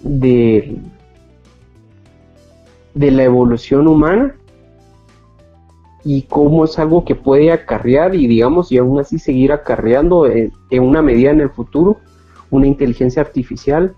de, 0.00 0.76
de 2.94 3.10
la 3.10 3.24
evolución 3.24 3.86
humana 3.86 4.34
y 6.06 6.22
cómo 6.22 6.64
es 6.64 6.78
algo 6.78 7.04
que 7.04 7.16
puede 7.16 7.50
acarrear 7.50 8.14
y 8.14 8.28
digamos 8.28 8.70
y 8.70 8.78
aún 8.78 9.00
así 9.00 9.18
seguir 9.18 9.50
acarreando 9.50 10.26
en, 10.26 10.52
una 10.70 11.02
medida 11.02 11.30
en 11.32 11.40
el 11.40 11.50
futuro 11.50 11.96
una 12.48 12.68
inteligencia 12.68 13.22
artificial 13.22 13.92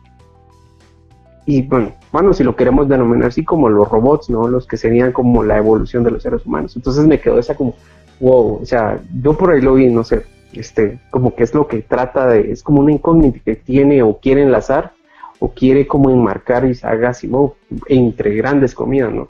y 1.45 1.63
bueno, 1.63 1.93
bueno, 2.11 2.33
si 2.33 2.45
lo 2.45 2.57
queremos 2.57 2.89
denominar 2.89 3.29
así 3.29 3.45
como 3.45 3.69
los 3.69 3.89
robots, 3.89 4.29
¿no? 4.31 4.49
Los 4.49 4.67
que 4.67 4.77
serían 4.77 5.13
como 5.13 5.43
la 5.43 5.57
evolución 5.57 6.05
de 6.05 6.11
los 6.11 6.23
seres 6.23 6.45
humanos. 6.45 6.77
Entonces 6.77 7.07
me 7.07 7.21
quedó 7.21 7.39
esa 7.39 7.57
como, 7.57 7.75
wow, 8.21 8.61
o 8.61 8.67
sea, 8.67 9.01
yo 9.23 9.33
por 9.33 9.53
ahí 9.53 9.63
lo 9.63 9.75
vi, 9.75 9.89
no 9.89 10.05
sé, 10.05 10.25
este, 10.53 10.99
como 11.11 11.35
que 11.35 11.45
es 11.45 11.55
lo 11.55 11.67
que 11.67 11.81
trata 11.81 12.27
de, 12.27 12.53
es 12.53 12.63
como 12.63 12.81
una 12.81 12.93
incógnita 12.93 13.41
que 13.45 13.57
tiene 13.57 14.03
o 14.03 14.19
quiere 14.19 14.43
enlazar 14.43 14.93
o 15.39 15.53
quiere 15.53 15.87
como 15.87 16.11
enmarcar 16.11 16.65
así, 17.07 17.27
wow, 17.27 17.55
entre 17.87 18.35
grandes 18.35 18.75
comidas, 18.75 19.13
¿no? 19.13 19.29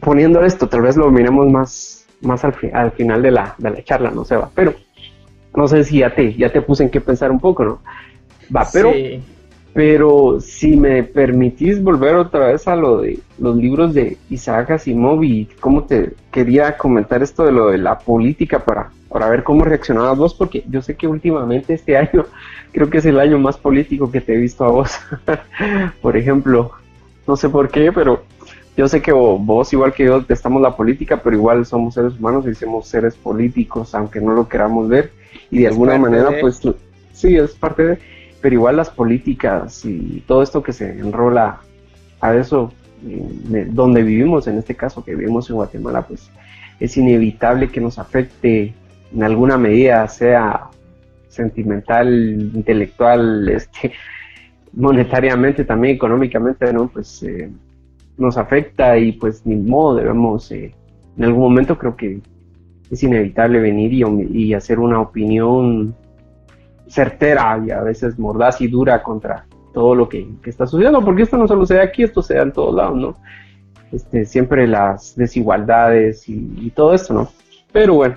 Poniendo 0.00 0.44
esto, 0.44 0.68
tal 0.68 0.82
vez 0.82 0.96
lo 0.96 1.10
miremos 1.10 1.50
más, 1.50 2.06
más 2.20 2.44
al, 2.44 2.54
al 2.72 2.92
final 2.92 3.22
de 3.22 3.30
la, 3.30 3.54
de 3.58 3.70
la 3.70 3.82
charla, 3.82 4.10
no 4.10 4.24
sé, 4.24 4.36
va, 4.36 4.50
pero 4.54 4.74
no 5.54 5.66
sé 5.66 5.84
si 5.84 5.98
ya 5.98 6.14
te, 6.14 6.34
ya 6.34 6.50
te 6.50 6.62
puse 6.62 6.84
en 6.84 6.90
qué 6.90 7.00
pensar 7.00 7.30
un 7.30 7.40
poco, 7.40 7.64
¿no? 7.64 7.80
Va, 8.54 8.66
pero 8.72 8.92
pero 9.72 10.40
si 10.40 10.76
me 10.76 11.04
permitís 11.04 11.82
volver 11.82 12.16
otra 12.16 12.48
vez 12.48 12.66
a 12.66 12.74
lo 12.74 13.02
de 13.02 13.20
los 13.38 13.56
libros 13.56 13.94
de 13.94 14.16
Isaac 14.28 14.72
Asimov 14.72 15.22
y 15.22 15.46
cómo 15.60 15.84
te 15.84 16.14
quería 16.32 16.76
comentar 16.76 17.22
esto 17.22 17.44
de 17.44 17.52
lo 17.52 17.68
de 17.68 17.78
la 17.78 17.98
política 17.98 18.58
para, 18.64 18.90
para 19.08 19.28
ver 19.28 19.44
cómo 19.44 19.64
reaccionabas 19.64 20.18
vos, 20.18 20.34
porque 20.34 20.64
yo 20.68 20.82
sé 20.82 20.96
que 20.96 21.06
últimamente 21.06 21.74
este 21.74 21.96
año 21.96 22.26
creo 22.72 22.90
que 22.90 22.98
es 22.98 23.06
el 23.06 23.18
año 23.18 23.38
más 23.38 23.56
político 23.56 24.10
que 24.10 24.20
te 24.20 24.34
he 24.34 24.38
visto 24.38 24.64
a 24.64 24.70
vos. 24.70 24.98
por 26.02 26.16
ejemplo, 26.16 26.72
no 27.26 27.36
sé 27.36 27.48
por 27.48 27.68
qué, 27.70 27.92
pero 27.92 28.22
yo 28.76 28.88
sé 28.88 29.02
que 29.02 29.12
vos, 29.12 29.72
igual 29.72 29.92
que 29.92 30.04
yo, 30.04 30.20
detestamos 30.20 30.62
la 30.62 30.76
política, 30.76 31.20
pero 31.22 31.36
igual 31.36 31.66
somos 31.66 31.94
seres 31.94 32.14
humanos 32.18 32.46
y 32.46 32.54
somos 32.54 32.86
seres 32.86 33.14
políticos, 33.14 33.94
aunque 33.94 34.20
no 34.20 34.32
lo 34.32 34.48
queramos 34.48 34.88
ver. 34.88 35.12
Y 35.50 35.60
de 35.60 35.68
alguna 35.68 35.98
manera, 35.98 36.30
pues 36.40 36.60
sí, 37.12 37.36
es 37.36 37.52
parte 37.52 37.84
de 37.84 37.98
pero 38.40 38.54
igual 38.54 38.76
las 38.76 38.90
políticas 38.90 39.84
y 39.84 40.22
todo 40.26 40.42
esto 40.42 40.62
que 40.62 40.72
se 40.72 40.90
enrola 40.98 41.60
a 42.20 42.34
eso, 42.34 42.72
eh, 43.06 43.66
donde 43.70 44.02
vivimos, 44.02 44.46
en 44.46 44.58
este 44.58 44.74
caso 44.74 45.04
que 45.04 45.14
vivimos 45.14 45.48
en 45.50 45.56
Guatemala, 45.56 46.02
pues 46.02 46.30
es 46.78 46.96
inevitable 46.96 47.70
que 47.70 47.80
nos 47.80 47.98
afecte 47.98 48.72
en 49.14 49.22
alguna 49.22 49.58
medida, 49.58 50.06
sea 50.08 50.68
sentimental, 51.30 52.50
intelectual, 52.54 53.48
este, 53.48 53.92
monetariamente, 54.74 55.64
también 55.64 55.96
económicamente, 55.96 56.70
¿no? 56.72 56.88
Pues 56.88 57.22
eh, 57.22 57.50
nos 58.18 58.36
afecta 58.36 58.98
y 58.98 59.12
pues 59.12 59.46
ni 59.46 59.56
modo 59.56 59.96
debemos, 59.96 60.52
eh, 60.52 60.74
en 61.16 61.24
algún 61.24 61.42
momento 61.42 61.78
creo 61.78 61.96
que 61.96 62.20
es 62.90 63.02
inevitable 63.02 63.60
venir 63.60 63.92
y, 63.92 64.02
y 64.32 64.54
hacer 64.54 64.78
una 64.78 65.00
opinión 65.00 65.94
certera 66.86 67.62
y 67.64 67.70
a 67.70 67.80
veces 67.80 68.18
mordaz 68.18 68.60
y 68.60 68.68
dura 68.68 69.02
contra 69.02 69.46
todo 69.72 69.94
lo 69.94 70.08
que, 70.08 70.28
está 70.44 70.66
sucediendo, 70.66 71.04
porque 71.04 71.22
esto 71.22 71.36
no 71.36 71.46
solo 71.46 71.64
se 71.64 71.76
da 71.76 71.84
aquí, 71.84 72.02
esto 72.02 72.22
se 72.22 72.34
da 72.34 72.42
en 72.42 72.52
todos 72.52 72.74
lados, 72.74 72.96
¿no? 72.96 73.16
Este, 73.92 74.24
siempre 74.24 74.66
las 74.66 75.16
desigualdades 75.16 76.28
y, 76.28 76.70
todo 76.74 76.94
esto, 76.94 77.14
¿no? 77.14 77.28
Pero 77.72 77.94
bueno, 77.94 78.16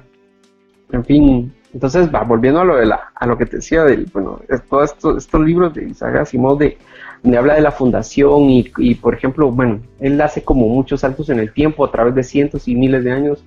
en 0.92 1.06
fin, 1.06 1.54
entonces 1.74 2.14
va, 2.14 2.24
volviendo 2.24 2.62
a 2.62 2.64
lo, 2.64 2.76
de 2.76 2.86
la, 2.86 3.12
a 3.16 3.26
lo 3.26 3.38
que 3.38 3.46
te 3.46 3.58
decía, 3.58 3.84
del, 3.84 4.06
bueno, 4.14 4.40
todos 4.70 4.92
estos, 4.92 5.42
libros 5.42 5.74
de 5.74 5.90
Isaac 5.90 6.16
Asimov 6.16 6.58
de, 6.60 6.78
donde 7.24 7.38
habla 7.38 7.56
de 7.56 7.62
la 7.62 7.72
fundación 7.72 8.50
y, 8.50 8.72
y, 8.78 8.96
por 8.96 9.16
ejemplo, 9.16 9.52
bueno, 9.52 9.80
él 10.00 10.22
hace 10.22 10.44
como 10.44 10.68
muchos 10.68 11.02
saltos 11.02 11.30
en 11.30 11.40
el 11.40 11.52
tiempo 11.52 11.84
a 11.84 11.92
través 11.92 12.14
de 12.14 12.24
cientos 12.24 12.68
y 12.68 12.76
miles 12.76 13.04
de 13.04 13.12
años 13.12 13.44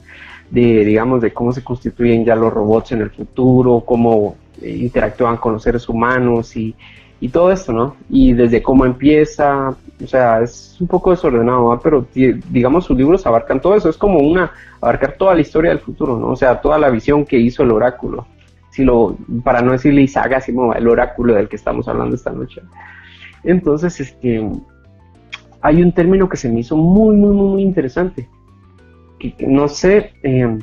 de, 0.51 0.85
digamos, 0.85 1.23
de 1.23 1.33
cómo 1.33 1.53
se 1.53 1.63
constituyen 1.63 2.25
ya 2.25 2.35
los 2.35 2.53
robots 2.53 2.93
en 2.93 3.03
el 3.03 3.11
futuro, 3.11 3.83
cómo 3.85 4.37
eh, 4.61 4.71
interactúan 4.71 5.37
con 5.37 5.55
los 5.55 5.63
seres 5.63 5.89
humanos 5.89 6.57
y, 6.57 6.75
y, 7.21 7.29
todo 7.29 7.51
esto, 7.51 7.73
¿no? 7.73 7.97
Y 8.09 8.33
desde 8.33 8.63
cómo 8.63 8.85
empieza, 8.85 9.71
o 10.03 10.07
sea, 10.07 10.41
es 10.43 10.77
un 10.81 10.87
poco 10.87 11.11
desordenado, 11.11 11.79
pero 11.83 12.07
digamos 12.15 12.85
sus 12.85 12.97
libros 12.97 13.27
abarcan 13.27 13.61
todo 13.61 13.75
eso, 13.75 13.89
es 13.89 13.97
como 13.97 14.19
una, 14.19 14.53
abarcar 14.81 15.13
toda 15.13 15.35
la 15.35 15.41
historia 15.41 15.71
del 15.71 15.81
futuro, 15.81 16.19
¿no? 16.19 16.29
O 16.29 16.37
sea, 16.37 16.61
toda 16.61 16.79
la 16.79 16.91
visión 16.91 17.25
que 17.25 17.39
hizo 17.39 17.63
el 17.63 17.73
oráculo, 17.73 18.27
si 18.71 18.85
lo, 18.85 19.17
para 19.43 19.63
no 19.63 19.73
decirle 19.73 20.03
Isaga, 20.03 20.41
sino 20.41 20.75
el 20.75 20.87
oráculo 20.89 21.35
del 21.35 21.49
que 21.49 21.57
estamos 21.57 21.89
hablando 21.89 22.15
esta 22.15 22.33
noche. 22.33 22.63
Entonces, 23.45 23.99
este, 24.01 24.47
hay 25.61 25.83
un 25.83 25.93
término 25.93 26.29
que 26.29 26.37
se 26.37 26.49
me 26.49 26.61
hizo 26.61 26.77
muy, 26.77 27.17
muy, 27.17 27.35
muy, 27.35 27.49
muy 27.49 27.63
interesante, 27.63 28.29
no 29.41 29.69
sé, 29.69 30.13
eh, 30.23 30.59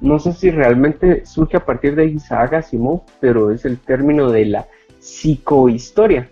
no 0.00 0.18
sé 0.18 0.32
si 0.32 0.50
realmente 0.50 1.26
surge 1.26 1.56
a 1.56 1.64
partir 1.64 1.94
de 1.94 2.06
Isaac 2.06 2.54
Asimov, 2.54 3.02
pero 3.20 3.50
es 3.50 3.64
el 3.64 3.78
término 3.78 4.30
de 4.30 4.46
la 4.46 4.66
psicohistoria. 5.00 6.30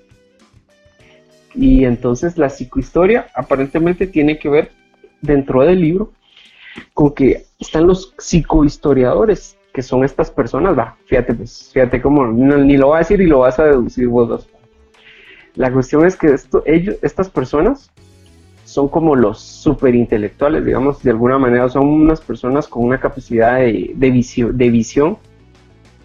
Y 1.55 1.85
entonces 1.85 2.39
la 2.39 2.51
psicohistoria 2.51 3.27
aparentemente 3.35 4.07
tiene 4.07 4.39
que 4.39 4.49
ver 4.49 4.71
dentro 5.21 5.63
del 5.63 5.81
libro 5.81 6.13
con 6.95 7.15
que 7.15 7.47
están 7.59 7.87
los 7.87 8.15
psicohistoriadores, 8.19 9.57
que 9.73 9.83
son 9.83 10.05
estas 10.05 10.31
personas, 10.31 10.79
va, 10.79 10.97
fíjate, 11.07 11.35
pues, 11.35 11.71
fíjate 11.73 12.01
cómo, 12.01 12.27
ni 12.27 12.77
lo 12.77 12.91
va 12.91 12.97
a 12.97 12.99
decir 13.01 13.21
y 13.21 13.27
lo 13.27 13.41
vas 13.41 13.59
a 13.59 13.65
deducir 13.65 14.07
vos 14.09 14.29
dos. 14.29 14.49
La 15.55 15.73
cuestión 15.73 16.07
es 16.07 16.15
que 16.17 16.29
esto, 16.29 16.63
ellos, 16.67 16.97
estas 17.03 17.29
personas 17.29 17.91
son 18.65 18.89
como 18.89 19.17
los 19.17 19.41
superintelectuales, 19.41 20.65
digamos, 20.65 21.03
de 21.03 21.11
alguna 21.11 21.39
manera 21.39 21.69
son 21.69 21.89
unas 21.89 22.21
personas 22.21 22.69
con 22.69 22.85
una 22.85 23.01
capacidad 23.01 23.59
de, 23.59 24.11
visión, 24.11 24.57
de 24.57 24.71
visión 24.71 25.19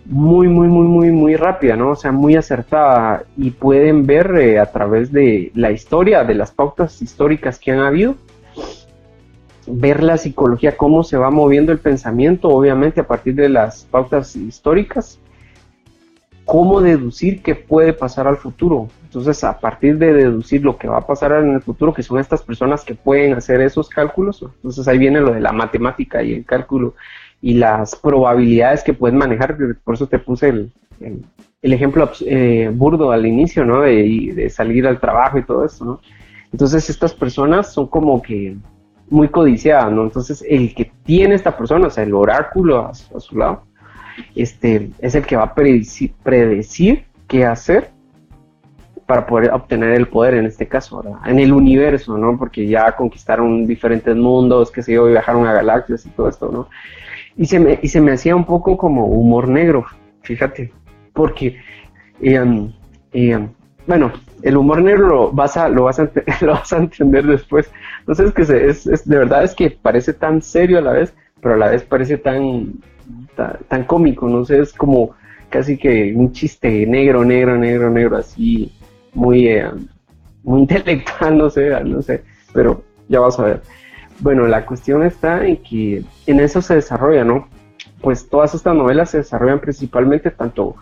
muy, 0.06 0.48
muy, 0.48 0.68
muy, 0.68 0.88
muy, 0.88 1.12
muy 1.12 1.36
rápida, 1.36 1.76
¿no? 1.76 1.92
O 1.92 1.96
sea, 1.96 2.12
muy 2.12 2.36
acertada. 2.36 3.24
Y 3.38 3.52
pueden 3.52 4.06
ver 4.06 4.36
eh, 4.38 4.60
a 4.60 4.66
través 4.66 5.12
de 5.12 5.52
la 5.56 5.72
historia, 5.72 6.24
de 6.24 6.36
las 6.36 6.52
pautas 6.52 7.02
históricas 7.02 7.60
que 7.60 7.72
han 7.72 7.80
habido, 7.80 8.16
ver 9.68 10.04
la 10.04 10.18
psicología, 10.18 10.76
cómo 10.76 11.04
se 11.04 11.18
va 11.18 11.32
moviendo 11.32 11.72
el 11.72 11.80
pensamiento, 11.80 12.50
obviamente 12.50 13.02
a 13.02 13.08
partir 13.08 13.36
de 13.36 13.50
las 13.50 13.86
pautas 13.86 14.36
históricas, 14.36 15.20
cómo 16.46 16.82
deducir 16.82 17.42
qué 17.42 17.56
puede 17.56 17.94
pasar 17.94 18.28
al 18.28 18.38
futuro, 18.38 18.90
entonces, 19.14 19.44
a 19.44 19.60
partir 19.60 20.00
de 20.00 20.12
deducir 20.12 20.64
lo 20.64 20.76
que 20.76 20.88
va 20.88 20.98
a 20.98 21.06
pasar 21.06 21.34
en 21.34 21.52
el 21.52 21.62
futuro, 21.62 21.94
que 21.94 22.02
son 22.02 22.18
estas 22.18 22.42
personas 22.42 22.84
que 22.84 22.96
pueden 22.96 23.34
hacer 23.34 23.62
esos 23.62 23.88
cálculos, 23.88 24.42
entonces 24.42 24.88
ahí 24.88 24.98
viene 24.98 25.22
lo 25.22 25.32
de 25.34 25.40
la 25.40 25.52
matemática 25.52 26.24
y 26.24 26.34
el 26.34 26.46
cálculo 26.46 26.96
y 27.44 27.56
las 27.56 27.94
probabilidades 27.98 28.84
que 28.84 28.94
pueden 28.94 29.18
manejar, 29.18 29.58
por 29.84 29.96
eso 29.96 30.08
te 30.08 30.18
puse 30.18 30.48
el, 30.48 30.72
el, 31.62 31.74
ejemplo 31.74 32.10
eh, 32.26 32.72
burdo 32.74 33.12
al 33.12 33.26
inicio, 33.26 33.66
¿no? 33.66 33.82
De, 33.82 34.50
salir 34.50 34.88
al 34.88 35.02
trabajo 35.02 35.38
y 35.38 35.44
todo 35.44 35.66
eso, 35.66 35.84
¿no? 35.84 36.00
Entonces, 36.54 36.90
estas 36.90 37.14
personas 37.14 37.74
son 37.74 37.88
como 37.88 38.22
que 38.22 38.56
muy 39.10 39.28
codiciadas, 39.28 39.92
¿no? 39.92 40.04
Entonces, 40.04 40.42
el 40.48 40.74
que 40.74 40.90
tiene 41.04 41.36
esta 41.36 41.58
persona, 41.58 41.88
o 41.88 41.90
sea, 41.90 42.06
el 42.06 42.14
oráculo 42.14 42.88
a, 42.88 42.94
su 42.94 43.38
lado, 43.38 43.64
este, 44.36 44.92
es 45.00 45.14
el 45.14 45.26
que 45.26 45.36
va 45.36 45.44
a 45.44 45.54
predecir, 45.54 46.14
predecir 46.24 47.04
qué 47.28 47.46
hacer 47.46 47.92
para 49.06 49.26
poder 49.26 49.52
obtener 49.52 49.90
el 49.96 50.08
poder 50.08 50.36
en 50.36 50.46
este 50.46 50.66
caso, 50.66 51.04
en 51.26 51.40
el 51.40 51.52
universo, 51.52 52.18
¿no? 52.18 52.38
Porque 52.38 52.66
ya 52.66 52.96
conquistaron 52.96 53.68
diferentes 53.68 54.16
mundos, 54.16 54.72
que 54.72 54.82
se 54.82 54.94
yo, 54.94 55.08
viajaron 55.08 55.46
a 55.46 55.52
galaxias 55.52 56.06
y 56.06 56.10
todo 56.12 56.30
esto, 56.30 56.50
¿no? 56.50 56.70
Y 57.36 57.46
se 57.46 57.60
me, 57.60 57.80
y 57.82 57.88
se 57.88 58.02
me 58.02 58.12
hacía 58.12 58.36
un 58.36 58.46
poco 58.46 58.78
como 58.78 59.06
humor 59.08 59.50
negro, 59.50 59.86
fíjate, 60.22 60.72
porque, 61.14 61.58
em, 62.22 62.72
em, 63.12 63.50
bueno, 63.88 64.12
el 64.44 64.58
humor 64.58 64.82
negro 64.82 65.08
lo 65.08 65.32
vas 65.32 65.58
a, 65.58 65.68
lo 65.70 65.86
vas 65.86 66.00
a, 66.00 66.10
lo 66.42 66.54
vas 66.54 66.74
a 66.74 66.78
entender 66.78 67.26
después. 67.26 67.72
Entonces, 68.00 68.28
es 68.28 68.34
que 68.34 68.46
se, 68.46 68.68
es, 68.68 68.88
es, 68.88 69.08
de 69.08 69.18
verdad 69.18 69.44
es 69.44 69.56
que 69.56 69.72
parece 69.72 70.14
tan 70.14 70.42
serio 70.42 70.78
a 70.78 70.82
la 70.82 70.92
vez, 70.92 71.14
pero 71.42 71.56
a 71.56 71.58
la 71.58 71.70
vez 71.70 71.84
parece 71.84 72.18
tan, 72.18 72.74
tan, 73.36 73.58
tan 73.68 73.84
cómico, 73.86 74.28
no 74.28 74.46
sé, 74.46 74.60
es 74.60 74.74
como 74.74 75.12
casi 75.50 75.78
que 75.78 76.14
un 76.16 76.32
chiste 76.32 76.86
negro, 76.88 77.24
negro, 77.24 77.58
negro, 77.58 77.90
negro, 77.90 78.18
así 78.18 78.72
muy, 79.14 79.48
eh, 79.48 79.70
muy 80.44 80.62
intelectual, 80.62 81.38
no 81.38 81.50
sé, 81.50 81.70
no 81.84 82.02
sé, 82.02 82.24
pero 82.54 82.84
ya 83.08 83.20
vas 83.20 83.40
a 83.40 83.44
ver. 83.44 83.62
Bueno, 84.20 84.48
la 84.48 84.66
cuestión 84.66 85.04
está 85.04 85.46
en 85.46 85.58
que 85.58 86.04
en 86.28 86.40
eso 86.40 86.62
se 86.62 86.76
desarrolla, 86.76 87.24
¿no? 87.24 87.48
Pues 88.02 88.30
todas 88.30 88.54
estas 88.54 88.76
novelas 88.76 89.10
se 89.10 89.18
desarrollan 89.18 89.60
principalmente 89.60 90.32
tanto, 90.32 90.76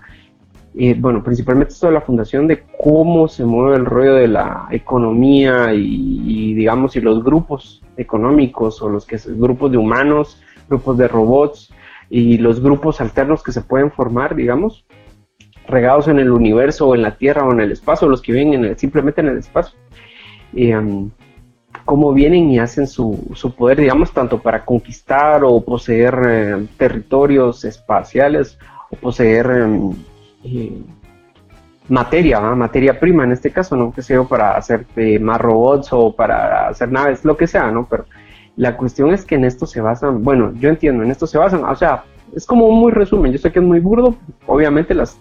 eh, 0.76 0.96
bueno, 0.98 1.24
principalmente 1.24 1.74
de 1.82 1.92
la 1.92 2.02
fundación 2.02 2.48
de 2.48 2.64
cómo 2.82 3.28
se 3.28 3.46
mueve 3.46 3.78
el 3.78 3.86
rollo 3.86 4.16
de 4.16 4.28
la 4.28 4.68
economía 4.72 5.74
y, 5.74 6.54
digamos, 6.54 6.96
y 6.96 7.02
los 7.02 7.24
grupos 7.24 7.82
económicos 7.98 8.82
o 8.82 8.90
los 8.90 9.06
que 9.06 9.20
grupos 9.28 9.72
de 9.72 9.78
humanos, 9.78 10.42
grupos 10.68 10.98
de 10.98 11.08
robots, 11.08 11.74
y 12.10 12.38
los 12.38 12.62
grupos 12.62 13.00
alternos 13.00 13.42
que 13.42 13.54
se 13.54 13.62
pueden 13.62 13.90
formar, 13.90 14.36
digamos, 14.36 14.86
regados 15.66 16.10
en 16.10 16.20
el 16.20 16.30
universo 16.30 16.90
o 16.90 16.96
en 16.96 17.04
la 17.04 17.16
Tierra 17.16 17.46
o 17.46 17.54
en 17.54 17.62
el 17.62 17.72
espacio, 17.72 18.10
los 18.10 18.22
que 18.22 18.34
viven 18.34 18.66
en 18.66 18.78
simplemente 18.78 19.22
en 19.22 19.30
el 19.30 19.38
espacio. 19.38 19.78
Y, 20.54 20.72
cómo 21.86 22.14
vienen 22.14 22.50
y 22.50 22.60
hacen 22.60 22.88
su, 22.88 23.32
su, 23.34 23.54
poder, 23.54 23.80
digamos, 23.80 24.12
tanto 24.12 24.40
para 24.40 24.64
conquistar 24.66 25.44
o 25.44 25.62
poseer 25.62 26.22
eh, 26.28 26.68
territorios 26.78 27.66
espaciales 27.66 28.58
o 28.90 28.96
poseer 28.96 29.46
em, 29.48 29.92
eh, 30.44 30.82
materia, 31.90 32.40
materia 32.40 33.00
prima 33.00 33.24
en 33.24 33.32
este 33.32 33.52
caso, 33.52 33.76
¿no? 33.76 33.92
Que 33.92 34.02
sea 34.02 34.24
para 34.24 34.56
hacer 34.56 34.86
más 35.20 35.42
robots 35.42 35.90
o 35.92 36.16
para 36.16 36.70
hacer 36.70 36.92
naves, 36.92 37.26
lo 37.26 37.36
que 37.36 37.48
sea, 37.48 37.72
¿no? 37.72 37.88
Pero 37.90 38.06
la 38.56 38.78
cuestión 38.78 39.14
es 39.14 39.26
que 39.26 39.36
en 39.36 39.46
esto 39.46 39.66
se 39.66 39.82
basan, 39.82 40.24
bueno, 40.24 40.54
yo 40.56 40.70
entiendo, 40.70 41.04
en 41.04 41.12
esto 41.12 41.28
se 41.28 41.38
basan, 41.38 41.64
o 41.64 41.76
sea, 41.76 42.04
es 42.36 42.46
como 42.46 42.66
un 42.68 42.80
muy 42.80 42.92
resumen, 42.92 43.32
yo 43.32 43.38
sé 43.38 43.52
que 43.52 43.60
es 43.60 43.66
muy 43.66 43.80
burdo, 43.80 44.16
obviamente 44.46 44.94
las, 44.94 45.20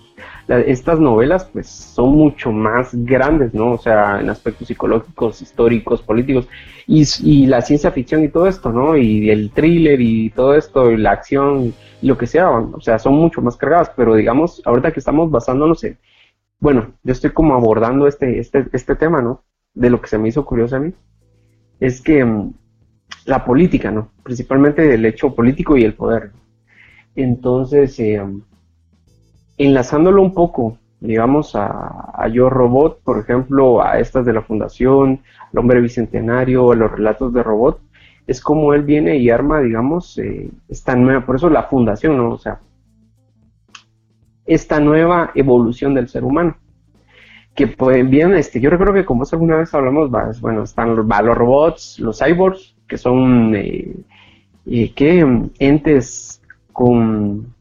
estas 0.59 0.99
novelas 0.99 1.45
pues 1.53 1.69
son 1.69 2.11
mucho 2.13 2.51
más 2.51 2.91
grandes, 2.93 3.55
¿no? 3.55 3.73
O 3.73 3.79
sea, 3.79 4.21
en 4.21 4.31
aspectos 4.31 4.69
psicológicos, 4.69 5.41
históricos, 5.43 6.03
políticos, 6.03 6.49
y, 6.87 7.47
la 7.47 7.63
ciencia 7.63 7.93
ficción 7.93 8.25
y 8.25 8.29
todo 8.29 8.49
esto, 8.49 8.73
¿no? 8.73 8.97
Y 8.97 9.31
el 9.31 9.51
thriller 9.53 10.01
y 10.01 10.31
todo 10.31 10.55
esto, 10.55 10.91
la 10.91 11.13
acción, 11.13 11.73
y 12.03 12.07
lo 12.09 12.19
que 12.19 12.27
sea, 12.27 12.51
o 12.51 12.81
sea, 12.81 12.99
son 12.99 13.15
mucho 13.15 13.41
más 13.43 13.57
cargadas, 13.57 13.93
pero 13.97 14.15
digamos, 14.17 14.61
ahorita 14.65 14.93
que 14.93 14.99
estamos 15.01 15.31
basándonos 15.31 15.85
en, 15.85 15.99
bueno, 16.59 16.95
yo 17.05 17.13
estoy 17.13 17.31
como 17.31 17.55
abordando 17.55 18.07
este, 18.09 18.41
este, 18.41 18.67
este 18.73 18.97
tema, 18.97 19.23
¿no? 19.23 19.45
De 19.75 19.89
lo 19.89 20.01
que 20.01 20.09
se 20.09 20.19
me 20.19 20.29
hizo 20.29 20.45
curioso 20.45 20.77
a 20.77 20.81
mí, 20.81 20.93
es 21.79 22.01
que 22.03 22.25
mm, 22.25 22.53
la 23.27 23.45
política, 23.45 23.91
¿no? 23.91 24.11
Principalmente 24.25 24.95
el 24.95 25.07
hecho 25.07 25.35
político 25.35 25.77
y 25.77 25.85
el 25.85 25.95
poder. 25.95 26.33
Entonces, 27.15 27.99
eh, 28.01 28.21
enlazándolo 29.65 30.23
un 30.23 30.33
poco, 30.33 30.79
digamos, 31.01 31.53
a, 31.55 32.27
Yo 32.33 32.49
Robot, 32.49 33.03
por 33.03 33.19
ejemplo, 33.19 33.83
a 33.83 33.99
estas 33.99 34.25
de 34.25 34.33
la 34.33 34.43
Fundación, 34.43 35.21
El 35.53 35.59
Hombre 35.59 35.81
Bicentenario, 35.81 36.73
a 36.73 36.77
los 36.77 36.91
relatos 36.91 37.33
de 37.33 37.43
Robot, 37.43 37.81
es 38.27 38.41
como 38.41 38.73
él 38.75 38.85
viene 38.85 39.17
y 39.17 39.29
arma, 39.29 39.61
digamos, 39.61 40.17
eh, 40.19 40.51
esta 40.69 40.97
nueva, 40.97 41.27
por 41.27 41.37
eso 41.37 41.51
la 41.51 41.65
Fundación, 41.65 42.17
¿no? 42.17 42.31
O 42.31 42.39
sea, 42.39 42.61
esta 44.47 44.81
nueva 44.81 45.31
evolución 45.35 45.95
del 45.95 46.09
ser 46.09 46.25
humano. 46.25 46.57
Que 47.55 47.67
pues 47.67 48.09
bien, 48.09 48.35
este, 48.35 48.61
yo 48.61 48.71
recuerdo 48.71 48.95
que 48.95 49.05
como 49.05 49.25
alguna 49.31 49.57
vez 49.57 49.75
hablamos, 49.75 50.11
bueno, 50.41 50.63
están 50.63 50.97
los, 50.97 51.07
los 51.07 51.37
robots, 51.37 51.99
los 51.99 52.19
cyborgs, 52.19 52.77
que 52.89 52.97
son 52.97 53.55
eh, 53.55 53.95
eh, 54.67 54.93
¿qué? 54.95 55.51
entes 55.59 56.41
con 56.73 57.55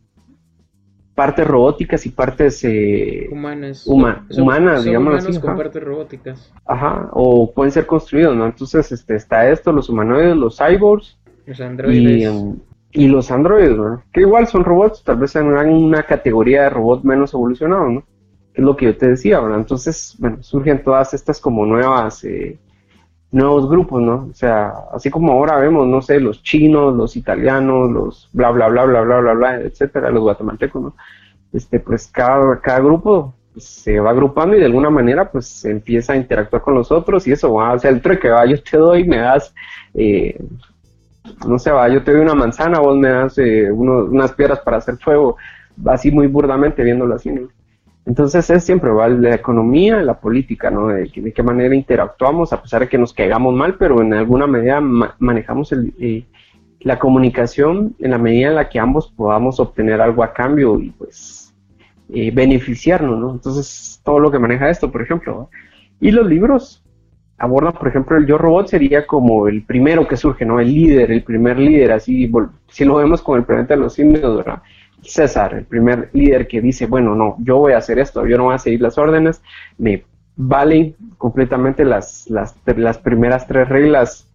partes 1.20 1.46
robóticas 1.46 2.06
y 2.06 2.12
partes 2.12 2.64
eh, 2.64 3.28
humanas, 3.30 3.86
humanas, 3.86 4.86
digamos 4.86 5.16
así. 5.16 5.38
con 5.38 5.58
partes 5.58 5.84
robóticas. 5.84 6.54
Ajá, 6.66 7.10
o 7.12 7.52
pueden 7.52 7.74
ser 7.74 7.86
construidos, 7.86 8.38
¿no? 8.38 8.46
Entonces, 8.46 8.90
este, 8.94 9.18
está 9.18 9.50
esto, 9.50 9.74
los 9.74 9.90
humanoides, 9.90 10.38
los 10.38 10.58
cyborgs. 10.58 11.20
Los 11.46 11.60
androides. 11.60 12.32
Y, 12.94 13.10
los 13.10 13.32
androides, 13.32 13.76
¿no? 13.76 14.02
Que 14.14 14.22
igual 14.22 14.48
son 14.48 14.64
robots, 14.64 15.04
tal 15.04 15.18
vez 15.18 15.36
en 15.36 15.48
una 15.48 16.04
categoría 16.04 16.64
de 16.64 16.70
robot 16.70 17.04
menos 17.04 17.34
evolucionado, 17.34 17.90
¿no? 17.90 18.04
Que 18.54 18.62
es 18.62 18.64
lo 18.64 18.78
que 18.78 18.86
yo 18.86 18.96
te 18.96 19.10
decía, 19.10 19.42
¿verdad? 19.42 19.60
Entonces, 19.60 20.16
bueno, 20.20 20.42
surgen 20.42 20.82
todas 20.86 21.14
estas 21.14 21.42
como 21.42 21.66
nuevas... 21.66 22.24
Eh, 22.24 22.58
nuevos 23.32 23.70
grupos, 23.70 24.02
¿no? 24.02 24.28
O 24.32 24.34
sea, 24.34 24.74
así 24.94 25.10
como 25.10 25.34
ahora 25.34 25.58
vemos, 25.58 25.88
no 25.88 26.02
sé, 26.02 26.20
los 26.20 26.42
chinos, 26.42 26.96
los 26.96 27.15
italianos, 27.15 27.92
los 27.92 28.30
bla, 28.34 28.52
bla, 28.52 28.68
bla, 28.68 28.86
bla, 28.86 29.02
bla, 29.02 29.20
bla, 29.20 29.34
bla, 29.34 29.62
etcétera, 29.62 30.10
los 30.12 30.24
guatemaltecos, 30.24 30.82
¿no? 30.82 30.96
Este, 31.54 31.80
pues 31.80 32.08
cada, 32.08 32.60
cada 32.60 32.80
grupo 32.80 33.34
se 33.58 34.00
va 34.00 34.12
agrupando 34.12 34.56
y 34.56 34.60
de 34.60 34.65
alguna 34.65 34.89
manera 34.89 35.30
pues 35.30 35.65
empieza 35.65 36.13
a 36.13 36.15
interactuar 36.15 36.62
con 36.62 36.76
los 36.76 36.92
otros 36.92 37.28
y 37.28 37.32
eso 37.32 37.54
va, 37.54 37.78
sea, 37.78 37.92
el 37.92 38.02
trueque 38.02 38.30
va, 38.30 38.46
yo 38.46 38.62
te 38.62 38.78
doy, 38.78 39.04
me 39.04 39.18
das, 39.18 39.54
eh, 39.94 40.39
no 41.48 41.60
sé, 41.60 41.72
va, 41.72 41.89
yo 41.89 42.04
te 42.04 42.12
doy 42.12 42.22
una 42.22 42.36
manzana, 42.36 42.80
vos 42.80 42.98
me 42.98 43.10
das 43.10 43.38
eh, 43.38 43.72
unas 43.72 44.32
piedras 44.34 44.60
para 44.60 44.78
hacer 44.78 44.98
fuego, 44.98 45.38
así 45.86 46.12
muy 46.12 46.28
burdamente 46.28 46.84
viéndolo 46.84 47.15
así, 47.15 47.32
¿no? 47.32 47.50
Entonces 48.10 48.50
es 48.50 48.63
siempre 48.63 48.89
¿va? 48.89 49.08
la 49.08 49.36
economía, 49.36 50.02
la 50.02 50.19
política, 50.19 50.72
¿no? 50.72 50.88
De, 50.88 51.12
qué 51.12 51.43
manera 51.43 51.76
interactuamos, 51.76 52.52
a 52.52 52.60
pesar 52.60 52.82
de 52.82 52.89
que 52.89 52.98
nos 52.98 53.13
caigamos 53.13 53.54
mal, 53.54 53.76
pero 53.76 54.02
en 54.02 54.15
alguna 54.15 54.48
medida 54.48 54.82
manejamos 54.82 55.72
eh, 56.00 56.26
la 56.80 56.98
comunicación 56.98 57.95
en 58.00 58.10
la 58.10 58.17
medida 58.17 58.48
en 58.48 58.56
la 58.56 58.67
que 58.67 58.80
ambos 58.80 59.13
podamos 59.15 59.60
obtener 59.60 60.02
algo 60.02 60.24
a 60.24 60.34
cambio 60.34 60.80
y 60.80 60.89
pues 60.89 61.54
eh, 62.12 62.32
beneficiarnos, 62.32 63.19
¿no? 63.19 63.32
Entonces 63.32 64.02
todo 64.04 64.17
lo 64.17 64.32
que 64.32 64.39
maneja 64.39 64.72
esto, 64.72 64.91
por 64.91 65.04
ejemplo. 65.04 65.52
Y 66.02 66.10
los 66.10 66.26
libros 66.26 66.84
abordan, 67.38 67.74
por 67.74 67.89
ejemplo, 67.89 68.17
el 68.17 68.26
Yo 68.26 68.39
Robot 68.39 68.69
sería 68.69 69.06
como 69.06 69.48
el 69.48 69.62
primero 69.65 70.08
que 70.08 70.17
surge, 70.17 70.45
¿no? 70.45 70.60
El 70.60 70.74
líder, 70.74 71.12
el 71.12 71.24
primer 71.24 71.60
líder, 71.60 71.91
así, 71.91 72.32
si 72.69 72.86
lo 72.86 72.95
vemos 72.95 73.22
con 73.22 73.38
el 73.38 73.45
planeta 73.45 73.76
de 73.76 73.82
los 73.82 73.93
simios, 73.93 74.36
¿verdad? 74.36 74.63
César, 75.02 75.54
el 75.54 75.66
primer 75.66 76.10
líder 76.14 76.48
que 76.48 76.62
dice, 76.62 76.86
bueno, 76.86 77.16
no, 77.16 77.36
yo 77.40 77.58
voy 77.58 77.74
a 77.74 77.78
hacer 77.78 78.00
esto, 78.00 78.26
yo 78.26 78.38
no 78.38 78.46
voy 78.46 78.56
a 78.56 78.60
seguir 78.60 78.82
las 78.82 78.98
órdenes, 78.98 79.42
me 79.78 80.04
valen 80.36 80.96
completamente 81.18 81.84
las, 81.84 82.30
las, 82.30 82.56
las 82.66 82.98
primeras 82.98 83.48
tres 83.48 83.68
reglas 83.68 84.28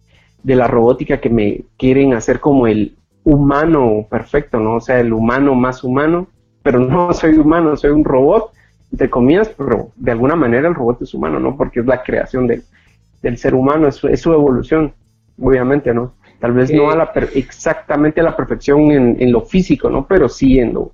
de 0.43 0.55
la 0.55 0.67
robótica 0.67 1.19
que 1.19 1.29
me 1.29 1.61
quieren 1.77 2.13
hacer 2.13 2.39
como 2.39 2.67
el 2.67 2.95
humano 3.23 4.05
perfecto, 4.09 4.59
¿no? 4.59 4.75
O 4.75 4.81
sea, 4.81 4.99
el 4.99 5.11
humano 5.13 5.55
más 5.55 5.83
humano, 5.83 6.27
pero 6.61 6.79
no 6.79 7.11
soy 7.13 7.35
humano, 7.35 7.75
soy 7.75 7.91
un 7.91 8.03
robot, 8.03 8.51
entre 8.91 9.09
comillas, 9.09 9.49
pero 9.49 9.89
de 9.95 10.11
alguna 10.11 10.35
manera 10.35 10.67
el 10.67 10.75
robot 10.75 11.01
es 11.01 11.13
humano, 11.13 11.39
¿no? 11.39 11.57
Porque 11.57 11.79
es 11.79 11.85
la 11.87 12.03
creación 12.03 12.47
del 12.47 13.37
ser 13.37 13.55
humano, 13.55 13.87
es, 13.87 14.03
es 14.03 14.21
su 14.21 14.31
evolución, 14.31 14.93
obviamente, 15.41 15.93
¿no? 15.93 16.13
Tal 16.39 16.53
vez 16.53 16.71
no 16.71 16.89
a 16.91 16.95
la 16.95 17.11
exactamente 17.33 18.19
a 18.19 18.23
la 18.23 18.35
perfección 18.35 18.91
en, 18.91 19.31
lo 19.31 19.41
físico, 19.41 19.89
¿no? 19.89 20.05
Pero 20.07 20.29
sí 20.29 20.59
en 20.59 20.73
lo, 20.73 20.91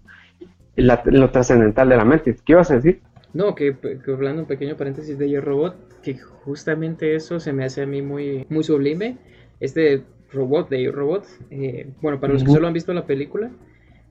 lo 0.77 1.29
trascendental 1.29 1.89
de 1.89 1.97
la 1.97 2.05
mente. 2.05 2.35
¿Qué 2.45 2.53
ibas 2.53 2.71
a 2.71 2.75
decir? 2.75 3.01
No, 3.33 3.55
que, 3.55 3.75
hablando 4.07 4.41
un 4.41 4.47
pequeño 4.47 4.75
paréntesis 4.75 5.17
de 5.17 5.29
Yo 5.29 5.41
Robot, 5.41 6.01
que 6.01 6.17
justamente 6.17 7.15
eso 7.15 7.39
se 7.39 7.53
me 7.53 7.63
hace 7.63 7.81
a 7.81 7.85
mí 7.85 8.01
muy, 8.01 8.45
muy 8.49 8.63
sublime. 8.63 9.17
Este 9.59 10.03
robot 10.33 10.69
de 10.69 10.83
Yo 10.83 10.91
Robot, 10.91 11.25
eh, 11.49 11.87
bueno, 12.01 12.19
para 12.19 12.33
los 12.33 12.43
que 12.43 12.51
solo 12.51 12.67
han 12.67 12.73
visto 12.73 12.93
la 12.93 13.05
película, 13.05 13.51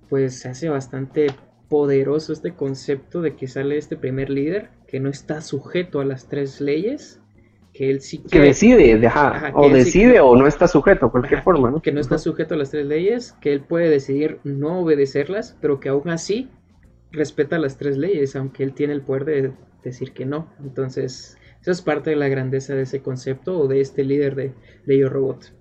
pues 0.08 0.40
se 0.40 0.48
hace 0.48 0.68
bastante 0.68 1.28
poderoso 1.68 2.32
este 2.32 2.52
concepto 2.52 3.20
de 3.20 3.36
que 3.36 3.46
sale 3.46 3.76
este 3.76 3.96
primer 3.96 4.30
líder 4.30 4.70
que 4.88 5.00
no 5.00 5.08
está 5.08 5.40
sujeto 5.40 6.00
a 6.00 6.04
las 6.04 6.26
tres 6.26 6.60
leyes 6.60 7.20
que 7.72 7.90
él 7.90 8.00
sí 8.00 8.18
que 8.30 8.40
decide, 8.40 9.00
o 9.54 9.68
decide 9.70 10.20
o 10.20 10.36
no 10.36 10.46
está 10.46 10.66
sujeto, 10.66 11.06
de 11.06 11.12
cualquier 11.12 11.42
forma, 11.42 11.70
¿no? 11.70 11.80
Que 11.80 11.92
no 11.92 12.00
está 12.00 12.18
sujeto 12.18 12.54
a 12.54 12.58
las 12.58 12.70
tres 12.70 12.86
leyes, 12.86 13.34
que 13.40 13.52
él 13.52 13.60
puede 13.60 13.88
decidir 13.88 14.38
no 14.44 14.80
obedecerlas, 14.80 15.56
pero 15.60 15.80
que 15.80 15.88
aún 15.88 16.08
así 16.10 16.50
respeta 17.12 17.58
las 17.58 17.76
tres 17.76 17.96
leyes, 17.96 18.36
aunque 18.36 18.62
él 18.64 18.72
tiene 18.72 18.92
el 18.92 19.02
poder 19.02 19.24
de 19.24 19.52
decir 19.84 20.12
que 20.12 20.26
no. 20.26 20.48
Entonces, 20.62 21.38
eso 21.60 21.70
es 21.70 21.82
parte 21.82 22.10
de 22.10 22.16
la 22.16 22.28
grandeza 22.28 22.74
de 22.74 22.82
ese 22.82 23.02
concepto 23.02 23.58
o 23.58 23.68
de 23.68 23.80
este 23.80 24.04
líder 24.04 24.34
de, 24.34 24.52
de 24.86 24.98
Yo 24.98 25.08
Robot. 25.08 25.52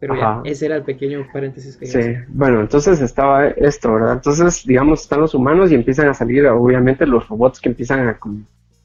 Pero 0.00 0.14
ya, 0.14 0.42
ese 0.44 0.66
era 0.66 0.76
el 0.76 0.84
pequeño 0.84 1.26
paréntesis 1.32 1.76
que 1.76 1.86
Sí, 1.86 2.00
bueno, 2.28 2.60
entonces 2.60 3.00
estaba 3.00 3.48
esto, 3.48 3.92
¿verdad? 3.94 4.12
Entonces, 4.12 4.64
digamos, 4.64 5.02
están 5.02 5.20
los 5.20 5.34
humanos 5.34 5.72
y 5.72 5.74
empiezan 5.74 6.08
a 6.08 6.14
salir, 6.14 6.46
obviamente, 6.46 7.04
los 7.04 7.28
robots 7.28 7.60
que 7.60 7.68
empiezan 7.68 8.06
a 8.06 8.16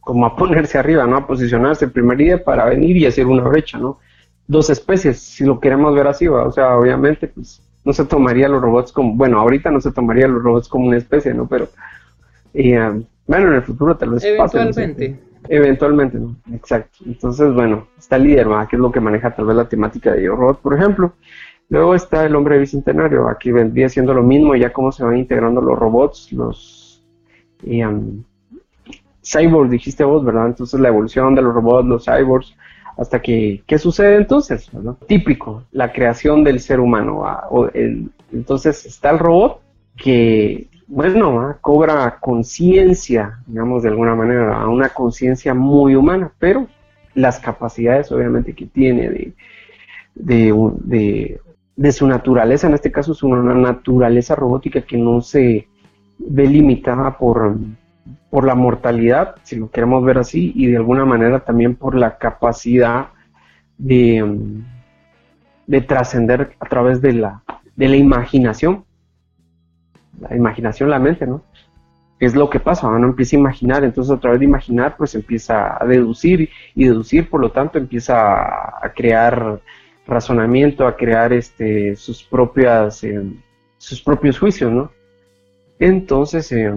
como 0.03 0.25
a 0.25 0.35
ponerse 0.35 0.77
arriba, 0.77 1.05
¿no? 1.05 1.17
A 1.17 1.27
posicionarse 1.27 1.85
el 1.85 1.91
primer 1.91 2.17
día 2.17 2.43
para 2.43 2.65
venir 2.65 2.97
y 2.97 3.05
hacer 3.05 3.25
una 3.25 3.43
brecha, 3.43 3.77
¿no? 3.77 3.99
Dos 4.47 4.69
especies, 4.69 5.19
si 5.19 5.45
lo 5.45 5.59
queremos 5.59 5.95
ver 5.95 6.07
así, 6.07 6.27
¿va? 6.27 6.43
o 6.43 6.51
sea, 6.51 6.75
obviamente, 6.75 7.27
pues 7.27 7.61
no 7.85 7.93
se 7.93 8.05
tomaría 8.05 8.47
los 8.47 8.61
robots 8.61 8.91
como, 8.91 9.13
bueno, 9.15 9.39
ahorita 9.39 9.71
no 9.71 9.79
se 9.81 9.91
tomaría 9.91 10.27
los 10.27 10.43
robots 10.43 10.67
como 10.67 10.87
una 10.87 10.97
especie, 10.97 11.33
¿no? 11.33 11.47
Pero, 11.47 11.69
um, 12.53 13.03
bueno, 13.27 13.47
en 13.47 13.53
el 13.53 13.63
futuro 13.63 13.95
tal 13.95 14.11
vez 14.11 14.23
Eventualmente. 14.23 15.19
Eventualmente, 15.49 16.19
¿no? 16.19 16.35
Exacto. 16.53 16.99
Entonces, 17.05 17.53
bueno, 17.53 17.87
está 17.97 18.15
el 18.15 18.23
líder, 18.23 18.49
¿va? 18.49 18.67
que 18.67 18.77
es 18.77 18.81
lo 18.81 18.91
que 18.91 19.01
maneja 19.01 19.35
tal 19.35 19.45
vez 19.45 19.55
la 19.55 19.67
temática 19.67 20.13
de 20.13 20.23
Yo 20.23 20.35
Robot, 20.35 20.61
por 20.61 20.73
ejemplo. 20.73 21.13
Luego 21.69 21.95
está 21.95 22.25
el 22.25 22.35
hombre 22.35 22.59
bicentenario, 22.59 23.27
aquí 23.27 23.51
vendría 23.51 23.89
siendo 23.89 24.13
lo 24.13 24.23
mismo, 24.23 24.55
ya 24.55 24.71
cómo 24.71 24.91
se 24.91 25.03
van 25.03 25.17
integrando 25.17 25.61
los 25.61 25.77
robots, 25.77 26.31
los... 26.31 27.03
Um, 27.65 28.23
cyborgs, 29.23 29.71
dijiste 29.71 30.03
vos, 30.03 30.23
¿verdad? 30.23 30.47
Entonces 30.47 30.79
la 30.79 30.89
evolución 30.89 31.35
de 31.35 31.41
los 31.41 31.53
robots, 31.53 31.87
los 31.87 32.05
cyborgs, 32.05 32.55
hasta 32.97 33.21
que, 33.21 33.63
¿qué 33.65 33.77
sucede 33.77 34.17
entonces? 34.17 34.69
Típico, 35.07 35.63
la 35.71 35.91
creación 35.91 36.43
del 36.43 36.59
ser 36.59 36.79
humano. 36.79 37.23
O 37.49 37.69
entonces 38.31 38.85
está 38.85 39.09
el 39.11 39.19
robot 39.19 39.61
que, 39.95 40.67
bueno, 40.87 41.57
cobra 41.61 42.19
conciencia, 42.19 43.39
digamos 43.47 43.83
de 43.83 43.89
alguna 43.89 44.15
manera, 44.15 44.67
una 44.67 44.89
conciencia 44.89 45.53
muy 45.53 45.95
humana, 45.95 46.31
pero 46.37 46.67
las 47.15 47.39
capacidades 47.39 48.11
obviamente 48.11 48.53
que 48.53 48.65
tiene 48.65 49.09
de, 49.09 49.33
de, 50.15 51.39
de 51.75 51.91
su 51.91 52.07
naturaleza, 52.07 52.67
en 52.67 52.73
este 52.73 52.91
caso 52.91 53.13
es 53.13 53.23
una 53.23 53.53
naturaleza 53.53 54.35
robótica 54.35 54.81
que 54.81 54.97
no 54.97 55.21
se 55.21 55.67
ve 56.19 56.47
limitada 56.47 57.17
por, 57.17 57.55
por 58.29 58.45
la 58.45 58.55
mortalidad, 58.55 59.35
si 59.43 59.55
lo 59.55 59.69
queremos 59.69 60.03
ver 60.03 60.17
así, 60.17 60.51
y 60.55 60.67
de 60.67 60.77
alguna 60.77 61.05
manera 61.05 61.39
también 61.39 61.75
por 61.75 61.95
la 61.95 62.17
capacidad 62.17 63.07
de, 63.77 64.61
de 65.67 65.81
trascender 65.81 66.55
a 66.59 66.65
través 66.65 67.01
de 67.01 67.13
la, 67.13 67.43
de 67.75 67.87
la 67.87 67.95
imaginación. 67.95 68.85
La 70.19 70.35
imaginación, 70.35 70.89
la 70.89 70.99
mente, 70.99 71.25
¿no? 71.25 71.43
Es 72.19 72.35
lo 72.35 72.49
que 72.49 72.59
pasa, 72.59 72.87
uno 72.87 73.07
empieza 73.07 73.35
a 73.35 73.39
imaginar, 73.39 73.83
entonces 73.83 74.15
a 74.15 74.19
través 74.19 74.39
de 74.39 74.45
imaginar, 74.45 74.95
pues 74.97 75.13
empieza 75.15 75.77
a 75.81 75.85
deducir 75.85 76.49
y 76.75 76.85
deducir, 76.85 77.29
por 77.29 77.41
lo 77.41 77.51
tanto, 77.51 77.77
empieza 77.77 78.15
a 78.15 78.93
crear 78.95 79.59
razonamiento, 80.05 80.87
a 80.87 80.95
crear 80.95 81.33
este, 81.33 81.95
sus, 81.95 82.23
propias, 82.23 83.03
eh, 83.03 83.23
sus 83.77 84.01
propios 84.01 84.39
juicios, 84.39 84.71
¿no? 84.71 84.91
Entonces, 85.79 86.49
eh, 86.51 86.73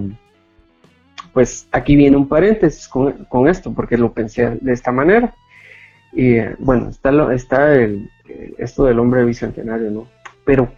pues 1.37 1.69
aquí 1.71 1.97
viene 1.97 2.17
un 2.17 2.29
paréntesis 2.29 2.89
con, 2.89 3.47
esto, 3.47 3.71
porque 3.75 3.99
lo 3.99 4.11
pensé 4.11 4.57
de 4.59 4.73
esta 4.73 4.91
manera. 4.91 5.35
Y 6.15 6.39
bueno, 6.59 6.89
está, 6.89 7.11
está 7.35 7.75
el, 7.75 8.09
esto 8.57 8.85
del 8.85 8.99
hombre 8.99 9.23
bicentenario, 9.23 9.91
¿no? 9.91 10.07
Pero, 10.47 10.73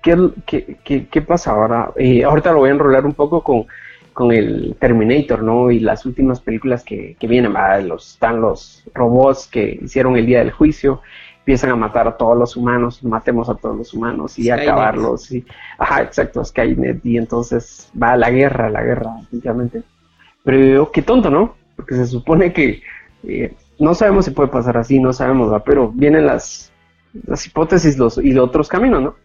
¿qué, 0.00 0.78
qué, 0.82 1.20
pasa 1.20 1.50
ahora? 1.50 1.92
Eh, 1.96 2.24
ahorita 2.24 2.52
lo 2.52 2.60
voy 2.60 2.70
a 2.70 2.72
enrolar 2.72 3.04
un 3.04 3.12
poco 3.12 3.44
con, 3.44 3.66
con 4.14 4.32
el 4.32 4.76
Terminator, 4.80 5.42
¿no? 5.42 5.70
Y 5.70 5.78
las 5.80 6.06
últimas 6.06 6.40
películas 6.40 6.84
que, 6.84 7.14
que 7.20 7.26
vienen, 7.26 7.52
los, 7.86 8.14
están 8.14 8.40
los 8.40 8.84
robots 8.94 9.46
que 9.46 9.78
hicieron 9.82 10.16
el 10.16 10.24
día 10.24 10.38
del 10.38 10.52
juicio, 10.52 11.02
empiezan 11.40 11.68
a 11.68 11.76
matar 11.76 12.08
a 12.08 12.16
todos 12.16 12.38
los 12.38 12.56
humanos, 12.56 13.04
matemos 13.04 13.50
a 13.50 13.56
todos 13.56 13.76
los 13.76 13.92
humanos 13.92 14.38
y 14.38 14.48
acabarlos. 14.48 15.30
Y, 15.32 15.44
ajá, 15.76 16.00
exacto, 16.00 16.42
Skynet. 16.42 17.04
Y 17.04 17.18
entonces 17.18 17.92
va 18.02 18.16
la 18.16 18.30
guerra, 18.30 18.70
la 18.70 18.82
guerra, 18.82 19.16
definitivamente. 19.20 19.82
Pero 20.48 20.90
qué 20.90 21.02
tonto, 21.02 21.28
¿no? 21.28 21.56
Porque 21.76 21.94
se 21.94 22.06
supone 22.06 22.54
que 22.54 22.80
eh, 23.24 23.52
no 23.78 23.92
sabemos 23.92 24.24
si 24.24 24.30
puede 24.30 24.48
pasar 24.48 24.78
así, 24.78 24.98
no 24.98 25.12
sabemos, 25.12 25.52
¿va? 25.52 25.62
pero 25.62 25.92
vienen 25.92 26.24
las, 26.24 26.72
las 27.26 27.46
hipótesis 27.46 27.98
y 28.22 28.32
los 28.32 28.48
otros 28.48 28.66
caminos, 28.66 29.02
¿no? 29.02 29.16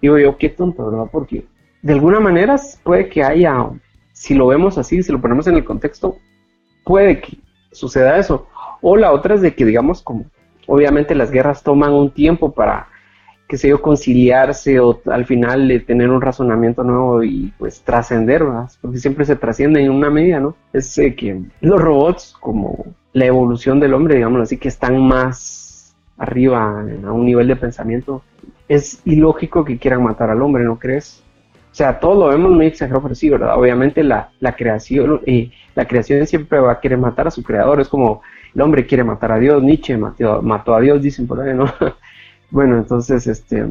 Digo 0.00 0.18
yo, 0.18 0.38
qué 0.38 0.48
tonto, 0.48 0.90
¿verdad? 0.90 1.10
Porque 1.12 1.44
de 1.82 1.92
alguna 1.92 2.20
manera 2.20 2.56
puede 2.84 3.10
que 3.10 3.22
haya, 3.22 3.68
si 4.14 4.32
lo 4.32 4.46
vemos 4.46 4.78
así, 4.78 5.02
si 5.02 5.12
lo 5.12 5.20
ponemos 5.20 5.46
en 5.46 5.56
el 5.56 5.64
contexto, 5.64 6.16
puede 6.86 7.20
que 7.20 7.36
suceda 7.72 8.16
eso. 8.16 8.48
O 8.80 8.96
la 8.96 9.12
otra 9.12 9.34
es 9.34 9.42
de 9.42 9.54
que, 9.54 9.66
digamos, 9.66 10.00
como 10.00 10.24
obviamente 10.66 11.14
las 11.14 11.30
guerras 11.30 11.62
toman 11.62 11.92
un 11.92 12.12
tiempo 12.12 12.54
para, 12.54 12.88
que 13.52 13.58
se 13.58 13.68
yo, 13.68 13.82
conciliarse 13.82 14.80
o 14.80 15.02
al 15.10 15.26
final 15.26 15.84
tener 15.86 16.08
un 16.08 16.22
razonamiento 16.22 16.82
nuevo 16.84 17.22
y 17.22 17.52
pues 17.58 17.82
trascender, 17.82 18.42
porque 18.80 18.96
siempre 18.96 19.26
se 19.26 19.36
trasciende 19.36 19.82
en 19.82 19.90
una 19.90 20.08
medida, 20.08 20.40
¿no? 20.40 20.56
Es 20.72 20.96
eh, 20.96 21.14
que 21.14 21.38
los 21.60 21.78
robots, 21.78 22.34
como 22.40 22.86
la 23.12 23.26
evolución 23.26 23.78
del 23.78 23.92
hombre, 23.92 24.14
digamos 24.14 24.40
así, 24.40 24.56
que 24.56 24.68
están 24.68 25.06
más 25.06 25.94
arriba 26.16 26.80
a 26.80 27.12
un 27.12 27.26
nivel 27.26 27.46
de 27.46 27.56
pensamiento, 27.56 28.22
es 28.68 29.02
ilógico 29.04 29.66
que 29.66 29.76
quieran 29.76 30.02
matar 30.02 30.30
al 30.30 30.40
hombre, 30.40 30.64
¿no 30.64 30.78
crees? 30.78 31.22
O 31.70 31.74
sea, 31.74 32.00
todo 32.00 32.14
lo 32.20 32.28
vemos 32.28 32.52
muy 32.52 32.64
exagerado, 32.64 33.02
pero 33.02 33.14
sí, 33.14 33.28
¿verdad? 33.28 33.58
Obviamente 33.58 34.02
la, 34.02 34.30
la 34.40 34.56
creación, 34.56 35.20
eh, 35.26 35.50
la 35.74 35.86
creación 35.86 36.26
siempre 36.26 36.58
va 36.58 36.72
a 36.72 36.80
querer 36.80 36.96
matar 36.96 37.26
a 37.26 37.30
su 37.30 37.42
creador, 37.42 37.82
es 37.82 37.88
como 37.90 38.22
el 38.54 38.62
hombre 38.62 38.86
quiere 38.86 39.04
matar 39.04 39.30
a 39.32 39.38
Dios, 39.38 39.62
Nietzsche 39.62 39.98
mató 39.98 40.74
a 40.74 40.80
Dios, 40.80 41.02
dicen 41.02 41.26
por 41.26 41.38
ahí, 41.38 41.52
¿no? 41.54 41.66
bueno, 42.52 42.76
entonces, 42.76 43.26
este, 43.26 43.64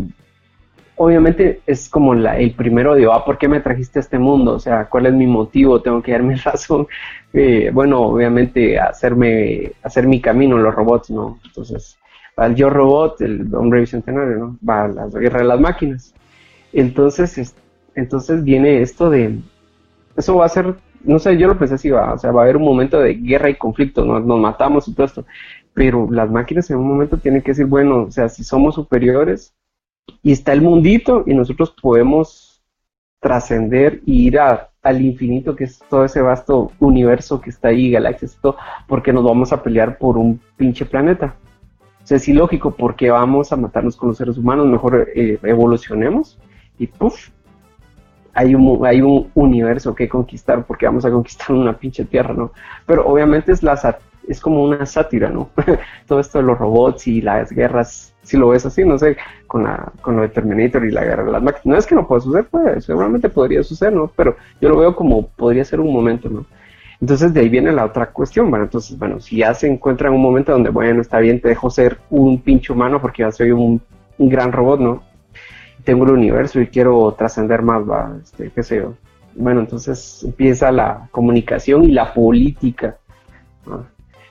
obviamente 0.96 1.62
es 1.67 1.88
como 1.88 2.15
la, 2.15 2.38
el 2.38 2.54
primero 2.56 2.96
de, 2.96 3.06
ah, 3.06 3.24
¿por 3.24 3.38
qué 3.38 3.48
me 3.48 3.60
trajiste 3.60 4.00
a 4.00 4.02
este 4.02 4.20
mundo? 4.20 4.56
O 4.56 4.60
sea, 4.60 4.89
¿cuál 4.89 5.06
es 5.06 5.13
mi 5.13 5.28
motivo? 5.28 5.82
Tengo 5.82 6.02
que 6.02 6.12
dar 6.12 6.24
mi 6.24 6.36
razón. 6.46 6.88
Eh, 7.32 7.70
bueno, 7.72 8.02
obviamente 8.02 8.80
hacerme, 8.80 9.72
hacer 9.84 10.08
mi 10.08 10.20
camino 10.20 10.58
los 10.58 10.76
robots, 10.76 11.12
¿no? 11.12 11.39
Entonces, 11.46 11.98
al 12.36 12.56
yo 12.56 12.70
robot, 12.70 13.22
el 13.22 13.54
hombre 13.56 13.82
bicentenario, 13.82 14.38
¿no? 14.38 14.58
Va 14.67 14.86
a 14.86 14.88
la 14.88 15.08
guerra 15.08 15.39
de 15.39 15.46
las 15.46 15.60
máquinas. 15.60 16.13
Entonces, 16.74 17.56
entonces 17.96 18.44
viene 18.44 18.82
esto 18.82 19.10
de, 19.10 19.39
eso 20.17 20.36
va 20.38 20.46
a 20.46 20.50
ser 20.50 20.76
no 21.04 21.20
sé, 21.20 21.38
yo 21.38 21.48
lo 21.48 21.58
pensé 21.58 21.76
así, 21.76 21.89
va, 21.89 22.13
o 22.13 22.17
sea, 22.17 22.32
va 22.32 22.41
a 22.41 22.44
haber 22.44 22.58
un 22.58 22.63
momento 22.63 23.00
de 23.00 23.15
guerra 23.15 23.50
y 23.50 23.56
conflicto, 23.56 24.06
nos, 24.06 24.24
nos 24.26 24.39
matamos 24.39 24.88
y 24.88 24.94
todo 24.94 25.06
esto, 25.06 25.26
pero 25.73 26.07
las 26.12 26.29
máquinas 26.29 26.69
en 26.69 26.77
un 26.77 26.88
momento 26.88 27.17
tienen 27.17 27.41
que 27.41 27.51
decir, 27.51 27.65
bueno, 27.65 28.03
o 28.03 28.12
sea, 28.12 28.29
si 28.29 28.43
somos 28.43 28.75
superiores 28.75 29.55
y 30.21 30.31
está 30.31 30.53
el 30.53 30.62
mundito 30.62 31.23
y 31.25 31.34
nosotros 31.34 31.73
podemos 31.81 32.62
trascender 33.19 34.01
y 34.05 34.27
ir 34.27 34.39
al 34.39 35.01
infinito, 35.01 35.55
que 35.55 35.65
es 35.65 35.79
todo 35.89 36.05
ese 36.05 36.21
vasto 36.21 36.71
universo 36.79 37.39
que 37.39 37.51
está 37.51 37.69
ahí, 37.69 37.91
galaxias 37.91 38.36
y 38.36 38.41
todo, 38.41 38.57
porque 38.88 39.13
nos 39.13 39.23
vamos 39.23 39.53
a 39.53 39.62
pelear 39.62 39.97
por 39.97 40.17
un 40.17 40.41
pinche 40.57 40.86
planeta. 40.86 41.36
O 42.03 42.07
sea, 42.07 42.17
es 42.17 42.27
ilógico 42.27 42.71
porque 42.75 43.12
vamos 43.12 43.53
a 43.53 43.57
matarnos 43.57 43.95
con 43.95 44.10
los 44.10 44.17
seres 44.17 44.38
humanos, 44.38 44.65
mejor 44.67 45.07
eh, 45.15 45.38
evolucionemos 45.43 46.39
y 46.79 46.88
puff, 46.88 47.29
hay 48.34 48.55
un, 48.55 48.86
hay 48.86 49.01
un 49.01 49.29
universo 49.36 49.93
que 49.93 50.10
conquistar 50.10 50.65
porque 50.65 50.88
vamos 50.88 51.05
a 51.05 51.12
conquistar 51.12 51.51
una 51.51 51.77
pinche 51.77 52.05
tierra, 52.05 52.34
¿no? 52.34 52.51
Pero 52.88 53.05
obviamente 53.05 53.51
es, 53.51 53.62
la, 53.62 53.75
es 54.32 54.41
como 54.41 54.63
una 54.63 54.86
sátira, 54.86 55.30
¿no? 55.30 55.50
Todo 56.08 56.20
esto 56.20 56.39
de 56.39 56.46
los 56.46 56.58
robots 56.58 57.08
y 57.08 57.22
las 57.22 57.52
guerras, 57.52 58.13
si 58.24 58.38
lo 58.38 58.50
ves 58.50 58.65
así, 58.65 58.84
no 58.84 58.98
sé, 58.98 59.17
con, 59.48 59.63
la, 59.63 59.91
con 60.02 60.15
lo 60.15 60.22
de 60.24 60.30
Terminator 60.30 60.86
y 60.86 60.91
la 60.91 61.04
guerra 61.04 61.24
de 61.24 61.32
las 61.32 61.44
máquinas. 61.44 61.65
No 61.65 61.78
es 61.78 61.86
que 61.86 61.96
no 61.96 62.08
pueda 62.08 62.22
suceder, 62.22 62.48
pues, 62.50 62.86
seguramente 62.86 63.30
podría 63.30 63.63
suceder, 63.63 63.94
¿no? 63.94 64.12
Pero 64.15 64.36
yo 64.60 64.70
lo 64.70 64.78
veo 64.78 64.96
como 64.96 65.28
podría 65.28 65.65
ser 65.65 65.80
un 65.80 65.94
momento, 65.94 66.30
¿no? 66.30 66.46
Entonces 67.02 67.34
de 67.34 67.39
ahí 67.39 67.50
viene 67.50 67.72
la 67.72 67.86
otra 67.86 68.12
cuestión, 68.12 68.50
bueno, 68.52 68.65
entonces, 68.65 68.98
bueno, 68.98 69.20
si 69.20 69.38
ya 69.38 69.56
se 69.56 69.67
encuentra 69.67 70.08
en 70.08 70.13
un 70.13 70.22
momento 70.22 70.52
donde, 70.52 70.70
bueno, 70.70 71.02
está 71.02 71.17
bien, 71.20 71.41
te 71.41 71.50
dejo 71.50 71.72
ser 71.72 71.98
un 72.12 72.39
pinche 72.39 72.72
humano 72.72 73.02
porque 73.02 73.24
ya 73.24 73.32
soy 73.32 73.52
un, 73.52 73.82
gran 74.20 74.52
robot, 74.52 74.80
¿no? 74.80 75.04
tengo 75.84 76.06
el 76.06 76.12
universo 76.12 76.62
y 76.62 76.67
quiero 76.67 77.12
trascender 77.17 77.63
más, 77.63 77.82
va, 77.89 78.15
este, 78.22 78.52
qué 78.52 78.62
sé 78.62 78.78
yo. 78.78 78.94
Bueno, 79.34 79.62
entonces 79.62 80.24
empieza 80.24 80.72
la 80.72 81.08
comunicación 81.12 81.86
y 81.86 81.91
la 81.91 82.13
política, 82.13 82.98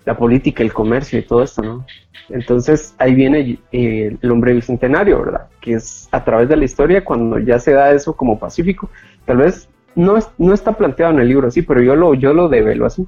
la 0.04 0.16
política, 0.16 0.62
el 0.62 0.72
comercio 0.72 1.18
y 1.18 1.22
todo 1.22 1.42
esto, 1.42 1.62
¿no? 1.62 1.86
Entonces 2.28 2.94
ahí 2.98 3.14
viene 3.14 3.58
eh, 3.72 4.16
el 4.20 4.30
hombre 4.30 4.54
bicentenario, 4.54 5.20
¿verdad? 5.20 5.48
Que 5.60 5.74
es 5.74 6.08
a 6.12 6.24
través 6.24 6.48
de 6.48 6.56
la 6.56 6.64
historia 6.64 7.04
cuando 7.04 7.38
ya 7.38 7.58
se 7.58 7.72
da 7.72 7.92
eso 7.92 8.14
como 8.14 8.38
pacífico. 8.38 8.88
Tal 9.24 9.38
vez 9.38 9.68
no, 9.94 10.18
no 10.38 10.54
está 10.54 10.72
planteado 10.72 11.12
en 11.12 11.20
el 11.20 11.28
libro 11.28 11.48
así, 11.48 11.62
pero 11.62 11.82
yo 11.82 11.96
lo, 11.96 12.14
yo 12.14 12.32
lo 12.32 12.48
develo 12.48 12.86
así. 12.86 13.06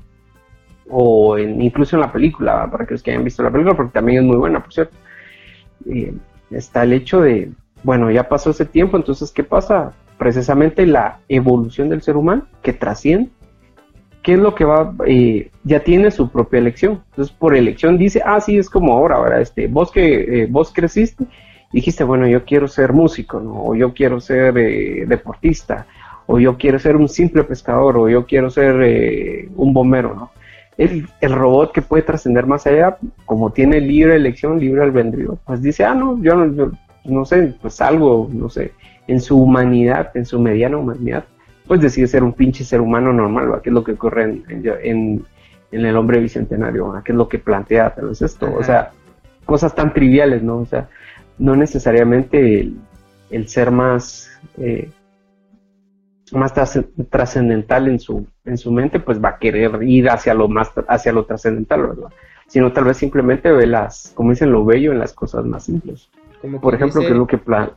O 0.88 1.38
incluso 1.38 1.96
en 1.96 2.00
la 2.00 2.12
película, 2.12 2.68
para 2.70 2.84
que 2.84 2.94
los 2.94 3.02
que 3.02 3.12
hayan 3.12 3.24
visto 3.24 3.42
la 3.42 3.50
película, 3.50 3.76
porque 3.76 3.92
también 3.92 4.18
es 4.18 4.24
muy 4.24 4.36
buena, 4.36 4.62
por 4.62 4.72
cierto. 4.72 4.96
Eh, 5.88 6.12
está 6.50 6.82
el 6.82 6.92
hecho 6.92 7.20
de, 7.20 7.52
bueno, 7.82 8.10
ya 8.10 8.28
pasó 8.28 8.50
ese 8.50 8.66
tiempo, 8.66 8.96
entonces, 8.96 9.30
¿qué 9.30 9.42
pasa? 9.42 9.92
Precisamente 10.18 10.86
la 10.86 11.20
evolución 11.28 11.88
del 11.88 12.02
ser 12.02 12.16
humano 12.16 12.46
que 12.62 12.72
trasciende. 12.72 13.30
¿Qué 14.22 14.34
es 14.34 14.38
lo 14.38 14.54
que 14.54 14.64
va? 14.64 14.94
Eh, 15.06 15.50
ya 15.64 15.80
tiene 15.80 16.10
su 16.10 16.30
propia 16.30 16.58
elección. 16.58 17.02
Entonces, 17.10 17.34
por 17.34 17.56
elección 17.56 17.98
dice, 17.98 18.22
ah, 18.24 18.40
sí, 18.40 18.56
es 18.56 18.70
como 18.70 18.92
ahora, 18.92 19.16
ahora, 19.16 19.40
este, 19.40 19.66
vos 19.66 19.90
que 19.90 20.42
eh, 20.42 20.46
vos 20.48 20.72
creciste, 20.72 21.26
dijiste, 21.72 22.04
bueno, 22.04 22.28
yo 22.28 22.44
quiero 22.44 22.68
ser 22.68 22.92
músico. 22.92 23.42
O 23.44 23.74
yo 23.74 23.92
quiero 23.92 24.20
ser 24.20 24.56
eh, 24.58 25.04
deportista, 25.06 25.86
o 26.26 26.38
yo 26.38 26.56
quiero 26.56 26.78
ser 26.78 26.96
un 26.96 27.08
simple 27.08 27.42
pescador, 27.42 27.96
o 27.98 28.08
yo 28.08 28.24
quiero 28.24 28.48
ser 28.48 29.48
un 29.56 29.74
bombero, 29.74 30.14
¿no? 30.14 30.30
El, 30.78 31.06
el, 31.20 31.32
robot 31.32 31.72
que 31.72 31.82
puede 31.82 32.02
trascender 32.02 32.46
más 32.46 32.66
allá, 32.66 32.96
como 33.26 33.50
tiene 33.50 33.80
libre 33.80 34.16
elección, 34.16 34.58
libre 34.58 34.82
albedrío, 34.82 35.38
pues 35.44 35.60
dice, 35.60 35.84
ah, 35.84 35.94
no, 35.94 36.20
yo, 36.22 36.34
no, 36.34 36.54
yo, 36.54 36.70
no 37.04 37.24
sé, 37.26 37.54
pues 37.60 37.80
algo, 37.82 38.30
no 38.32 38.48
sé, 38.48 38.72
en 39.06 39.20
su 39.20 39.40
humanidad, 39.40 40.10
en 40.14 40.24
su 40.24 40.40
mediana 40.40 40.78
humanidad, 40.78 41.24
pues 41.72 41.80
decide 41.80 42.06
ser 42.06 42.22
un 42.22 42.34
pinche 42.34 42.64
ser 42.64 42.82
humano 42.82 43.14
normal, 43.14 43.50
¿va? 43.50 43.62
¿Qué 43.62 43.70
es 43.70 43.72
lo 43.72 43.82
que 43.82 43.92
ocurre 43.92 44.24
en, 44.24 45.24
el 45.70 45.96
hombre 45.96 46.20
bicentenario? 46.20 46.92
¿Qué 47.02 47.12
es 47.12 47.16
lo 47.16 47.30
que 47.30 47.38
plantea 47.38 47.94
tal 47.94 48.08
vez 48.08 48.20
esto? 48.20 48.54
O 48.54 48.62
sea, 48.62 48.90
cosas 49.46 49.74
tan 49.74 49.94
triviales, 49.94 50.42
¿no? 50.42 50.58
O 50.58 50.66
sea, 50.66 50.90
no 51.38 51.56
necesariamente 51.56 52.70
el, 53.30 53.48
ser 53.48 53.70
más, 53.70 54.38
eh, 54.58 54.90
más 56.32 56.52
trascendental 57.08 57.88
en 57.88 57.98
su, 57.98 58.26
en 58.44 58.58
su 58.58 58.70
mente, 58.70 59.00
pues 59.00 59.18
va 59.18 59.30
a 59.30 59.38
querer 59.38 59.82
ir 59.82 60.10
hacia 60.10 60.34
lo 60.34 60.48
más, 60.48 60.70
hacia 60.88 61.10
lo 61.10 61.24
trascendental, 61.24 61.86
¿verdad? 61.86 62.10
Sino 62.48 62.70
tal 62.72 62.84
vez 62.84 62.98
simplemente 62.98 63.50
ve 63.50 63.66
las, 63.66 64.12
como 64.14 64.28
dicen, 64.28 64.52
lo 64.52 64.62
bello 64.62 64.92
en 64.92 64.98
las 64.98 65.14
cosas 65.14 65.46
más 65.46 65.64
simples. 65.64 66.10
Como 66.42 66.60
por 66.60 66.74
ejemplo, 66.74 67.00
que 67.00 67.06
es 67.06 67.12
lo 67.12 67.26
que 67.28 67.38
plan... 67.38 67.70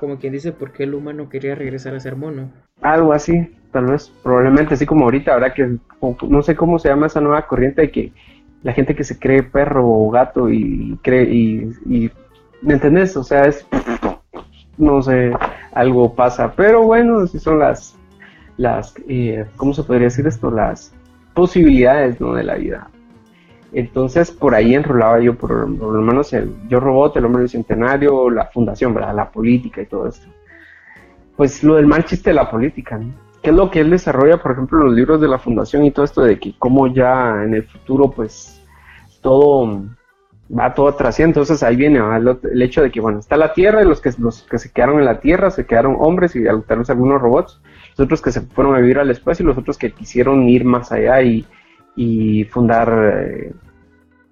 Como 0.00 0.18
quien 0.18 0.32
dice, 0.32 0.50
¿por 0.50 0.72
qué 0.72 0.82
el 0.82 0.94
humano 0.94 1.28
quería 1.28 1.54
regresar 1.54 1.94
a 1.94 2.00
ser 2.00 2.16
mono? 2.16 2.50
Algo 2.82 3.12
así, 3.12 3.54
tal 3.70 3.86
vez, 3.86 4.12
probablemente, 4.24 4.74
así 4.74 4.84
como 4.86 5.04
ahorita, 5.04 5.34
ahora 5.34 5.54
que 5.54 5.76
no 6.28 6.42
sé 6.42 6.56
cómo 6.56 6.80
se 6.80 6.88
llama 6.88 7.06
esa 7.06 7.20
nueva 7.20 7.46
corriente 7.46 7.82
de 7.82 7.90
que 7.92 8.12
la 8.64 8.72
gente 8.72 8.96
que 8.96 9.04
se 9.04 9.20
cree 9.20 9.44
perro 9.44 9.86
o 9.86 10.10
gato 10.10 10.50
y 10.50 10.98
cree 11.00 11.32
y, 11.32 12.10
¿me 12.60 12.74
entendés? 12.74 13.16
O 13.16 13.22
sea, 13.22 13.44
es 13.44 13.64
no 14.76 15.00
sé, 15.00 15.32
algo 15.72 16.12
pasa. 16.12 16.52
Pero 16.56 16.82
bueno, 16.82 17.24
si 17.28 17.38
son 17.38 17.60
las, 17.60 17.96
las 18.56 18.94
eh, 19.08 19.46
¿cómo 19.56 19.72
se 19.74 19.84
podría 19.84 20.06
decir 20.06 20.26
esto? 20.26 20.50
Las 20.50 20.92
posibilidades, 21.34 22.20
¿no? 22.20 22.34
De 22.34 22.42
la 22.42 22.56
vida. 22.56 22.90
Entonces, 23.72 24.30
por 24.30 24.54
ahí 24.54 24.74
enrolaba 24.74 25.20
yo, 25.20 25.34
por, 25.34 25.68
lo 25.68 26.02
menos, 26.02 26.32
el 26.32 26.54
Yo 26.68 26.80
Robot, 26.80 27.16
el 27.16 27.26
Hombre 27.26 27.42
Bicentenario, 27.42 28.30
la 28.30 28.46
fundación. 28.46 28.94
La 28.94 29.30
política 29.30 29.82
y 29.82 29.86
todo 29.86 30.08
esto. 30.08 30.26
Pues 31.36 31.62
lo 31.62 31.76
del 31.76 31.86
mal 31.86 32.04
chiste 32.04 32.30
de 32.30 32.34
la 32.34 32.50
política, 32.50 32.98
¿no? 32.98 33.12
¿Qué 33.42 33.50
es 33.50 33.56
lo 33.56 33.70
que 33.70 33.80
él 33.80 33.90
desarrolla, 33.90 34.42
por 34.42 34.52
ejemplo, 34.52 34.82
los 34.84 34.94
libros 34.94 35.20
de 35.20 35.28
la 35.28 35.38
fundación 35.38 35.84
y 35.84 35.92
todo 35.92 36.04
esto 36.04 36.22
de 36.22 36.40
que 36.40 36.54
cómo 36.58 36.88
ya 36.88 37.44
en 37.44 37.54
el 37.54 37.62
futuro, 37.62 38.10
pues, 38.10 38.60
todo 39.20 39.84
va 40.56 40.74
todo 40.74 40.88
atrás. 40.88 41.20
Entonces 41.20 41.62
ahí 41.62 41.76
viene 41.76 41.98
el, 41.98 42.62
hecho 42.62 42.82
de 42.82 42.90
que, 42.90 43.00
bueno, 43.00 43.18
está 43.18 43.36
la 43.36 43.52
Tierra 43.52 43.82
y 43.82 43.84
los 43.84 44.00
que, 44.00 44.10
los 44.18 44.42
que 44.42 44.58
se 44.58 44.72
quedaron 44.72 44.98
en 44.98 45.04
la 45.04 45.20
Tierra 45.20 45.50
se 45.50 45.66
quedaron 45.66 45.96
hombres 45.98 46.34
y 46.36 46.40
vez 46.40 46.90
algunos 46.90 47.20
robots, 47.20 47.60
los 47.96 48.06
otros 48.06 48.22
que 48.22 48.32
se 48.32 48.40
fueron 48.40 48.74
a 48.74 48.78
vivir 48.78 48.98
al 48.98 49.10
espacio 49.10 49.44
y 49.44 49.46
los 49.46 49.58
otros 49.58 49.78
que 49.78 49.92
quisieron 49.92 50.48
ir 50.48 50.64
más 50.64 50.92
allá 50.92 51.22
y, 51.22 51.46
y 51.96 52.44
fundar 52.44 53.12
eh, 53.14 53.52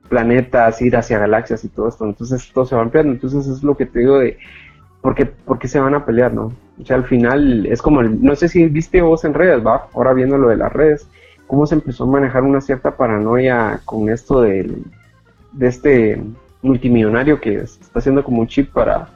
planetas, 0.08 0.80
ir 0.82 0.96
hacia 0.96 1.18
galaxias 1.18 1.64
y 1.64 1.68
todo 1.68 1.88
esto. 1.88 2.04
Entonces 2.04 2.50
todo 2.52 2.64
se 2.64 2.76
va 2.76 2.82
ampliando. 2.82 3.12
Entonces 3.12 3.46
es 3.46 3.62
lo 3.62 3.76
que 3.76 3.86
te 3.86 4.00
digo 4.00 4.18
de 4.18 4.38
por 5.46 5.58
qué, 5.58 5.68
se 5.68 5.78
van 5.78 5.94
a 5.94 6.04
pelear, 6.04 6.32
¿no? 6.34 6.52
O 6.80 6.84
sea, 6.84 6.96
al 6.96 7.04
final 7.04 7.66
es 7.66 7.80
como, 7.80 8.02
no 8.02 8.34
sé 8.34 8.48
si 8.48 8.66
viste 8.66 9.00
vos 9.02 9.24
en 9.24 9.34
redes, 9.34 9.64
va, 9.64 9.88
ahora 9.94 10.12
viendo 10.12 10.36
lo 10.36 10.48
de 10.48 10.56
las 10.56 10.72
redes, 10.72 11.08
cómo 11.46 11.66
se 11.66 11.76
empezó 11.76 12.04
a 12.04 12.08
manejar 12.08 12.42
una 12.42 12.60
cierta 12.60 12.96
paranoia 12.96 13.80
con 13.84 14.08
esto 14.08 14.40
del 14.40 14.84
de 15.52 15.68
este 15.68 16.22
multimillonario 16.60 17.40
que 17.40 17.54
está 17.54 17.98
haciendo 17.98 18.24
como 18.24 18.40
un 18.40 18.46
chip 18.46 18.72
para, 18.72 19.08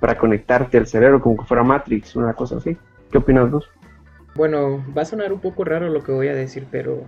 para 0.00 0.16
conectarte 0.16 0.78
al 0.78 0.86
cerebro, 0.86 1.20
como 1.20 1.36
que 1.36 1.44
fuera 1.44 1.62
Matrix, 1.62 2.16
una 2.16 2.32
cosa 2.32 2.56
así. 2.56 2.76
¿Qué 3.10 3.18
opinas 3.18 3.50
vos? 3.50 3.68
Bueno, 4.34 4.82
va 4.96 5.02
a 5.02 5.04
sonar 5.04 5.32
un 5.32 5.40
poco 5.40 5.64
raro 5.64 5.88
lo 5.88 6.02
que 6.02 6.10
voy 6.10 6.28
a 6.28 6.34
decir, 6.34 6.66
pero 6.70 7.04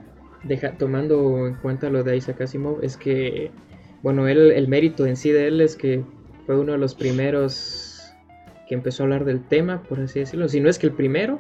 deja, 0.47 0.73
tomando 0.73 1.47
en 1.47 1.55
cuenta 1.55 1.91
lo 1.91 2.03
de 2.03 2.17
Isaac 2.17 2.41
Asimov, 2.43 2.83
es 2.83 2.97
que, 2.97 3.51
bueno, 4.03 4.29
él, 4.29 4.53
el 4.53 4.69
mérito 4.69 5.07
en 5.07 5.17
sí 5.17 5.31
de 5.31 5.49
él 5.49 5.61
es 5.61 5.77
que 5.77 6.03
fue 6.47 6.59
uno 6.59 6.73
de 6.73 6.79
los 6.79 6.95
primeros 6.95 8.15
que 8.69 8.75
empezó 8.75 9.03
a 9.03 9.05
hablar 9.05 9.25
del 9.25 9.43
tema, 9.43 9.83
por 9.83 10.01
así 10.01 10.21
decirlo. 10.21 10.49
Si 10.49 10.61
no 10.61 10.69
es 10.69 10.79
que 10.79 10.87
el 10.87 10.93
primero, 10.93 11.39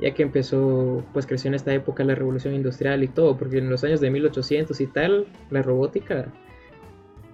ya 0.00 0.14
que 0.14 0.22
empezó, 0.22 1.04
pues 1.12 1.26
creció 1.26 1.48
en 1.48 1.54
esta 1.54 1.74
época 1.74 2.04
la 2.04 2.14
revolución 2.14 2.54
industrial 2.54 3.02
y 3.02 3.08
todo, 3.08 3.36
porque 3.36 3.58
en 3.58 3.68
los 3.68 3.84
años 3.84 4.00
de 4.00 4.10
1800 4.10 4.80
y 4.80 4.86
tal, 4.86 5.26
la 5.50 5.62
robótica 5.62 6.32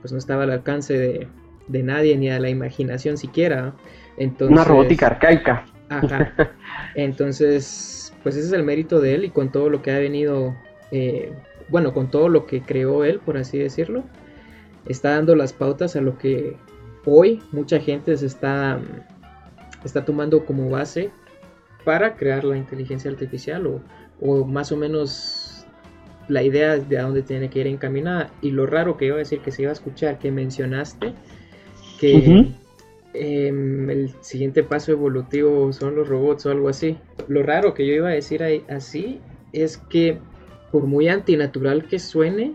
pues 0.00 0.12
no 0.12 0.18
estaba 0.18 0.42
al 0.42 0.50
alcance 0.50 1.26
de, 1.66 1.82
nadie 1.82 2.16
ni 2.18 2.28
a 2.28 2.38
la 2.38 2.50
imaginación 2.50 3.16
siquiera. 3.16 3.74
Entonces, 4.18 4.52
Una 4.52 4.64
robótica 4.64 5.06
arcaica. 5.06 5.64
Ajá. 5.88 6.34
Entonces, 6.94 8.12
pues 8.22 8.36
ese 8.36 8.48
es 8.48 8.52
el 8.52 8.64
mérito 8.64 9.00
de 9.00 9.14
él 9.14 9.24
y 9.24 9.30
con 9.30 9.50
todo 9.50 9.70
lo 9.70 9.80
que 9.80 9.90
ha 9.92 9.98
venido, 9.98 10.54
eh, 10.94 11.32
bueno, 11.70 11.92
con 11.92 12.08
todo 12.08 12.28
lo 12.28 12.46
que 12.46 12.62
creó 12.62 13.02
él, 13.02 13.18
por 13.18 13.36
así 13.36 13.58
decirlo, 13.58 14.04
está 14.86 15.10
dando 15.10 15.34
las 15.34 15.52
pautas 15.52 15.96
a 15.96 16.00
lo 16.00 16.16
que 16.18 16.56
hoy 17.04 17.42
mucha 17.50 17.80
gente 17.80 18.16
se 18.16 18.26
está, 18.26 18.78
está 19.84 20.04
tomando 20.04 20.46
como 20.46 20.70
base 20.70 21.10
para 21.84 22.14
crear 22.14 22.44
la 22.44 22.56
inteligencia 22.56 23.10
artificial 23.10 23.66
o, 23.66 23.80
o 24.20 24.44
más 24.44 24.70
o 24.70 24.76
menos 24.76 25.66
la 26.28 26.44
idea 26.44 26.76
de 26.76 26.96
a 26.96 27.02
dónde 27.02 27.22
tiene 27.22 27.50
que 27.50 27.58
ir 27.58 27.66
encaminada. 27.66 28.30
Y 28.40 28.52
lo 28.52 28.64
raro 28.64 28.96
que 28.96 29.06
iba 29.06 29.16
a 29.16 29.18
decir 29.18 29.40
que 29.40 29.50
se 29.50 29.62
iba 29.62 29.72
a 29.72 29.74
escuchar, 29.74 30.20
que 30.20 30.30
mencionaste, 30.30 31.12
que 31.98 32.54
em, 33.14 33.90
el 33.90 34.14
siguiente 34.20 34.62
paso 34.62 34.92
evolutivo 34.92 35.72
son 35.72 35.96
los 35.96 36.06
robots 36.06 36.46
o 36.46 36.52
algo 36.52 36.68
así. 36.68 36.98
Lo 37.26 37.42
raro 37.42 37.74
que 37.74 37.84
yo 37.84 37.94
iba 37.94 38.10
a 38.10 38.12
decir 38.12 38.44
ahí, 38.44 38.64
así 38.68 39.20
es 39.52 39.76
que 39.76 40.18
por 40.74 40.88
muy 40.88 41.06
antinatural 41.06 41.86
que 41.86 42.00
suene, 42.00 42.52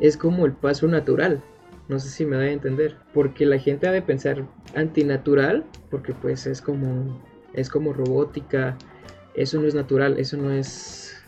es 0.00 0.16
como 0.16 0.46
el 0.46 0.52
paso 0.52 0.88
natural. 0.88 1.42
No 1.90 1.98
sé 1.98 2.08
si 2.08 2.24
me 2.24 2.36
da 2.36 2.44
a 2.44 2.50
entender. 2.50 2.96
Porque 3.12 3.44
la 3.44 3.58
gente 3.58 3.86
ha 3.86 3.92
de 3.92 4.00
pensar 4.00 4.46
antinatural, 4.74 5.66
porque 5.90 6.14
pues 6.14 6.46
es 6.46 6.62
como, 6.62 7.22
es 7.52 7.68
como 7.68 7.92
robótica. 7.92 8.78
Eso 9.34 9.60
no 9.60 9.68
es 9.68 9.74
natural, 9.74 10.18
eso 10.18 10.38
no 10.38 10.50
es 10.50 11.22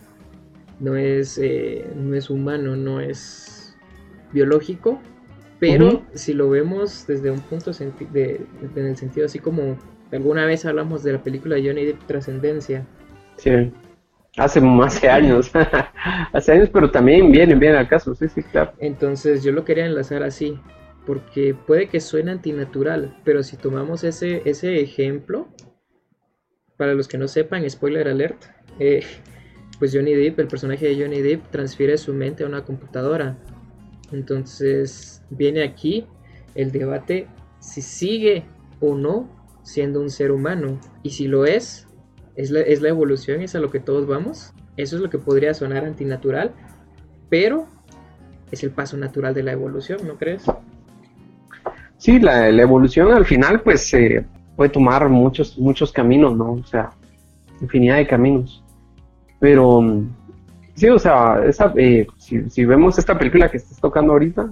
no 0.80 0.96
es, 0.96 1.36
eh, 1.36 1.84
no 1.94 2.14
es 2.14 2.30
humano, 2.30 2.76
no 2.76 2.98
es 2.98 3.76
biológico, 4.32 5.02
pero 5.60 6.02
si 6.14 6.32
lo 6.32 6.48
vemos 6.48 7.06
desde 7.06 7.30
un 7.30 7.40
punto 7.40 7.72
de, 8.10 8.40
en 8.74 8.86
el 8.86 8.96
sentido 8.96 9.26
así 9.26 9.38
como 9.38 9.76
alguna 10.10 10.46
vez 10.46 10.64
hablamos 10.64 11.02
de 11.02 11.12
la 11.12 11.22
película 11.22 11.56
de 11.56 11.68
Johnny 11.68 11.84
Depp 11.84 12.06
Trascendencia. 12.06 12.86
Sí, 13.36 13.50
hace, 14.36 14.60
hace 14.82 15.08
años, 15.08 15.50
hace 16.32 16.52
años, 16.52 16.70
pero 16.72 16.90
también 16.90 17.30
viene 17.30 17.54
bien 17.54 17.74
al 17.74 17.88
caso, 17.88 18.14
sí, 18.14 18.28
sí, 18.28 18.42
claro. 18.42 18.72
Entonces 18.78 19.42
yo 19.42 19.52
lo 19.52 19.64
quería 19.64 19.86
enlazar 19.86 20.22
así, 20.22 20.58
porque 21.06 21.54
puede 21.54 21.88
que 21.88 22.00
suene 22.00 22.30
antinatural, 22.30 23.16
pero 23.24 23.42
si 23.42 23.56
tomamos 23.56 24.04
ese, 24.04 24.42
ese 24.44 24.80
ejemplo, 24.80 25.48
para 26.76 26.94
los 26.94 27.08
que 27.08 27.18
no 27.18 27.28
sepan, 27.28 27.68
spoiler 27.68 28.08
alert, 28.08 28.44
eh, 28.78 29.04
pues 29.78 29.92
Johnny 29.94 30.14
Depp, 30.14 30.38
el 30.38 30.48
personaje 30.48 30.86
de 30.86 31.02
Johnny 31.02 31.20
Depp, 31.20 31.50
transfiere 31.50 31.98
su 31.98 32.14
mente 32.14 32.44
a 32.44 32.46
una 32.46 32.64
computadora. 32.64 33.36
Entonces 34.12 35.22
viene 35.30 35.62
aquí 35.62 36.06
el 36.54 36.70
debate 36.70 37.26
si 37.58 37.82
sigue 37.82 38.44
o 38.80 38.94
no 38.94 39.28
siendo 39.62 40.00
un 40.00 40.10
ser 40.10 40.30
humano. 40.30 40.78
Y 41.02 41.10
si 41.10 41.26
lo 41.26 41.46
es, 41.46 41.88
es 42.36 42.50
la, 42.50 42.60
es 42.60 42.80
la 42.80 42.88
evolución, 42.88 43.42
es 43.42 43.54
a 43.54 43.60
lo 43.60 43.70
que 43.70 43.80
todos 43.80 44.06
vamos. 44.06 44.52
Eso 44.76 44.96
es 44.96 45.02
lo 45.02 45.10
que 45.10 45.18
podría 45.18 45.54
sonar 45.54 45.84
antinatural, 45.84 46.52
pero 47.28 47.66
es 48.50 48.62
el 48.62 48.70
paso 48.70 48.96
natural 48.96 49.34
de 49.34 49.42
la 49.42 49.52
evolución, 49.52 50.00
¿no 50.06 50.16
crees? 50.16 50.44
Sí, 51.96 52.18
la, 52.18 52.48
evolución 52.48 53.12
al 53.12 53.24
final 53.24 53.60
pues 53.60 53.92
eh, 53.94 54.24
puede 54.56 54.70
tomar 54.70 55.08
muchos, 55.08 55.58
muchos 55.58 55.92
caminos, 55.92 56.36
¿no? 56.36 56.54
O 56.54 56.64
sea, 56.64 56.90
infinidad 57.60 57.96
de 57.96 58.06
caminos. 58.06 58.62
Pero 59.38 60.02
sí, 60.74 60.88
o 60.88 60.98
sea, 60.98 61.44
esa, 61.44 61.72
eh, 61.76 62.06
si, 62.18 62.64
vemos 62.64 62.98
esta 62.98 63.18
película 63.18 63.50
que 63.50 63.56
estás 63.58 63.80
tocando 63.80 64.12
ahorita, 64.12 64.50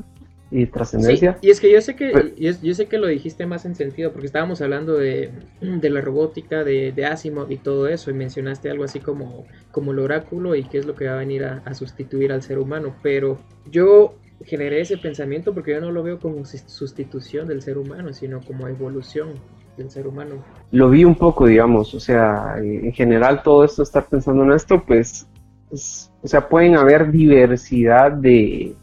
y 0.51 0.67
trascendencia. 0.67 1.39
y 1.43 1.51
es 1.51 1.61
que 1.61 1.73
yo 1.73 1.81
sé 1.81 1.95
que 1.95 2.35
yo, 2.37 2.75
sé 2.75 2.87
que 2.87 2.99
lo 2.99 3.07
dijiste 3.07 3.47
más 3.47 3.65
en 3.65 3.75
sentido, 3.75 4.13
porque 4.13 4.27
estábamos 4.27 4.61
hablando 4.61 4.97
de, 4.97 5.31
la 5.61 6.01
robótica, 6.01 6.65
de, 6.65 6.93
de, 6.93 7.07
Asimov 7.07 7.51
y 7.53 7.57
todo 7.57 7.87
eso, 7.87 8.11
y 8.11 8.15
mencionaste 8.15 8.71
algo 8.71 8.85
así 8.85 8.99
como, 8.99 9.47
como 9.71 9.93
el 9.93 10.01
oráculo 10.01 10.55
y 10.57 10.65
qué 10.65 10.79
es 10.79 10.87
lo 10.87 10.97
que 10.97 11.07
va 11.07 11.15
a 11.15 11.19
venir 11.19 11.45
a, 11.45 11.75
sustituir 11.75 12.33
al 12.33 12.43
ser 12.43 12.59
humano. 12.59 12.97
Pero 13.03 13.39
yo 13.71 14.15
generé 14.45 14.81
ese 14.81 14.99
pensamiento 14.99 15.55
porque 15.55 15.73
yo 15.73 15.81
no 15.81 15.93
lo 15.93 16.03
veo 16.03 16.19
como 16.19 16.45
sustitución 16.45 17.47
del 17.47 17.63
ser 17.63 17.79
humano, 17.79 18.13
sino 18.13 18.41
como 18.41 18.67
evolución 18.67 19.35
del 19.77 19.91
ser 19.91 20.09
humano. 20.09 20.45
Lo 20.73 20.91
vi 20.91 21.05
un 21.05 21.15
poco, 21.15 21.47
digamos, 21.47 21.95
o 21.95 22.01
sea, 22.01 22.57
en 22.59 22.93
general 22.93 23.43
todo 23.43 23.65
esto, 23.65 23.83
estar 23.83 24.07
pensando 24.07 24.43
en 24.43 24.53
esto, 24.53 24.83
pues, 24.85 25.29
o 25.71 26.27
sea, 26.27 26.49
pueden 26.49 26.77
haber 26.77 27.13
diversidad 27.13 28.11
de, 28.13 28.75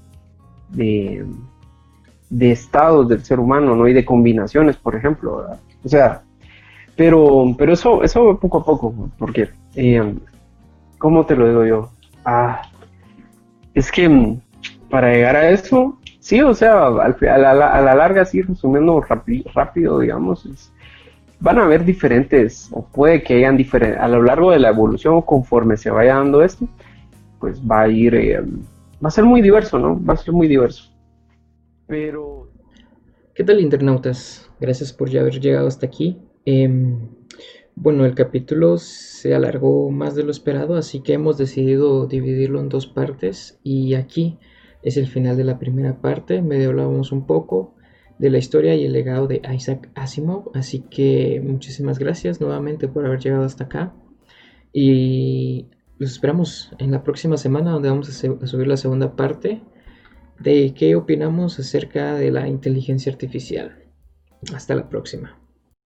de, 0.69 1.25
estados 2.51 3.07
del 3.07 3.23
ser 3.23 3.39
humano, 3.39 3.75
¿no? 3.75 3.87
Y 3.87 3.93
de 3.93 4.05
combinaciones, 4.05 4.77
por 4.77 4.95
ejemplo, 4.95 5.45
O 5.83 5.89
sea, 5.89 6.21
pero, 6.95 7.55
pero 7.57 7.73
eso, 7.73 8.03
eso 8.03 8.37
poco 8.39 8.57
a 8.59 8.65
poco, 8.65 9.09
porque, 9.17 9.49
eh, 9.75 10.15
¿cómo 10.97 11.25
te 11.25 11.35
lo 11.35 11.47
digo 11.47 11.65
yo? 11.65 11.91
Ah, 12.25 12.63
es 13.73 13.91
que 13.91 14.37
para 14.89 15.13
llegar 15.13 15.35
a 15.35 15.49
eso, 15.49 15.97
sí, 16.19 16.41
o 16.41 16.53
sea, 16.53 16.87
a, 16.87 17.37
la, 17.37 17.95
larga, 17.95 18.25
sí, 18.25 18.41
resumiendo 18.41 18.99
rápido, 18.99 19.99
digamos, 19.99 20.71
van 21.39 21.59
a 21.59 21.65
haber 21.65 21.85
diferentes, 21.85 22.69
o 22.71 22.83
puede 22.83 23.21
que 23.21 23.35
hayan 23.35 23.57
diferentes, 23.57 23.99
a 23.99 24.07
lo 24.07 24.23
largo 24.23 24.51
de 24.51 24.59
la 24.59 24.69
evolución 24.69 25.21
conforme 25.21 25.77
se 25.77 25.91
vaya 25.91 26.15
dando 26.15 26.41
esto, 26.41 26.67
pues 27.39 27.61
va 27.61 27.81
a 27.81 27.87
ir, 27.87 28.15
eh, 28.15 28.41
va 28.41 29.09
a 29.09 29.11
ser 29.11 29.23
muy 29.23 29.41
diverso, 29.41 29.77
¿no? 29.77 30.03
Va 30.03 30.15
a 30.15 30.17
ser 30.17 30.33
muy 30.33 30.47
diverso. 30.47 30.96
Pero... 31.87 32.51
¿Qué 33.33 33.43
tal 33.43 33.59
internautas? 33.59 34.49
Gracias 34.59 34.93
por 34.93 35.09
ya 35.09 35.21
haber 35.21 35.39
llegado 35.39 35.67
hasta 35.67 35.85
aquí. 35.85 36.17
Em, 36.45 37.09
bueno, 37.75 38.05
el 38.05 38.15
capítulo 38.15 38.77
se 38.77 39.35
alargó 39.35 39.91
más 39.91 40.15
de 40.15 40.23
lo 40.23 40.31
esperado, 40.31 40.75
así 40.75 41.01
que 41.01 41.13
hemos 41.13 41.37
decidido 41.37 42.07
dividirlo 42.07 42.59
en 42.59 42.69
dos 42.69 42.87
partes 42.87 43.59
y 43.63 43.93
aquí 43.93 44.39
es 44.81 44.97
el 44.97 45.07
final 45.07 45.37
de 45.37 45.43
la 45.43 45.59
primera 45.59 46.01
parte. 46.01 46.41
Medio 46.41 46.69
hablábamos 46.69 47.11
un 47.11 47.27
poco 47.27 47.75
de 48.17 48.29
la 48.29 48.39
historia 48.39 48.75
y 48.75 48.85
el 48.85 48.93
legado 48.93 49.27
de 49.27 49.41
Isaac 49.53 49.89
Asimov. 49.95 50.51
Así 50.55 50.79
que 50.89 51.41
muchísimas 51.43 51.99
gracias 51.99 52.41
nuevamente 52.41 52.87
por 52.87 53.05
haber 53.05 53.19
llegado 53.19 53.43
hasta 53.43 53.65
acá. 53.65 53.93
Y 54.73 55.67
los 55.97 56.11
esperamos 56.11 56.71
en 56.79 56.91
la 56.91 57.03
próxima 57.03 57.37
semana 57.37 57.71
donde 57.71 57.89
vamos 57.89 58.09
a, 58.09 58.47
subir 58.47 58.67
la 58.67 58.77
segunda 58.77 59.15
parte 59.15 59.61
de 60.39 60.73
qué 60.73 60.95
opinamos 60.95 61.59
acerca 61.59 62.15
de 62.15 62.31
la 62.31 62.47
inteligencia 62.47 63.11
artificial. 63.11 63.83
Hasta 64.53 64.75
la 64.75 64.89
próxima. 64.89 65.37